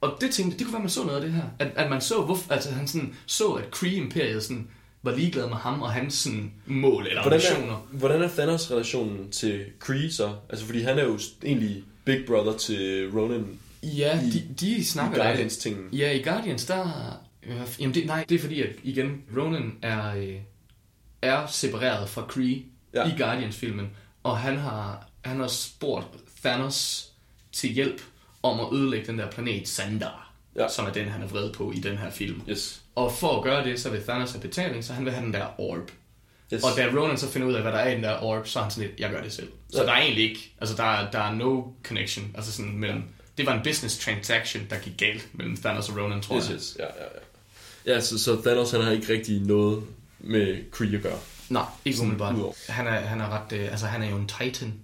[0.00, 1.42] Og det tænkte, det kunne være, man så noget af det her.
[1.58, 4.68] At, at man så, hvorfor, altså han sådan, så, at Kree-imperiet sådan,
[5.02, 7.72] var ligeglad med ham og hans sådan, mål eller Hvordan ambitioner.
[7.74, 10.34] er, hvordan er Thanos relationen til Kree så?
[10.48, 14.82] Altså, fordi han er jo egentlig Big Brother til Ronan Ja, i- de, de i
[14.84, 15.88] snakker da- Guardians-tingen.
[15.92, 16.86] Ja, i Guardians, der...
[17.42, 20.34] øh, Jamen, det, nej, det er fordi, at igen, Ronan er, øh,
[21.22, 22.62] er separeret fra Kree
[22.94, 23.08] Ja.
[23.08, 23.90] i Guardians-filmen,
[24.22, 26.06] og han har, han har spurgt
[26.44, 27.08] Thanos
[27.52, 28.02] til hjælp
[28.42, 30.68] om at ødelægge den der planet Sandar, ja.
[30.68, 32.42] som er den, han er vred på i den her film.
[32.50, 32.81] Yes.
[32.94, 35.32] Og for at gøre det, så vil Thanos have betaling, så han vil have den
[35.34, 35.90] der orb.
[36.52, 36.62] yes.
[36.62, 38.58] Og da Ronan så finder ud af, hvad der er i den der orb, så
[38.58, 39.48] er han sådan lidt, jeg gør det selv.
[39.70, 39.86] Så Ja.
[39.86, 43.02] der er egentlig ikke, altså der, er- der er no connection, altså sådan mellem,
[43.38, 46.54] det var en business transaction, der gik galt mellem Thanos og Ronan, tror Yes, jeg.
[46.56, 46.76] yes.
[46.78, 46.90] Ja, ja,
[47.86, 47.94] ja.
[47.94, 49.82] Ja, så, så Thanos han har ikke rigtig noget
[50.20, 51.18] med Kree at gøre.
[51.48, 52.34] Nej, ikke umiddelbart.
[52.68, 54.74] Han er, han er ret, øh, altså han er jo en titan.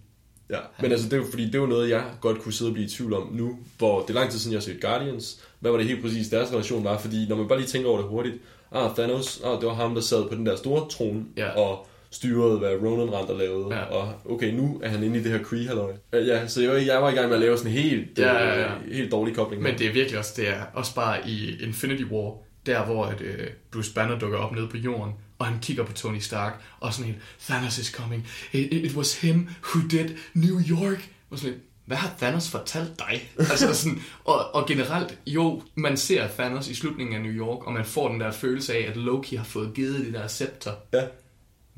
[0.51, 2.69] Ja, men altså, det er jo, fordi det er jo noget, jeg godt kunne sidde
[2.69, 4.81] og blive i tvivl om nu, hvor det er lang tid siden, jeg har set
[4.81, 5.45] Guardians.
[5.61, 6.99] Hvad var det helt præcis, deres relation var?
[6.99, 8.35] Fordi når man bare lige tænker over det hurtigt,
[8.73, 11.49] ah, Thanos, ah, det var ham, der sad på den der store trone, Ja.
[11.61, 13.75] og styrede, hvad Ronan Rand lavede.
[13.77, 13.83] Ja.
[13.83, 15.93] Og okay, nu er han inde i det her kree halløj.
[16.13, 18.61] Ja, så jeg, jeg var i gang med at lave sådan en helt, Ja, ja,
[18.61, 18.65] ja.
[18.67, 19.63] øh, helt dårlig kobling.
[19.63, 22.35] Men det er virkelig også, det er også bare i Infinity War,
[22.67, 25.93] der hvor at, øh, Bruce Banner dukker op nede på jorden, og han kigger på
[25.93, 28.29] Tony Stark, og sådan helt, Thanos is coming.
[28.53, 31.09] It, it, it was him who did New York.
[31.31, 33.31] Og sådan lidt, hvad har Thanos fortalt dig?
[33.39, 37.73] altså sådan, og, og generelt, jo, man ser Thanos i slutningen af New York, og
[37.73, 40.73] man får den der følelse af, at Loki har fået givet det der scepter.
[40.93, 41.03] Ja.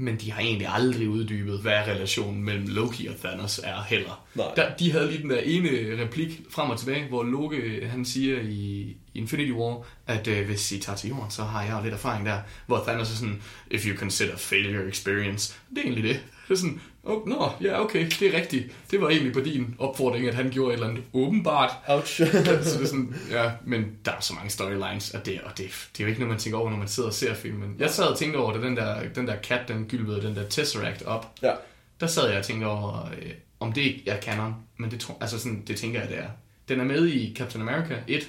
[0.00, 4.26] Men de har egentlig aldrig uddybet, hvad relationen mellem Loki og Thanos er heller.
[4.34, 4.46] Nej.
[4.56, 8.40] Der, de havde lige den der ene replik frem og tilbage, hvor Loki han siger
[8.40, 12.26] i Infinity War, at øh, hvis I tager til jorden, så har jeg lidt erfaring
[12.26, 12.38] der.
[12.66, 15.54] Hvor Thanos er sådan, if you consider failure experience.
[15.70, 16.20] Det er egentlig det.
[16.48, 18.72] Det er sådan, oh, nå, ja okay, det er rigtigt.
[18.90, 21.70] Det var egentlig på din opfordring, at han gjorde et eller andet åbenbart.
[21.88, 22.16] Ouch.
[22.16, 25.88] så det er sådan, ja, men der er så mange storylines, og det, og det,
[25.92, 27.76] det er jo ikke noget, man tænker over, når man sidder og ser filmen.
[27.78, 30.48] Jeg sad og tænkte over det, den der, den der kat, den gylvede den der
[30.48, 31.34] Tesseract op.
[31.42, 31.52] ja.
[32.00, 33.30] Der sad jeg og tænkte over, øh,
[33.60, 36.28] om det ikke er canon, men det, tror, altså sådan, det tænker jeg, det er.
[36.68, 38.28] Den er med i Captain America 1,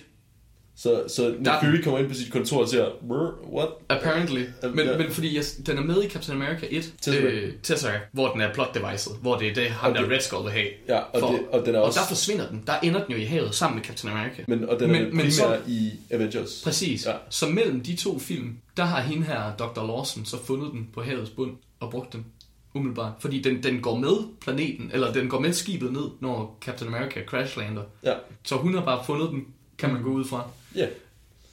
[0.82, 3.70] Så, så Der- Fury kommer ind på sit kontor og siger, "Brr, what?
[3.90, 4.44] apparently.
[4.74, 4.98] Men, Ja.
[4.98, 7.34] men fordi jeg, den er med i Captain America 1, Tesseract.
[7.34, 10.10] øh, Tesseract, hvor den er plot device'et, hvor det er det, ham der.
[10.10, 10.68] Red Skull vil have.
[10.88, 12.64] Ja, og det- og den er også- og der forsvinder den.
[12.68, 14.44] Der ender den jo i havet sammen med Captain America.
[14.48, 16.62] Men, og den er Men- men, men primært så- i Avengers.
[16.64, 17.06] Præcis.
[17.06, 17.12] Ja.
[17.30, 19.86] Så mellem de to film, der har hende her, Dr.
[19.88, 22.26] Lawson, så fundet den på havets bund og brugt den
[22.74, 23.12] umiddelbart.
[23.20, 27.20] Fordi den, den går med planeten, eller den går med skibet ned, når Captain America
[27.28, 27.84] crashlander.
[28.04, 28.14] Ja.
[28.44, 29.46] Så hun har bare fundet den,
[29.78, 30.50] kan man gå ud fra.
[30.76, 30.88] Ja.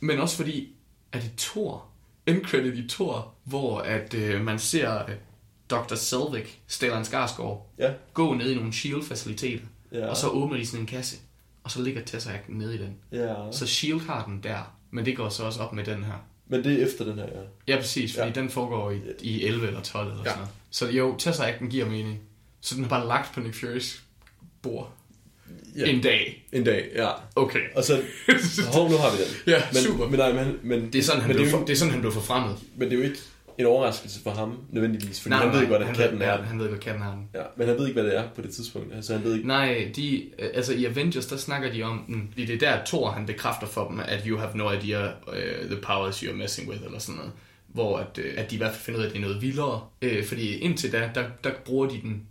[0.01, 0.69] Men også fordi,
[1.13, 1.85] er det Thor?
[2.27, 5.15] Endcredit i Thor, hvor at øh, man ser øh,
[5.71, 5.95] Dr.
[5.95, 7.93] Selvig, Stellan Skarsgård, Ja.
[8.15, 9.65] gå ned i nogle shield-faciliteter.
[9.93, 10.07] Ja.
[10.07, 11.17] Og så åbner de sådan en kasse,
[11.65, 12.97] og så ligger Tesseract nede i den.
[13.13, 13.35] Ja.
[13.53, 16.25] Så Shield har den der, men det går så også op med den her.
[16.47, 17.41] Men det er efter den her, ja.
[17.75, 18.35] Ja, præcis, fordi ja.
[18.35, 20.31] den foregår i, i 11 eller 12 eller Ja.
[20.31, 20.55] sådan noget.
[20.71, 22.21] Så jo, Tesseracten giver mening.
[22.61, 24.03] Så den er bare lagt på Nick Furys
[24.63, 24.93] bord.
[25.79, 25.87] Ja.
[25.87, 26.47] En dag.
[26.53, 27.09] En dag, ja.
[27.37, 27.61] Okay.
[27.75, 27.93] Og så,
[28.75, 29.53] hov, nu har vi den.
[29.55, 30.07] Ja, men, super.
[30.09, 31.77] Men, nej, men, men, Det er sådan, han, men, blev, det er jo, det er
[31.77, 32.57] sådan, han blev forfremmet.
[32.77, 33.19] men det er jo ikke
[33.59, 35.21] en overraskelse for ham, nødvendigvis.
[35.21, 36.43] Fordi han ved ikke, hvordan han katten ved, er.
[36.43, 37.29] han ved, hvad katten den.
[37.35, 38.95] Ja, men han ved ikke, hvad det er på det tidspunkt.
[38.95, 39.47] Altså, han ved ikke...
[39.47, 42.29] Nej, de, øh, altså i Avengers, der snakker de om den.
[42.33, 45.71] Fordi det er der, Thor han bekræfter for dem, at you have no idea uh,
[45.71, 47.33] the powers you're messing with, eller sådan noget.
[47.69, 49.43] Hvor at, øh, at de i hvert fald finder ud af, at det er noget
[49.43, 49.81] vildere.
[50.03, 52.23] Øh, fordi indtil da, der, der bruger de den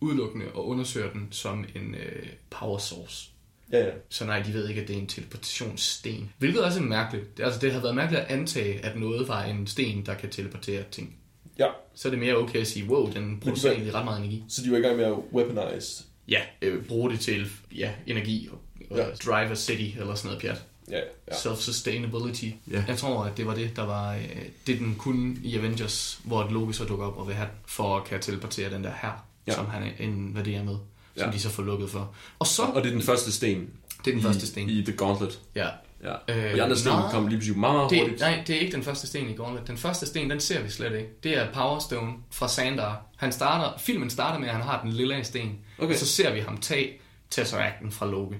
[0.00, 3.28] udelukkende og undersøger den som en øh, power source.
[3.72, 3.90] Ja, ja.
[4.08, 6.32] Så nej, de ved ikke, at det er en teleportationssten.
[6.38, 7.36] Hvilket også er mærkeligt.
[7.36, 10.30] Det, altså, det har været mærkeligt at antage, at noget var en sten, der kan
[10.30, 11.16] teleportere ting.
[11.58, 14.44] Ja, Så er det mere okay at sige, wow, den producerer egentlig ret meget energi.
[14.48, 16.02] så de var i gang med at weaponize.
[16.28, 17.46] Ja, øh, bruge det til
[17.76, 18.58] ja, energi og,
[18.90, 19.04] og Ja.
[19.04, 20.62] drive a city eller sådan noget pjat.
[20.90, 21.34] Ja, ja.
[21.34, 22.46] Self-sustainability.
[22.70, 22.84] Ja.
[22.88, 24.22] Jeg tror, at det var det, der var øh,
[24.66, 28.04] det, den kunne i Avengers, hvor Loki så dukker op og vil have for at
[28.04, 29.52] kan teleportere den der her, Ja.
[29.54, 30.76] som han invaderer med,
[31.16, 31.30] som Ja.
[31.32, 32.14] de så får lukket for.
[32.38, 33.58] Og så, Og det er den første sten.
[33.60, 34.68] det er den i, første sten.
[34.70, 35.40] I The Gauntlet.
[35.54, 35.66] Ja.
[36.04, 36.12] Ja.
[36.12, 37.10] Øh, og de andre sten nej.
[37.10, 38.20] kom lige pludselig meget, Det, hurtigt.
[38.20, 39.66] nej, det er ikke den første sten i Gauntlet.
[39.68, 41.08] Den første sten, den ser vi slet ikke.
[41.22, 43.02] Det er Power Stone fra Sandar.
[43.16, 45.58] Han starter, filmen starter med, at han har den lille sten.
[45.78, 45.92] Okay.
[45.92, 46.90] Og så ser vi ham tage
[47.30, 48.36] Tesseracten fra Loki.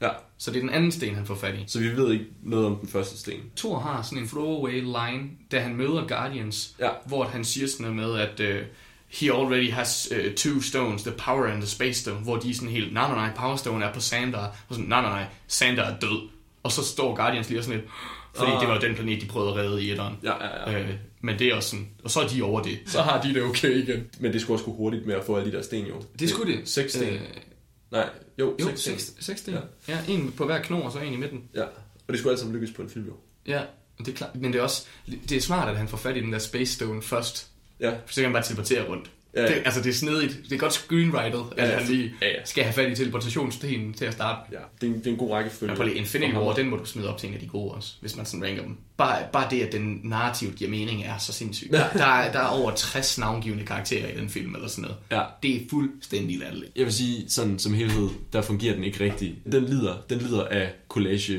[0.00, 0.08] Ja.
[0.38, 1.64] Så det er den anden sten, han får fat i.
[1.66, 3.40] Så vi ved ikke noget om den første sten.
[3.56, 6.88] Thor har sådan en throwaway line, da han møder Guardians, Ja.
[7.06, 8.66] hvor han siger sådan noget med, at uh,
[9.08, 12.54] he already has uh, two stones, the power and the space stone, hvor de er
[12.54, 15.26] sådan helt, nej, nej, nej, power stone er på Sandar, og sådan, nej, nej, nej,
[15.46, 16.28] Sandar er død.
[16.62, 17.90] Og så står Guardians lige og sådan lidt,
[18.34, 18.60] fordi Ah.
[18.60, 20.14] det var jo den planet, de prøvede at redde i etteren.
[20.22, 20.78] Ja, ja, ja.
[20.80, 22.78] Øh, men det er også sådan, og så er de over det.
[22.86, 24.06] Så har de det okay igen.
[24.20, 26.02] Men det skulle også gå hurtigt med at få alle de der sten jo.
[26.18, 26.68] Det skulle det.
[26.68, 27.08] Seks sten.
[27.08, 27.20] Øh,
[27.90, 28.98] Nej, jo, jo, seks sten.
[28.98, 29.54] seks, seks sten.
[29.54, 29.60] Ja.
[29.88, 29.98] Ja.
[30.08, 31.42] ja, en på hver knor, og så en i midten.
[31.54, 31.62] Ja.
[31.62, 31.68] Og
[32.08, 33.12] det skulle alle sammen lykkes på en film jo.
[33.46, 33.62] Ja,
[33.98, 34.34] det er klart.
[34.36, 34.86] Men det er også,
[35.28, 37.46] det er smart, at han får fat i den der Space Stone først.
[37.80, 37.90] Ja.
[37.90, 39.04] For så kan han bare teleportere rundt.
[39.04, 39.10] Ja,
[39.42, 39.54] Ja, ja.
[39.54, 40.38] Det, altså, det er snedigt.
[40.44, 41.78] Det er godt screenwritet, Ja, at ja.
[41.78, 42.44] han lige Ja, ja.
[42.44, 44.40] skal have fat i teleportationsstenen til at starte.
[44.52, 45.70] Ja, det er en, det er en god rækkefølge.
[45.70, 46.32] Men på lige Infinity.
[46.34, 48.44] War, den må du smide op til en af de gode også, hvis man sådan
[48.46, 48.76] ranker dem.
[48.96, 51.72] Bare, bare det, at den narrativt giver mening, er så sindssygt.
[51.72, 51.84] Ja.
[51.94, 54.96] Der, er, der er over 60 navngivende karakterer i den film, eller sådan noget.
[55.10, 55.22] Ja.
[55.42, 56.72] Det er fuldstændig latterligt.
[56.76, 59.34] Jeg vil sige, sådan som helhed, der fungerer den ikke rigtigt.
[59.52, 61.34] Den lider, den lider af collage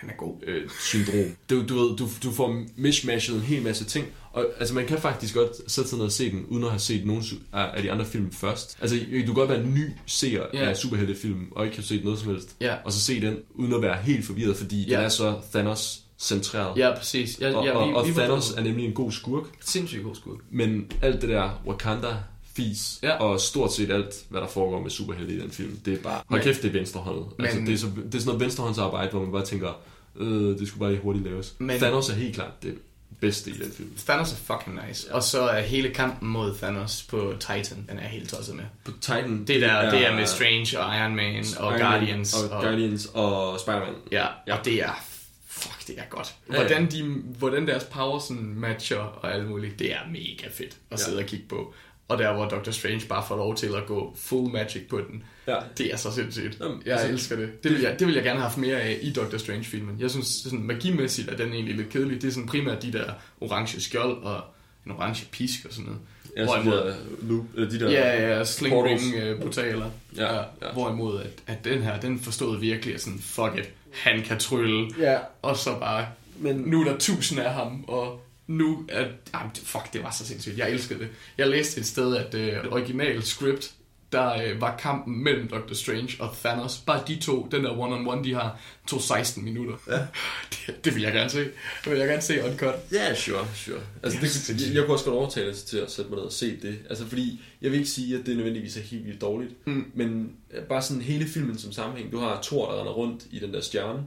[0.00, 0.34] Den er god.
[0.46, 1.36] øh, syndrom.
[1.50, 4.06] Du, du, ved, du, du får mishmashet en hel masse ting,
[4.38, 6.78] og altså, man kan faktisk godt sætte sig ned og se den, uden at have
[6.80, 7.22] set nogen
[7.52, 8.78] af de andre film først.
[8.80, 10.68] Altså, du kan godt være en ny seer Ja.
[10.68, 12.74] af superheltefilm, og ikke have set noget som helst, Ja.
[12.84, 14.96] og så se den, uden at være helt forvirret, fordi Ja.
[14.96, 16.76] den er så Thanos-centreret.
[16.78, 17.40] Ja, præcis.
[17.40, 20.14] Ja, og, ja, og, og vi var Thanos er nemlig en god skurk, Sindssygt god
[20.14, 20.36] skud.
[20.50, 22.08] men alt det der Wakanda
[22.56, 23.16] fis, Ja.
[23.16, 26.20] og stort set alt, hvad der foregår med superhelte i den film, det er bare,
[26.26, 27.24] hold kæft, det er venstrehåndet.
[27.38, 29.80] Altså, det, er så, det er sådan noget venstrehåndsarbejde, hvor man bare tænker,
[30.16, 31.54] øh, det skulle bare lige hurtigt laves.
[31.58, 32.74] Men, Thanos er helt klart det
[33.20, 33.90] bedste i den film.
[34.06, 35.14] Thanos er fucking nice.
[35.14, 38.64] Og så er hele kampen mod Thanos på Titan, den er helt tosset med.
[38.84, 42.34] På Titan, Det der, det er med Strange og Iron Man og Iron Man Guardians.
[42.34, 43.94] og, Guardians og Spider-Man.
[44.12, 45.04] Ja, og det er...
[45.46, 46.34] Fuck, det er godt.
[46.48, 46.60] Ja, ja.
[46.60, 47.02] Hvordan, de,
[47.38, 51.04] hvordan deres power sådan matcher og alt muligt, det er mega fedt at Ja.
[51.04, 51.74] sidde og kigge på.
[52.08, 55.22] Og der, hvor Doctor Strange bare får lov til at gå full magic på den.
[55.48, 55.56] Ja.
[55.78, 56.56] Det er så sindssygt.
[56.60, 57.62] Jamen, jeg altså- elsker det.
[57.64, 59.96] Det vil jeg, det vil jeg gerne have haft mere af i Doctor Strange-filmen.
[60.00, 62.22] Jeg synes, sådan, magimæssigt er den egentlig lidt kedelig.
[62.22, 63.04] Det er sådan primært de der
[63.40, 64.40] orange skjold og
[64.86, 66.00] en orange pisk og sådan noget.
[66.36, 69.36] Ja, så de Hvorimod- der, loop, eller de der Ja, ja, slingring portals.
[69.38, 69.90] uh, portaler.
[70.16, 70.40] Ja, ja.
[70.62, 70.72] ja.
[70.72, 74.90] Hvorimod, at, at den her, den forstod virkelig at sådan, fuck it, han kan trylle.
[75.00, 75.18] Ja.
[75.42, 76.06] Og så bare,
[76.40, 78.86] Men nu er der tusind af ham, og nu.
[79.34, 80.58] Jamen, det- fuck, det var så sindssygt.
[80.58, 81.08] Jeg elskede det.
[81.38, 83.72] Jeg læste et sted, at øh, det originale script,
[84.12, 86.78] der øh, var kampen mellem Doctor Strange og Thanos.
[86.86, 89.74] Bare de to, den der one-on-one, de har, tog 16 minutter.
[89.88, 89.98] Ja.
[90.66, 91.38] det, det vil jeg gerne se.
[91.84, 92.74] Det vil jeg gerne se uncut.
[92.92, 93.80] Ja, sure, sure.
[94.02, 96.32] Altså, Det det, jeg, jeg kunne også godt overtale til at sætte mig ned og
[96.32, 96.78] se det.
[96.88, 99.66] Altså, fordi jeg vil ikke sige, at det nødvendigvis er helt vildt dårligt.
[99.66, 99.84] Mm.
[99.94, 102.12] Men øh, bare sådan hele filmen som sammenhæng.
[102.12, 104.00] Du har Thor, der render rundt i den der stjerne.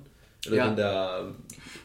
[0.46, 0.70] Eller Ja.
[0.70, 1.08] den der...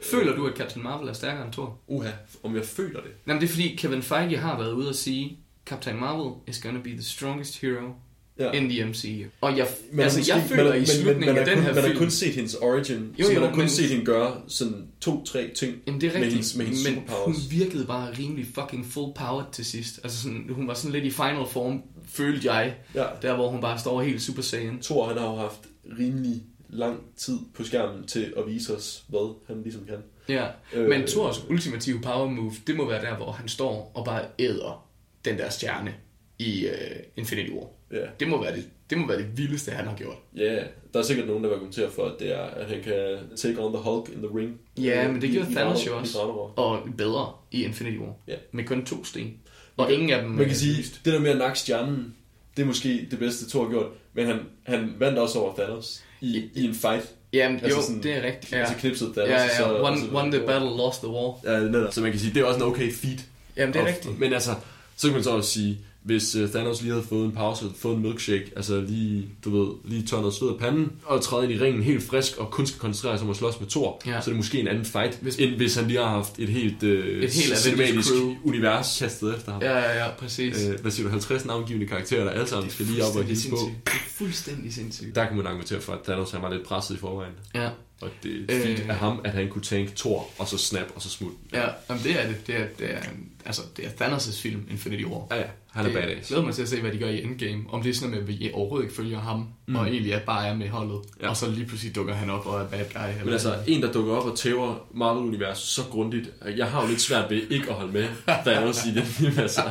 [0.02, 1.78] Føler du, at Captain Marvel er stærkere end Thor?
[1.86, 2.10] Uha,
[2.42, 3.10] om jeg føler det.
[3.26, 6.80] Jamen, det er fordi Kevin Feige har været ude og sige, Captain Marvel is gonna
[6.84, 7.92] be the strongest hero
[8.38, 8.50] Ja.
[8.52, 9.28] in the MCU.
[9.40, 11.82] Og jeg, Men altså, måske- jeg føler men, i slutningen men, af den her Man
[11.84, 11.92] film...
[11.96, 14.36] har kun set hendes origin, Jo, så jo, man har kun men- set hende gøre
[14.48, 17.50] sådan to-tre ting Jamen, det er med rigtigt, hendes, med hendes men hun superpowers.
[17.50, 20.00] virkede bare rimelig fucking full power til sidst.
[20.04, 22.74] Altså sådan, hun var sådan lidt i final form, følte jeg.
[22.94, 23.04] Ja.
[23.22, 24.82] Der, hvor hun bare står helt super saiyan.
[24.82, 25.60] Thor, han har jo haft
[25.98, 26.42] rimelig
[26.76, 29.98] lang tid på skærmen til at vise os, hvad han ligesom kan.
[30.28, 34.04] Ja, Øh, men Thors ultimative power move, det må være der, hvor han står og
[34.04, 34.86] bare æder
[35.24, 35.94] den der stjerne
[36.38, 36.72] i uh,
[37.16, 37.66] Infinity War.
[37.92, 38.06] Ja.
[38.20, 40.16] Det må, være det, det må være det vildeste, han har gjort.
[40.36, 40.62] Ja,
[40.92, 43.60] der er sikkert nogen, der vil argumentere for, at, det er, at han kan take
[43.60, 44.60] on the Hulk in the ring.
[44.78, 46.18] Ja, men det gjorde Thanos jo også.
[46.56, 48.14] Og bedre i Infinity War.
[48.28, 48.34] Ja.
[48.52, 49.34] Med kun to sten.
[49.76, 52.14] Og ingen af dem Man kan sige, det der med at nakke stjernen,
[52.56, 53.86] det er måske det bedste Thor har gjort,
[54.16, 57.04] men han, han vandt også over Thanos i, i en fight.
[57.32, 58.52] Jamen, altså jo, sådan- det er rigtigt.
[58.52, 58.62] Ja, Ja.
[58.64, 59.30] Altså knipsede Thanos.
[59.30, 59.68] ja, så, ja.
[59.68, 61.40] og One, så- won the battle, lost the war.
[61.44, 61.92] Ja, netop.
[61.94, 63.18] Så man kan sige, det er også en okay feat.
[63.56, 64.18] Jamen, det er Og- rigtigt.
[64.18, 64.50] Men altså,
[64.96, 67.96] så kan man så også sige, hvis uh, Thanos lige havde fået en pause, fået
[67.96, 71.64] en milkshake, altså lige, du ved, lige noget sved af panden, og træde ind i
[71.64, 74.10] ringen helt frisk, og kun skal koncentrere sig om at slås med Thor, Ja.
[74.10, 76.48] så er det måske en anden fight, Hvis- end hvis han lige har haft et
[76.48, 78.34] helt, uh, Et helt cinematisk crew.
[78.44, 79.62] univers kastet efter ham.
[79.62, 80.66] Ja, ja, ja, præcis.
[80.68, 83.50] Øh, hvad siger du, 50 navngivende karakterer, der alle sammen skal lige op og hilse
[83.50, 83.56] på.
[83.56, 85.14] Det er fuldstændig sindssygt.
[85.14, 87.32] Der kan man argumentere for, at Thanos han var lidt presset i forvejen.
[87.54, 87.68] Ja,
[88.00, 88.88] Og det er fint Øh.
[88.88, 91.32] af ham, at han kunne tænke Thor, og så snap, og så smut.
[91.52, 92.46] ja jamen, det er det.
[92.46, 92.98] Det er, det er,
[93.46, 95.26] altså, det er Thanos' film, Infinity War.
[95.30, 95.42] Ja, ja,
[95.72, 96.28] han er det, Jeg badass.
[96.28, 97.64] glæder mig til at se, hvad de gør i Endgame.
[97.68, 99.76] Om det er sådan, at vi overhovedet ikke følger ham, mm.
[99.76, 101.00] og egentlig er bare er med holdet.
[101.20, 101.24] Ja.
[101.24, 101.30] Ja.
[101.30, 103.00] Og så lige pludselig dukker han op og er bad guy.
[103.10, 106.88] Eller Men altså, en, der dukker op og tæver Marvel-universet så grundigt, jeg har jo
[106.88, 108.08] lidt svært ved ikke at holde med
[108.46, 109.62] Thanos i film, altså.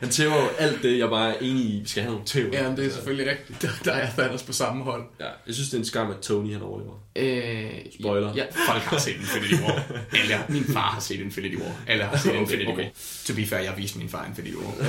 [0.00, 2.48] Han tæver jo alt det, jeg bare er enig i, vi skal have nogle tæver.
[2.52, 3.62] Ja, men det er selvfølgelig rigtigt.
[3.62, 5.02] Der, der er Thanos på samme hold.
[5.20, 6.92] Ja, jeg synes, det er en skam, at Tony han overlever.
[7.16, 8.34] Øh, Spoiler.
[8.36, 9.82] Ja, folk har set Infinity War.
[10.22, 11.72] Eller min far har set Infinity War.
[11.88, 12.86] Eller har set Infinity okay.
[13.26, 14.82] To be fair, jeg viste min far Infinity War.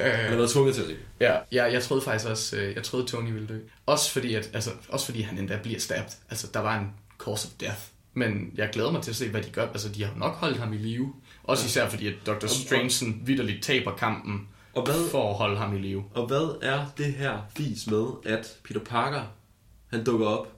[0.00, 0.96] Han har været tvunget til at se.
[1.20, 3.58] Ja, ja, jeg troede faktisk også, øh, jeg troede Tony ville dø.
[3.86, 6.12] Også fordi, at, altså, også fordi han endda bliver stabbed.
[6.30, 6.86] Altså, der var en
[7.18, 7.78] course of death.
[8.14, 9.66] Men jeg glæder mig til at se, hvad de gør.
[9.68, 11.12] Altså, de har nok holdt ham i live.
[11.44, 12.46] Også især fordi, at Dr.
[12.46, 16.04] Strange sådan vidderligt taber kampen Og hvad, for at holde ham i live.
[16.14, 19.22] og hvad er det her fis med, at Peter Parker,
[19.90, 20.52] han dukker op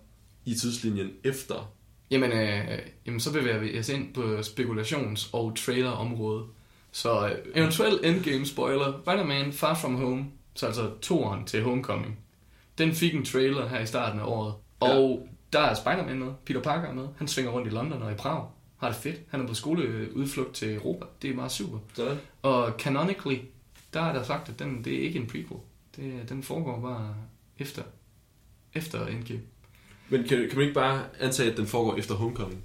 [0.45, 1.73] i tidslinjen efter
[2.11, 6.47] Jamen, øh, jamen så bevæger vi os ind på spekulations- og trailerområdet.
[6.93, 9.01] Så øh, eventuel endgame spoiler.
[9.03, 12.19] Spider-Man Far From Home, så altså toeren til Homecoming.
[12.79, 14.55] Den fik en trailer her i starten af året.
[14.83, 14.99] Ja.
[14.99, 16.33] Og der er Spider-Man med.
[16.47, 17.09] Peter Parker er med.
[17.17, 18.47] Han svinger rundt i London og i Prag.
[18.77, 19.21] Har det fedt.
[19.29, 21.05] Han er på skoleudflugt til Europa.
[21.23, 21.79] Det er meget super.
[21.95, 22.19] sådan.
[22.43, 23.39] Og canonically,
[23.95, 25.61] der er der sagt, at den, det er ikke en prequel.
[25.97, 27.15] Det, den foregår bare
[27.59, 27.83] efter,
[28.75, 29.41] efter Endgame.
[30.09, 32.63] Men kan, kan man ikke bare antage, at den foregår efter Homecoming?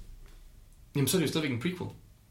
[0.96, 1.90] Jamen, så er det jo stadigvæk en prequel.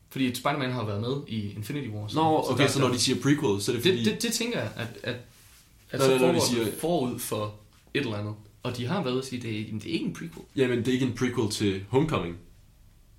[0.10, 2.08] Fordi Spider-Man har været med i Infinity War.
[2.08, 3.98] Så, Nå, okay, der- så når de siger prequel, så er det fordi...
[4.04, 5.16] Det, det, det tænker jeg, at, at,
[5.92, 7.56] at Nå, så når de foregår siger- forud for
[7.94, 8.34] et eller andet.
[8.64, 10.46] Og de har været at sige, at det, er- jamen, det er ikke en prequel.
[10.56, 12.38] Jamen, det er ikke en prequel til Homecoming.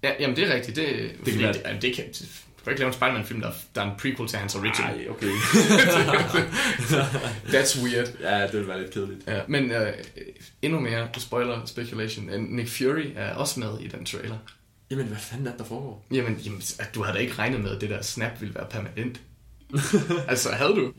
[0.02, 0.76] Ja, jamen, det er rigtigt.
[0.76, 0.86] Det,
[1.24, 2.04] det kan være- det, jamen, det kan,
[2.62, 4.96] du kan ikke lave en Spider-Man-film, der, der er en prequel til hans original.
[4.96, 5.26] Nej, okay.
[7.54, 8.08] That's weird.
[8.20, 9.20] ja, det ville være lidt kedeligt.
[9.26, 9.76] Ja, men uh,
[10.62, 12.30] endnu mere spoiler speculation.
[12.30, 14.36] Uh, Nick Fury er også med i den trailer.
[14.90, 16.06] Jamen, hvad fanden er det, der foregår?
[16.10, 16.62] Jamen, jamen
[16.94, 19.20] du havde da ikke regnet med, at det der snap ville være permanent.
[20.28, 20.92] altså, havde du?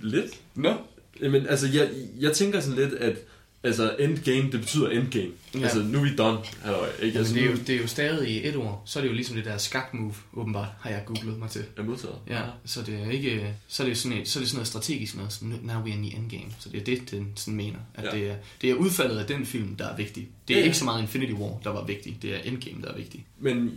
[0.00, 0.30] Lidt.
[0.54, 0.74] Nå?
[1.20, 3.16] Men altså, jeg, jeg tænker sådan lidt, at
[3.64, 5.30] altså, endgame, det betyder endgame.
[5.54, 5.60] Ja.
[5.60, 6.38] Altså, nu er vi done.
[6.62, 7.18] Halløj, ikke?
[7.18, 8.82] Altså, det, er jo, det er jo stadig i et ord.
[8.86, 11.64] Så er det jo ligesom det der skak-move, åbenbart, har jeg googlet mig til.
[11.76, 12.16] er modtaget.
[12.28, 14.68] Ja, så det er ikke, så er det sådan, et, så er det sådan noget
[14.68, 16.52] strategisk noget, sådan, now we're in the endgame.
[16.58, 17.78] Så det er det, den sådan mener.
[17.94, 18.10] At Ja.
[18.10, 20.28] det, er, det er udfaldet af den film, der er vigtig.
[20.48, 22.18] Det er Ja, ikke så meget Infinity War, der var vigtig.
[22.22, 23.26] Det er Endgame, der er vigtig.
[23.38, 23.74] Men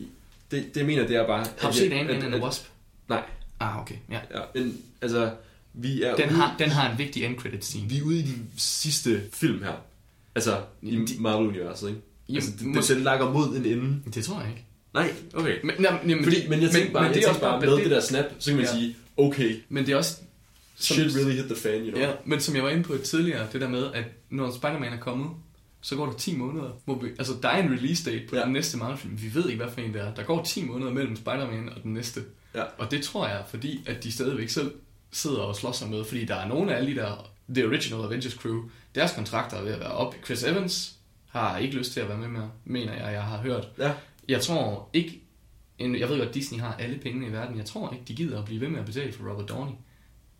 [0.51, 1.45] det, det mener, det er bare...
[1.59, 2.63] Har du set Ant-Man and the Wasp?
[3.09, 3.23] Nej.
[3.59, 3.95] Ah, okay.
[4.11, 4.19] Ja.
[4.35, 5.31] Ja, men altså,
[5.77, 7.89] vi er, Den ude, har, den har en vigtig end credit scene.
[7.89, 9.73] vi er ude i de sidste film her.
[10.35, 12.01] Altså, i De- Marvel-universet, ikke?
[12.29, 14.01] Jamen, altså, det, måske- det, det lakker mod en ende.
[14.13, 14.63] Det tror jeg ikke.
[14.93, 15.55] Nej, okay.
[15.63, 17.83] Men, jamen, Fordi, men jeg tænkte bare, men jeg det er tænkte også bare med
[17.83, 18.71] det der snap, så kan man Ja.
[18.73, 20.17] sige, okay, Men det er også...
[20.75, 22.01] som- shit really hit the fan, you know?
[22.01, 24.99] Ja, men som jeg var inde på tidligere, det der med, at når Spider-Man er
[24.99, 25.27] kommet,
[25.81, 26.69] så går der 10 måneder.
[26.85, 28.35] Hvor vi, altså, der er en release date på.
[28.35, 28.43] Ja.
[28.43, 29.21] den næste Marvel-film.
[29.21, 30.13] Vi ved ikke, hvad for en det er.
[30.13, 32.21] Der går 10 måneder mellem Spider-Man og den næste.
[32.55, 32.63] Ja.
[32.77, 34.71] Og det tror jeg, fordi at de stadigvæk selv
[35.17, 36.05] sidder og slår sig med.
[36.05, 38.63] Fordi der er nogle af alle de der, The Original Avengers Crew,
[38.95, 40.15] deres kontrakter er ved at være op.
[40.25, 40.95] Chris Evans
[41.27, 43.67] har ikke lyst til at være med mere, mener jeg, jeg har hørt.
[43.77, 43.93] Ja.
[44.27, 45.21] Jeg tror ikke,
[45.79, 47.57] en, jeg ved godt, Disney har alle pengene i verden.
[47.57, 49.73] Jeg tror ikke, de gider at blive ved med at betale for Robert Downey.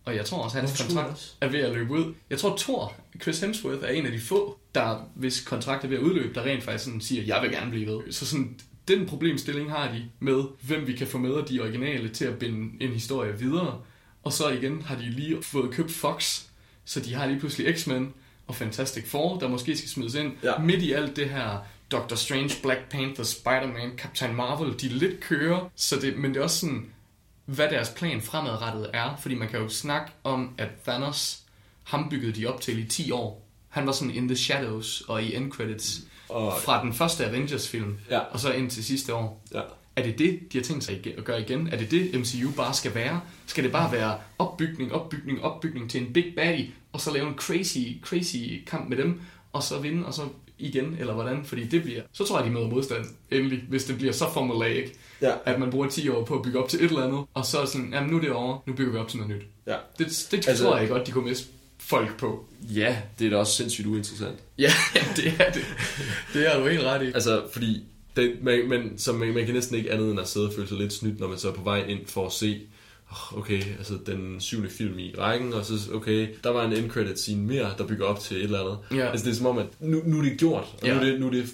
[0.04, 2.14] Og jeg tror også, at hans kontrakt er ved at løbe ud.
[2.30, 5.96] Jeg tror, Thor, Chris Hemsworth, er en af de få, der, hvis kontrakt er ved
[5.96, 8.12] at udløbe, der rent faktisk sådan siger, jeg vil gerne blive ved.
[8.12, 12.08] Så sådan, den problemstilling har de med, hvem vi kan få med af de originale
[12.08, 13.80] til at binde en historie videre.
[14.28, 16.40] Og så igen har de lige fået købt Fox,
[16.84, 18.14] så de har lige pludselig X-Men
[18.46, 20.32] og Fantastic Four, der måske skal smides ind.
[20.42, 20.58] Ja.
[20.58, 21.58] Midt i alt det her
[21.92, 26.44] Doctor Strange, Black Panther, Spider-Man, Captain Marvel, de lidt kører, så det, men det er
[26.44, 26.86] også sådan,
[27.44, 31.38] hvad deres plan fremadrettet er, fordi man kan jo snakke om, at Thanos,
[31.84, 33.48] ham byggede de op til i 10 år.
[33.68, 37.98] Han var sådan in the shadows og i end credits Og, fra den første Avengers-film,
[38.10, 38.18] Ja.
[38.18, 39.44] og så ind til sidste år.
[39.54, 39.60] ja.
[39.98, 41.68] Er det det, de har tænkt sig at gøre igen?
[41.72, 43.20] Er det det, MCU bare skal være?
[43.46, 47.34] Skal det bare være opbygning, opbygning, opbygning til en big baddie, og så lave en
[47.34, 48.36] crazy, crazy
[48.66, 49.20] kamp med dem,
[49.52, 50.22] og så vinde, og så
[50.58, 51.44] igen, eller hvordan?
[51.44, 54.90] Fordi det bliver, så tror jeg, de møder modstand endelig, hvis det bliver så formulaic,
[55.22, 55.30] Ja.
[55.44, 57.56] at man bruger 10 år på at bygge op til et eller andet, og så
[57.56, 59.42] er det sådan, jamen nu er det over, nu bygger vi op til noget nyt.
[59.66, 59.72] ja.
[59.72, 61.46] Det, det Altså- altså, tror jeg godt, de kunne miste
[61.78, 62.44] folk på.
[62.62, 64.38] Ja, det er da også sindssygt uinteressant.
[64.58, 64.70] Ja,
[65.16, 65.66] det er det.
[66.32, 67.06] Det er du helt ret i.
[67.06, 67.84] Altså, fordi
[68.16, 70.68] det, man, man, så man, man kan næsten ikke andet end at sidde og føle
[70.68, 72.60] sig lidt snydt, når man så er på vej ind for at se,
[73.36, 77.18] okay, altså den syvende film i rækken, og så, okay, der var en end credit
[77.18, 78.78] scene mere, der bygger op til et eller andet.
[79.00, 79.10] Ja.
[79.10, 80.94] Altså, det er som om, at nu, nu er det gjort, og Ja.
[80.94, 81.50] nu, er det, nu er det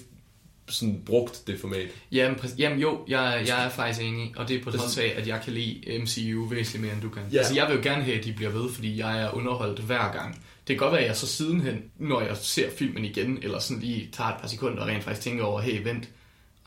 [0.69, 1.87] sådan brugt, det format.
[2.11, 5.13] Jamen, præ- jamen jo, jeg, jeg er faktisk enig, og det er på trods af,
[5.17, 7.21] at jeg kan lide MCU væsentligt mere, end du kan.
[7.31, 7.37] Ja.
[7.37, 10.11] Altså, jeg vil jo gerne have, at de bliver ved, fordi jeg er underholdt hver
[10.11, 10.33] gang.
[10.67, 13.81] Det kan godt være, at jeg så sidenhen, når jeg ser filmen igen, eller sådan
[13.83, 16.09] lige tager et par sekunder og rent faktisk tænker over, hey, vent,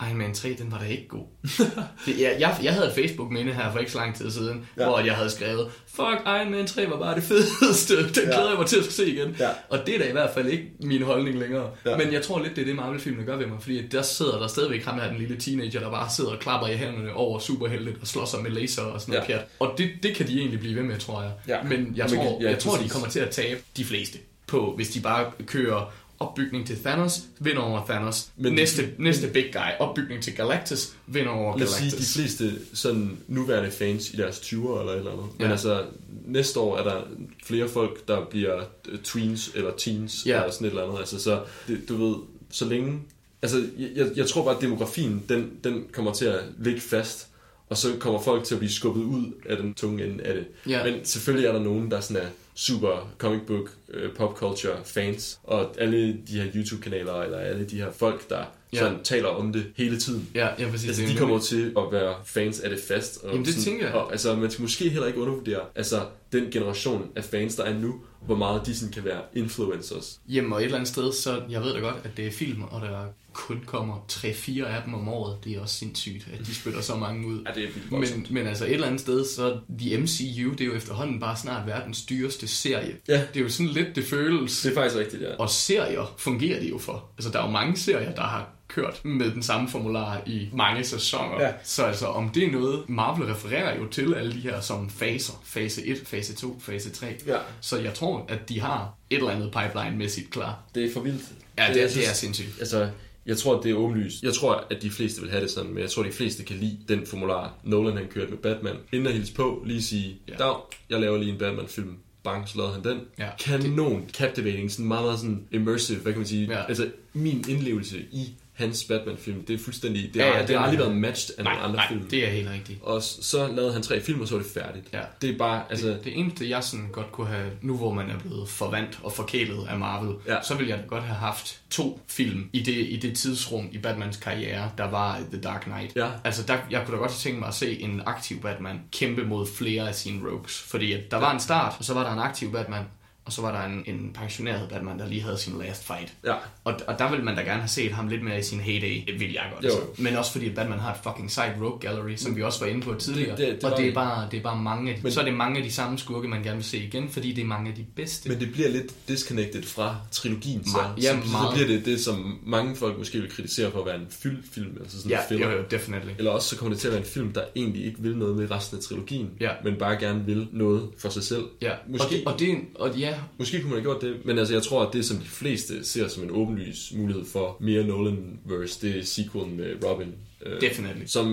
[0.03, 1.27] Iron Man 3, den var da ikke god.
[2.07, 4.85] det, jeg, jeg, jeg havde Facebook-minde her for ikke så lang tid siden, Ja.
[4.85, 8.23] hvor jeg havde skrevet, fuck, Iron Man 3 var bare det fedeste, den Ja.
[8.23, 9.37] glæder jeg mig til at se igen.
[9.39, 9.49] Ja.
[9.69, 11.71] Og det er da i hvert fald ikke min holdning længere.
[11.87, 11.97] Ja.
[11.97, 14.47] Men jeg tror lidt, det er det Marvel-filmene gør ved mig, fordi der sidder der
[14.47, 17.95] stadigvæk ham her, den lille teenager, der bare sidder og klapper i hænderne over superhelte
[18.01, 19.35] og slår sig med laser og sådan noget Ja.
[19.37, 19.47] pjat.
[19.61, 21.33] Og det, det kan de egentlig blive ved med, tror jeg.
[21.49, 21.63] Ja.
[21.63, 24.73] Men jeg Men tror, ja, jeg tror de kommer til at tabe de fleste på,
[24.77, 28.29] hvis de bare kører opbygning til Thanos, vinder over Thanos.
[28.37, 32.07] Men- Men, næste, næste big guy, opbygning til Galactus, vinder over Lad os sige, Galactus.
[32.07, 35.27] de fleste sådan nuværende fans i deres 20'er eller et eller andet.
[35.39, 35.51] Men Ja.
[35.51, 35.85] altså,
[36.27, 37.03] næste år er der
[37.45, 40.37] flere folk, der bliver øh, tweens eller teens Ja.
[40.41, 40.99] eller sådan et eller andet.
[40.99, 42.15] Altså, så det, du ved,
[42.51, 42.99] så længe...
[43.43, 47.29] Altså, jeg- jeg, jeg tror bare, at demografien, den, den kommer til at ligge fast.
[47.71, 50.47] Og så kommer folk til at blive skubbet ud af den tunge ende af det.
[50.69, 50.85] Ja.
[50.85, 52.27] Men selvfølgelig er der nogen, der sådan er
[52.59, 55.41] super comic book, øh, pop culture fans.
[55.45, 58.79] Og alle de her YouTube-kanaler, eller alle de her folk, der Ja.
[58.79, 60.29] sådan taler om det hele tiden.
[60.35, 60.89] Ja, ja, præcis.
[60.89, 63.25] Altså, er de kommer til at være fans af det fast.
[63.25, 63.95] Og Jamen, det tænker jeg.
[63.95, 66.01] Og, altså, man skal måske heller ikke undervurdere altså,
[66.33, 67.95] den generation af fans, der er nu,
[68.27, 70.21] hvor meget de sådan kan være influencers.
[70.29, 72.63] Jamen, og et eller andet sted, så jeg ved da godt, at det er film,
[72.63, 73.05] og der
[73.39, 75.45] kun kommer 3-4 af dem om året.
[75.45, 77.45] Det er også sindssygt, at de spytter så mange ud.
[77.47, 80.61] Ja, det er vildt Men, men altså et eller andet sted, så de MCU, det
[80.61, 82.97] er jo efterhånden bare snart verdens dyreste serie.
[83.09, 83.23] Ja.
[83.35, 84.63] Det er jo sådan lidt, det føles.
[84.63, 85.35] Det er faktisk rigtigt, ja.
[85.39, 87.05] Og serier fungerer det jo for.
[87.19, 90.85] Altså der er jo mange serier, der har kørt med den samme formular i mange
[90.85, 91.43] sæsoner.
[91.43, 91.53] Ja.
[91.65, 95.33] Så altså om det er noget, Marvel refererer jo til alle de her som faser.
[95.45, 97.07] Fase 1, fase 2, fase 3.
[97.27, 97.37] Ja.
[97.61, 100.59] Så jeg tror, at de har et eller andet pipeline-mæssigt klar.
[100.75, 101.23] Det er for vildt.
[101.59, 102.61] Ja, det, det, det er sindssygt.
[102.61, 102.91] Altså,
[103.29, 104.23] jeg tror, det er åbenlyst.
[104.23, 106.57] Jeg tror, at de fleste vil have det sådan, men jeg tror, de fleste kan
[106.57, 108.77] lide den formular, Nolan han kørte med Batman.
[108.93, 110.35] Inden at hilse på, lige sige, Ja.
[110.39, 110.55] dag,
[110.91, 111.97] jeg laver lige en Batman-film.
[112.25, 113.01] Bang, så lavede han den.
[113.19, 113.29] Ja.
[113.41, 116.47] Kanon, captivating, sådan meget, meget sådan immersive, hvad kan man sige?
[116.53, 116.65] Ja.
[116.69, 119.45] Altså, min indlevelse i hans Batman-film.
[119.45, 120.11] Det er fuldstændig...
[120.15, 122.09] Det Ja, har, ja, det det har aldrig været matched af nogle andre nej, film.
[122.09, 122.79] det er helt rigtigt.
[122.83, 124.87] Og så lavede han tre film, og så var det færdigt.
[124.93, 125.01] Ja.
[125.23, 125.89] Det er bare, altså...
[125.89, 129.13] Det, det eneste, jeg sådan godt kunne have, nu hvor man er blevet forvandt og
[129.13, 130.43] forkælet af Marvel, Ja.
[130.43, 133.79] så ville jeg da godt have haft to film i det, i det tidsrum i
[133.79, 135.97] Batmans karriere, der var The Dark Knight.
[135.97, 136.09] Ja.
[136.25, 139.25] Altså, der, jeg kunne da godt have tænkt mig at se en aktiv Batman kæmpe
[139.25, 140.59] mod flere af sine rogues.
[140.63, 142.83] Fordi der var en start, og så var der en aktiv Batman,
[143.29, 146.13] og så var der en, en pensioneret Batman, der lige havde sin last fight.
[146.27, 146.35] Ja.
[146.65, 149.03] Og, og der vil man da gerne have set ham lidt mere i sin heyday,
[149.13, 149.65] det vil jeg godt.
[149.65, 149.69] Jo.
[149.71, 150.03] Altså.
[150.03, 152.67] Men også fordi at Batman har et fucking sejt rogue gallery, som vi også var
[152.71, 153.31] inde på tidligere.
[153.37, 155.35] Det- det- det og det er, bare, det er bare mange, Men- så er det
[155.35, 157.77] mange af de samme skurke, man gerne vil se igen, fordi det er mange af
[157.77, 158.29] de bedste.
[158.29, 161.55] Men det bliver lidt disconnected fra trilogien, så, Ma- ja, så, så meget.
[161.55, 164.97] bliver det det, som mange folk måske vil kritisere for at være en fyldfilm, altså
[164.99, 165.51] sådan ja, en filler.
[165.51, 166.11] jo, jo, definitely.
[166.19, 168.37] Eller også så kommer det til at være en film, der egentlig ikke vil noget
[168.37, 169.51] med resten af trilogien, Ja.
[169.65, 171.45] men bare gerne vil noget for sig selv.
[171.63, 174.39] Ja, Måske- og, det, og, det, og ja, Måske kunne man have gjort det, men
[174.39, 177.85] altså jeg tror, at det som de fleste ser som en åbenlys mulighed for mere
[177.85, 180.15] Nolan-verse, det er sequelen med Robin.
[180.47, 181.03] øh, Definitely.
[181.07, 181.27] Som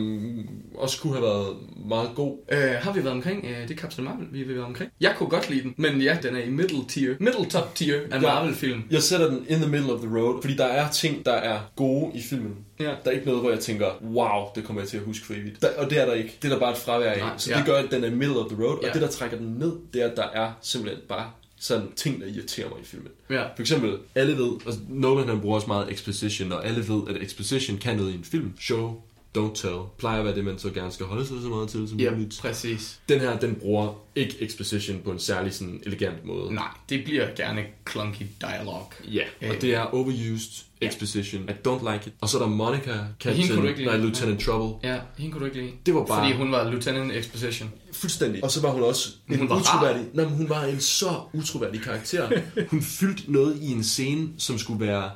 [0.76, 1.56] også kunne have været
[1.88, 2.38] meget god.
[2.52, 4.92] øh, har vi været omkring, øh, det er Captain Marvel, vi har været omkring.
[5.02, 8.02] Jeg kunne godt lide den, men ja, den er i middle tier, middle top tier
[8.12, 8.22] af.
[8.22, 8.84] Marvel-film.
[8.92, 11.60] Jeg sætter den in the middle of the road, fordi der er ting, der er
[11.76, 12.56] gode i filmen.
[12.80, 12.84] Ja.
[12.84, 15.34] Der er ikke noget, hvor jeg tænker, wow, det kommer jeg til at huske for
[15.34, 15.62] evigt.
[15.62, 16.38] Der, og det er der ikke.
[16.42, 17.20] Det er der bare et fravær af.
[17.20, 17.58] Nej, så ja.
[17.58, 18.80] det gør, at den er middle of the road.
[18.82, 18.88] Ja.
[18.88, 22.22] Og det, der trækker den ned, det er, at der er simpelthen bare sådan ting,
[22.22, 23.10] der irriterer mig i filmen.
[23.30, 23.44] Ja.
[23.44, 27.22] For eksempel, alle ved, og Nolan han bruger også meget exposition, og alle ved, at
[27.22, 28.54] exposition kan noget i en film.
[28.60, 29.02] Show,
[29.38, 31.88] don't tell, plejer at være det, man så gerne skal holde sig så meget til
[31.90, 32.38] som Ja, muligt.
[32.42, 33.00] præcis.
[33.10, 36.54] Den her, den bruger ikke exposition på en særlig sådan elegant måde.
[36.54, 38.94] Nej, det bliver gerne clunky dialog.
[39.14, 40.88] Ja, Øh, og det er overused ja.
[40.88, 41.42] exposition.
[41.50, 42.14] I don't like it.
[42.22, 44.90] Og så er der Monica, Captain, nej, Lieutenant Trouble.
[44.90, 45.72] Ja, hende kunne du ikke lide.
[45.86, 47.70] Det var bare- Fordi hun var Lieutenant Exposition.
[47.92, 48.44] Fuldstændig.
[48.44, 50.04] Og så var hun også en Hun var utroværdig.
[50.14, 52.30] Nej, men hun var en så utroværdig karakter.
[52.72, 55.10] Hun fyldte noget i en scene, som skulle være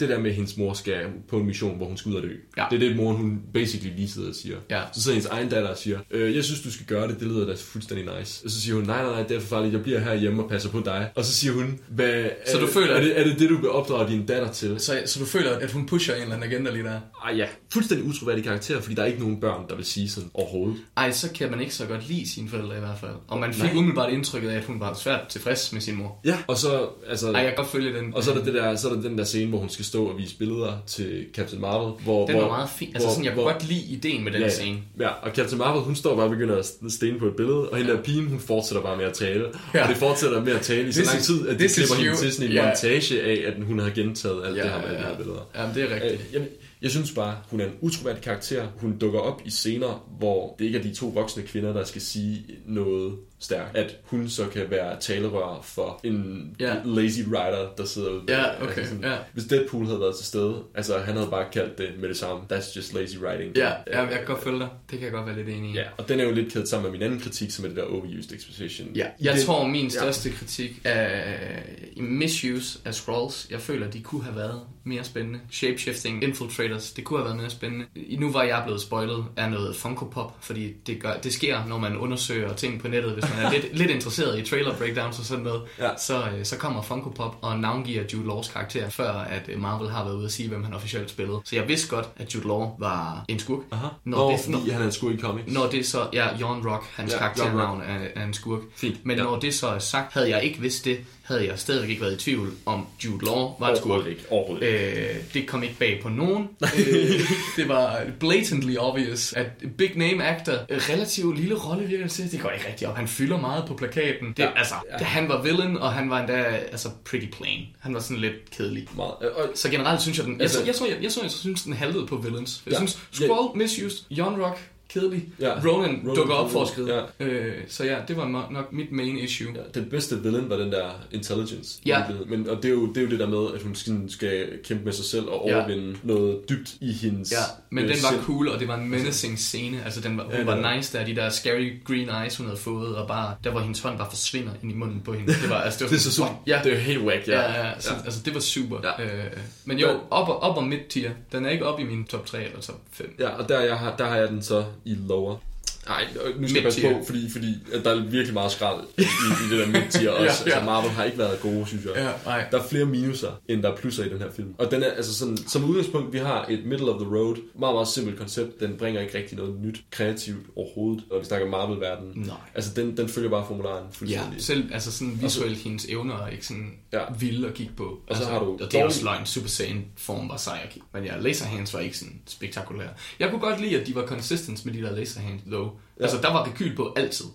[0.00, 0.96] det der med, at hendes mor skal
[1.28, 2.28] på en mission, hvor hun skal ud og dø.
[2.56, 2.64] Ja.
[2.70, 4.56] Det er det, moren hun basically lige sidder og siger.
[4.70, 4.82] Ja.
[4.92, 7.28] Så sidder hendes egen datter og siger, øh, jeg synes, du skal gøre det, det
[7.28, 8.42] lyder da fuldstændig nice.
[8.44, 10.42] Og så siger hun, nej, nej, nej, det er for farligt, jeg bliver her hjemme
[10.42, 11.10] og passer på dig.
[11.14, 13.56] Og så siger hun, hvad, Så er, du føler- er, det, er det det, du
[13.60, 14.80] vil opdrage din datter til?
[14.80, 17.00] Så, så du føler, at hun pusher en eller anden agenda lige der?
[17.24, 20.30] Ah ja, fuldstændig utroværdig karakter, fordi der er ikke nogen børn, der vil sige sådan
[20.34, 20.76] overhovedet.
[20.96, 23.10] Ej, så kan man ikke så godt lide sine forældre i hvert fald.
[23.28, 23.72] Og man fik Nej.
[23.72, 26.20] umiddelbart indtrykket af, at hun var svært tilfreds med sin mor.
[26.24, 26.38] Ja.
[26.46, 27.30] Og så, altså...
[27.32, 28.14] Ej, jeg kan godt følge den.
[28.14, 29.84] Og så er, der det der, så er der den der scene, hvor hun skal
[29.84, 31.92] stå og vise billeder til Captain Marvel.
[32.04, 32.88] Hvor, Den hvor, var meget fin.
[32.94, 34.78] Altså hvor- sådan, jeg kunne hvor- godt lide ideen med den ja, scene.
[35.00, 37.76] Ja, og Captain Marvel, hun står bare og begynder at stene på et billede, og
[37.76, 37.96] hende Ja.
[37.96, 39.44] der pigen, hun fortsætter bare med at tale.
[39.74, 39.82] Ja.
[39.82, 42.04] Og det fortsætter med at tale i så lang tid, at de this is klipper
[42.04, 42.66] hende til sådan en Ja.
[42.66, 45.50] montage af, at hun har gentaget alt det her med alle de her billeder.
[45.56, 46.12] Jamen, det er rigtigt.
[46.28, 46.48] Øh, Jeg,
[46.82, 48.66] jeg synes bare, hun er en utroværdig karakter.
[48.76, 52.00] Hun dukker op i scener, hvor det ikke er de to voksne kvinder, der skal
[52.02, 53.76] sige noget stærkt.
[53.76, 56.74] At hun så kan være talerør for en Ja.
[56.84, 58.22] lazy writer, der sidder ude.
[58.28, 58.68] Ja, bag.
[58.68, 59.16] okay, sådan, ja.
[59.32, 62.42] Hvis Deadpool havde været til stede, altså han havde bare kaldt det med det samme.
[62.52, 63.56] That's just lazy writing.
[63.56, 64.68] Ja, ja, jeg kan godt følge dig.
[64.90, 65.74] Det kan jeg godt være lidt enig i.
[65.74, 67.76] Ja, og den er jo lidt kædet sammen med min anden kritik, som er det
[67.76, 68.88] der overused exposition.
[68.94, 70.34] Ja, jeg det, tror, min største ja.
[70.34, 71.60] kritik er
[71.96, 73.46] misuse af scrolls.
[73.50, 75.40] Jeg føler, de kunne have været mere spændende.
[75.50, 77.86] Shapeshifting, infiltrators, det kunne have været mere spændende.
[78.18, 81.78] Nu var jeg blevet spoilet af noget Funko Pop, fordi det, gør, det sker, når
[81.78, 83.12] man undersøger ting på nettet.
[83.12, 85.88] Hvis man er lidt, lidt interesseret i trailer breakdowns og sådan noget, Ja.
[85.98, 89.90] så, øh, så kommer Funko Pop og navngiver Jude Laws karakter, før at øh, Marvel
[89.90, 91.40] har været ude at sige, hvem han officielt spillede.
[91.44, 93.62] Så jeg vidste godt, at Jude Law var en skurk.
[93.72, 93.86] Aha.
[94.04, 95.52] Når Nå, det- når- han er en skur i comics.
[95.52, 98.60] Når det så, ja, Jon Rock, hans Ja, karakternavn er, er en skurk.
[98.76, 99.22] Fint, Men ja.
[99.22, 102.12] når det så er sagt, havde jeg ikke vidst det, havde jeg stadigvæk ikke været
[102.14, 104.06] i tvivl om Jude Law var en skurk.
[104.06, 104.20] Ikke.
[104.30, 105.08] Overhovedet ikke.
[105.14, 106.48] Øh, det kom ikke bag på nogen.
[106.78, 107.20] øh,
[107.56, 109.46] det var blatantly obvious, at
[109.78, 112.96] big name actor, relativt lille rolle virker det til, det går ikke rigtig op.
[112.96, 114.28] Han fylder meget på plakaten.
[114.28, 114.96] Det, Ja, ja, altså, ja.
[115.00, 115.04] ja.
[115.04, 116.34] han var villain, og han var endda
[116.72, 117.60] altså, pretty plain.
[117.80, 118.88] Han var sådan lidt kedelig.
[118.96, 119.12] Meget.
[119.22, 121.22] Øh, Og, Så generelt synes jeg, den, jeg, Altså- jeg, jeg, tror, jeg, jeg, tror,
[121.22, 122.62] jeg synes, den halvede på villains.
[122.66, 122.76] Jeg Ja.
[122.78, 125.24] synes, Skrull, misused, Jon Rock, kedelig.
[125.40, 125.50] Ja.
[125.52, 126.94] Ronan, Ronan dukker op for at skride.
[127.20, 127.24] ja.
[127.26, 129.48] Øh, så ja, det var nok mit main issue.
[129.54, 131.80] Ja, den bedste villain var den der intelligence.
[131.86, 132.02] Ja.
[132.28, 134.46] Men, og det er, jo, det er jo det der med, at hun skal, skal
[134.64, 135.56] kæmpe med sig selv og Ja.
[135.58, 137.36] overvinde noget dybt i hendes Ja,
[137.70, 138.22] men øh, den var sind.
[138.22, 139.84] cool, og det var en menacing scene.
[139.84, 142.46] Altså, den var, hun Ja, ja, var nice der, de der scary green eyes, hun
[142.46, 145.32] havde fået, og bare, der hvor hendes hånd bare forsvinder ind i munden på hende.
[145.42, 146.42] Det var, altså, det var Det er så super.
[146.46, 147.40] Ja, Det er helt whack, ja.
[147.40, 148.76] ja, ja, så, altså, det var super.
[148.98, 149.04] Ja.
[149.04, 149.24] Øh,
[149.64, 151.10] men jo, op, op og midt tier.
[151.32, 153.14] Den er ikke op i min top 3 eller top 5.
[153.18, 155.40] Ja, og der, jeg har, der har jeg den så i lower.
[155.88, 156.04] Nej,
[156.38, 159.50] nu skal jeg passe på, fordi, fordi at der er virkelig meget skrald i, i
[159.50, 160.22] det der mid-tier også.
[160.22, 160.54] Ja, ja, ja.
[160.54, 161.92] Altså, Marvel har ikke været gode, synes jeg.
[161.96, 162.44] Ja, nej.
[162.50, 164.54] Der er flere minuser, end der er plusser i den her film.
[164.58, 167.74] Og den er, altså sådan, som udgangspunkt, vi har et middle of the road, meget,
[167.74, 168.60] meget simpelt koncept.
[168.60, 172.12] Den bringer ikke rigtig noget nyt, kreativt overhovedet, når vi snakker Marvel-verden.
[172.14, 172.36] Nej.
[172.54, 174.42] Altså, den, den følger bare formularen Ja, fuldstændig.
[174.44, 176.98] selv altså sådan visuelt, hendes evner er ikke sådan Ja.
[177.00, 177.04] ja.
[177.18, 177.84] vilde at kigge på.
[177.84, 180.60] Og så altså, har du Og det er også løgn, Super Saiyan form var sej
[180.64, 180.88] at kigge.
[180.94, 182.88] Men ja, laserhands var ikke sådan spektakulære.
[183.20, 185.70] Jeg kunne godt lide, at de var consistent med de der laserhands, though.
[185.98, 186.02] Ja.
[186.02, 187.26] Altså, der var rekyl på altid.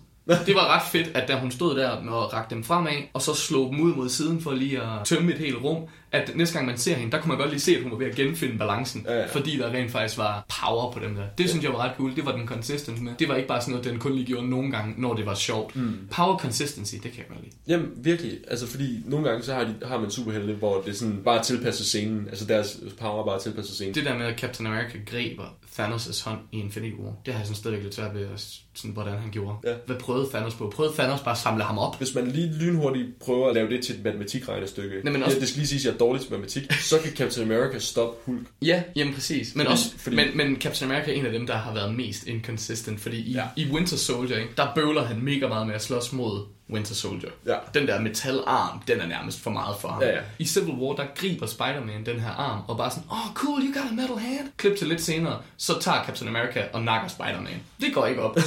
[0.46, 3.34] Det var ret fedt, at da hun stod der og rakte dem fremad, og så
[3.34, 5.82] slog dem ud mod siden for lige at tømme et helt rum,
[6.12, 7.98] at næste gang man ser hende, der kunne man godt lige se, at hun var
[7.98, 9.26] ved at genfinde balancen, Ja, ja.
[9.26, 11.22] fordi der rent faktisk var power på dem der.
[11.38, 12.16] Det synes jeg var ret cool.
[12.16, 13.12] Det var den consistent med.
[13.18, 15.34] Det var ikke bare sådan noget, den kun lige gjorde nogle gange, når det var
[15.34, 15.76] sjovt.
[15.76, 15.92] Mm.
[16.10, 17.54] Power consistency, det kan jeg godt lide.
[17.68, 18.32] Jamen, virkelig.
[18.48, 21.84] Altså, fordi nogle gange, så har, de, har man superhelte, hvor det sådan bare tilpasser
[21.84, 22.28] scenen.
[22.28, 23.94] Altså, deres power bare tilpasser scenen.
[23.94, 27.46] Det der med, at Captain America griber Thanos' hånd i Infinity War, det har jeg
[27.46, 28.40] sådan stadig lidt svært ved, at,
[28.74, 29.56] sådan, hvordan han gjorde.
[29.64, 29.72] Ja.
[29.86, 30.72] Hvad prøvede Thanos på?
[30.76, 31.98] Prøvede Thanos bare at samle ham op?
[31.98, 35.38] Hvis man lige lynhurtigt prøver at lave det til et matematikregnestykke, Nej, men ja, også-
[35.40, 38.46] det skal lige siges, at jeg dårlig til matematik, så kan Captain America stoppe Hulk.
[38.62, 39.54] Ja, jamen præcis.
[39.56, 42.26] Men, også, fordi- men, men Captain America er en af dem, der har været mest
[42.26, 43.44] inconsistent, fordi i, ja.
[43.56, 47.30] i Winter Soldier, ikke, der bøvler han mega meget med at slås mod Winter Soldier.
[47.46, 47.54] Ja.
[47.74, 50.02] Den der metalarm, den er nærmest for meget for ham.
[50.02, 50.18] Ja, ja.
[50.38, 53.72] I Civil War, der griber Spider-Man den her arm, og bare sådan, oh cool, you
[53.82, 54.48] got a metal hand.
[54.56, 57.52] Klip til lidt senere, så tager Captain America og nakker Spider-Man.
[57.80, 58.34] Det går ikke op.
[58.36, 58.44] det,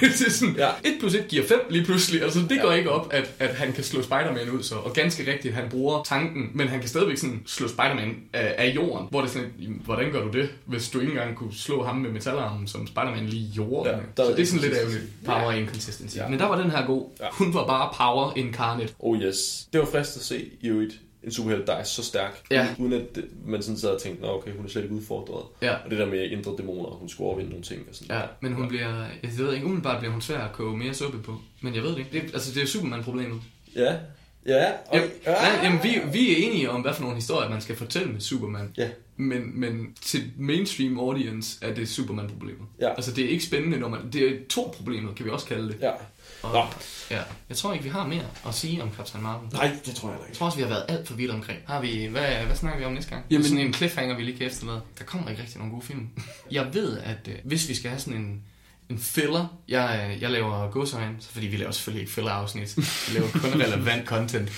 [0.00, 0.66] det er sådan, Ja.
[0.66, 0.72] ja.
[0.84, 2.22] 1 plus 1 giver 5 lige pludselig.
[2.22, 2.62] Altså, det ja.
[2.62, 4.74] går ikke op, at, at han kan slå Spider-Man ud så.
[4.74, 8.74] Og ganske rigtigt, han bruger tanken, men han kan stadigvæk sådan slå Spider-Man af, af
[8.74, 9.06] jorden.
[9.10, 11.96] Hvor det er sådan, hvordan gør du det, hvis du ikke engang kunne slå ham
[11.96, 13.90] med metalarmen, som Spider-Man lige gjorde?
[13.90, 15.02] Ja, Ja, så det er sådan lidt ærgerligt.
[15.26, 16.16] Power inconsistency.
[16.16, 16.22] Ja.
[16.22, 16.28] Ja.
[16.28, 17.08] Men der var den her god.
[17.20, 17.24] Ja.
[17.24, 17.30] Ja.
[17.32, 18.94] Hun var bare power incarnate.
[18.98, 19.68] Oh yes.
[19.72, 22.66] Det var frist at se i øvrigt en superhelt, der er så stærk, Ja.
[22.78, 25.44] uden at man sådan sad og tænkte, Nå, okay, hun er slet ikke udfordret.
[25.62, 25.74] Ja.
[25.84, 28.16] Og det der med indre dæmoner, hun skulle overvinde nogle ting og sådan.
[28.16, 31.18] Ja, men hun bliver, jeg ved ikke, umiddelbart bliver hun svær at koge mere suppe
[31.18, 31.36] på.
[31.60, 32.10] Men jeg ved det ikke.
[32.12, 33.40] Det, altså, det er Superman-problemet.
[33.76, 33.96] Ja.
[34.46, 34.66] Ja.
[34.86, 37.76] Og, Jamen, nej, jamen, vi, vi er enige om, hvad for nogle historier, man skal
[37.76, 38.72] fortælle med Superman.
[38.76, 38.88] Ja.
[39.16, 42.66] Men, men til mainstream audience er det Superman-problemet.
[42.80, 42.88] Ja.
[42.94, 44.00] Altså, det er ikke spændende, når man...
[44.12, 45.76] Det er to problemet, kan vi også kalde det.
[45.80, 45.90] Ja.
[46.42, 46.64] Og, Nå.
[47.10, 47.22] ja.
[47.48, 49.48] Jeg tror ikke, vi har mere at sige om Captain Marvel.
[49.52, 50.38] Nej, det tror jeg da Jeg ikke.
[50.38, 51.58] tror også, vi har været alt for vidt omkring.
[51.66, 53.24] Har vi, hvad, hvad snakker vi om næste gang?
[53.30, 54.80] Jamen- sådan en cliffhanger, vi lige kan efterlade.
[54.98, 56.08] Der kommer ikke rigtig nogen gode film.
[56.50, 58.42] Jeg ved, at øh, hvis vi skal have sådan en,
[58.90, 62.76] en filler, jeg, øh, jeg laver godsøjne, så fordi vi laver selvfølgelig ikke filler-afsnit.
[62.76, 64.50] Vi laver kun relevant content.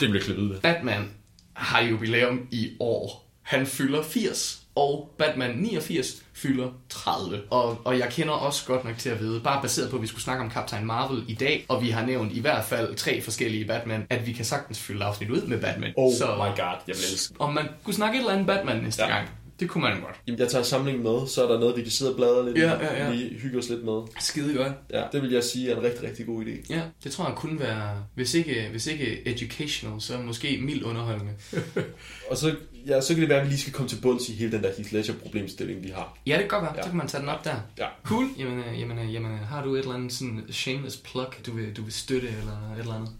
[0.00, 0.60] Det bliver klippet ud af.
[0.62, 1.10] Batman
[1.52, 3.30] har jubilæum i år.
[3.42, 7.40] Han fylder 80, og Batman 89 fylder 30.
[7.50, 10.06] Og, og jeg kender også godt nok til at vide, bare baseret på, at vi
[10.06, 13.20] skulle snakke om Captain Marvel i dag, og vi har nævnt i hvert fald tre
[13.22, 15.92] forskellige Batman, at vi kan sagtens fylde afsnit ud med Batman.
[15.96, 16.16] Oh my
[16.56, 16.56] god,
[16.88, 17.34] jeg vil elske.
[17.38, 19.08] Om man kunne snakke et eller andet Batman næste Ja.
[19.16, 19.28] gang,
[19.60, 20.20] det kunne man godt.
[20.26, 22.58] Jamen, jeg tager samlingen med, så er der noget, vi kan sidde og bladre lidt
[22.58, 23.10] Ja, ja, ja.
[23.12, 24.02] lige hygge os lidt med.
[24.20, 24.72] Skide godt.
[24.92, 26.74] Ja, det vil jeg sige er en rigtig, rigtig god idé.
[26.74, 31.32] Ja, det tror jeg kunne være, hvis ikke, hvis ikke educational, så måske mild underholdende.
[32.30, 32.54] Og så,
[32.86, 34.62] ja, så kan det være, at vi lige skal komme til bunds i hele den
[34.62, 36.18] der Heath Ledger-problemstilling, vi har.
[36.26, 36.72] Ja, det kan godt være.
[36.76, 36.82] Ja.
[36.82, 37.54] Så kan man tage den op der.
[37.78, 37.86] Ja.
[38.04, 38.26] Cool.
[38.38, 41.52] Jamen, øh, jamen, øh, jamen, øh, har du et eller andet sådan shameless plug, du
[41.52, 43.10] vil, du vil støtte, eller et eller andet?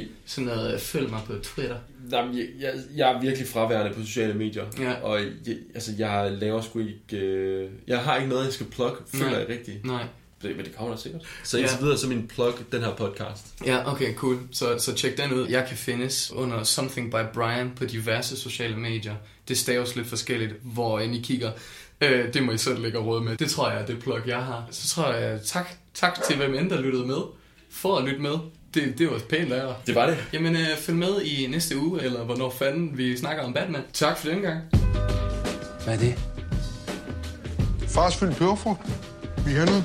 [0.00, 1.76] Øh, Sådan noget, følg mig på Twitter.
[2.12, 4.64] jamen, jeg, jeg, jeg er virkelig fraværende på sociale medier.
[4.80, 4.92] Ja.
[4.92, 7.16] Og jeg, altså, jeg laver sgu ikke...
[7.26, 9.38] Øh, jeg har ikke noget, jeg skal plukke, føler Nej.
[9.38, 9.84] jeg rigtigt.
[9.86, 10.04] Nej.
[10.42, 11.22] Det, men det kommer da sikkert.
[11.44, 11.82] Så indtil Ja.
[11.84, 13.46] videre, så min plug den her podcast.
[13.66, 14.38] Ja, okay, cool.
[14.52, 15.48] Så, så tjek den ud.
[15.48, 19.14] Jeg kan findes under Something by Brian på diverse sociale medier.
[19.48, 21.52] Det staves lidt forskelligt, hvor end I kigger.
[22.00, 23.36] Øh, det må I selv lægge råd med.
[23.36, 24.64] Det tror jeg er det plug, jeg har.
[24.70, 27.18] Så tror jeg, tak, tak til hvem end der lyttede med.
[27.70, 28.34] For at lytte med.
[28.74, 29.74] Det, det var pænt af jer.
[29.86, 30.18] Det var det.
[30.32, 33.82] Jamen, øh, følg med i næste uge, eller hvornår fanden vi snakker om Batman.
[33.92, 34.60] Tak for den gang.
[35.84, 36.14] Hvad er det?
[37.88, 38.80] Fars fyldt peberfrugt.
[39.46, 39.84] Vi har noget.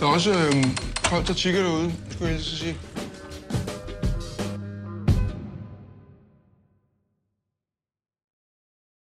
[0.00, 2.76] Der er også øhm, koldt der tigger derude, skulle jeg lige så sige.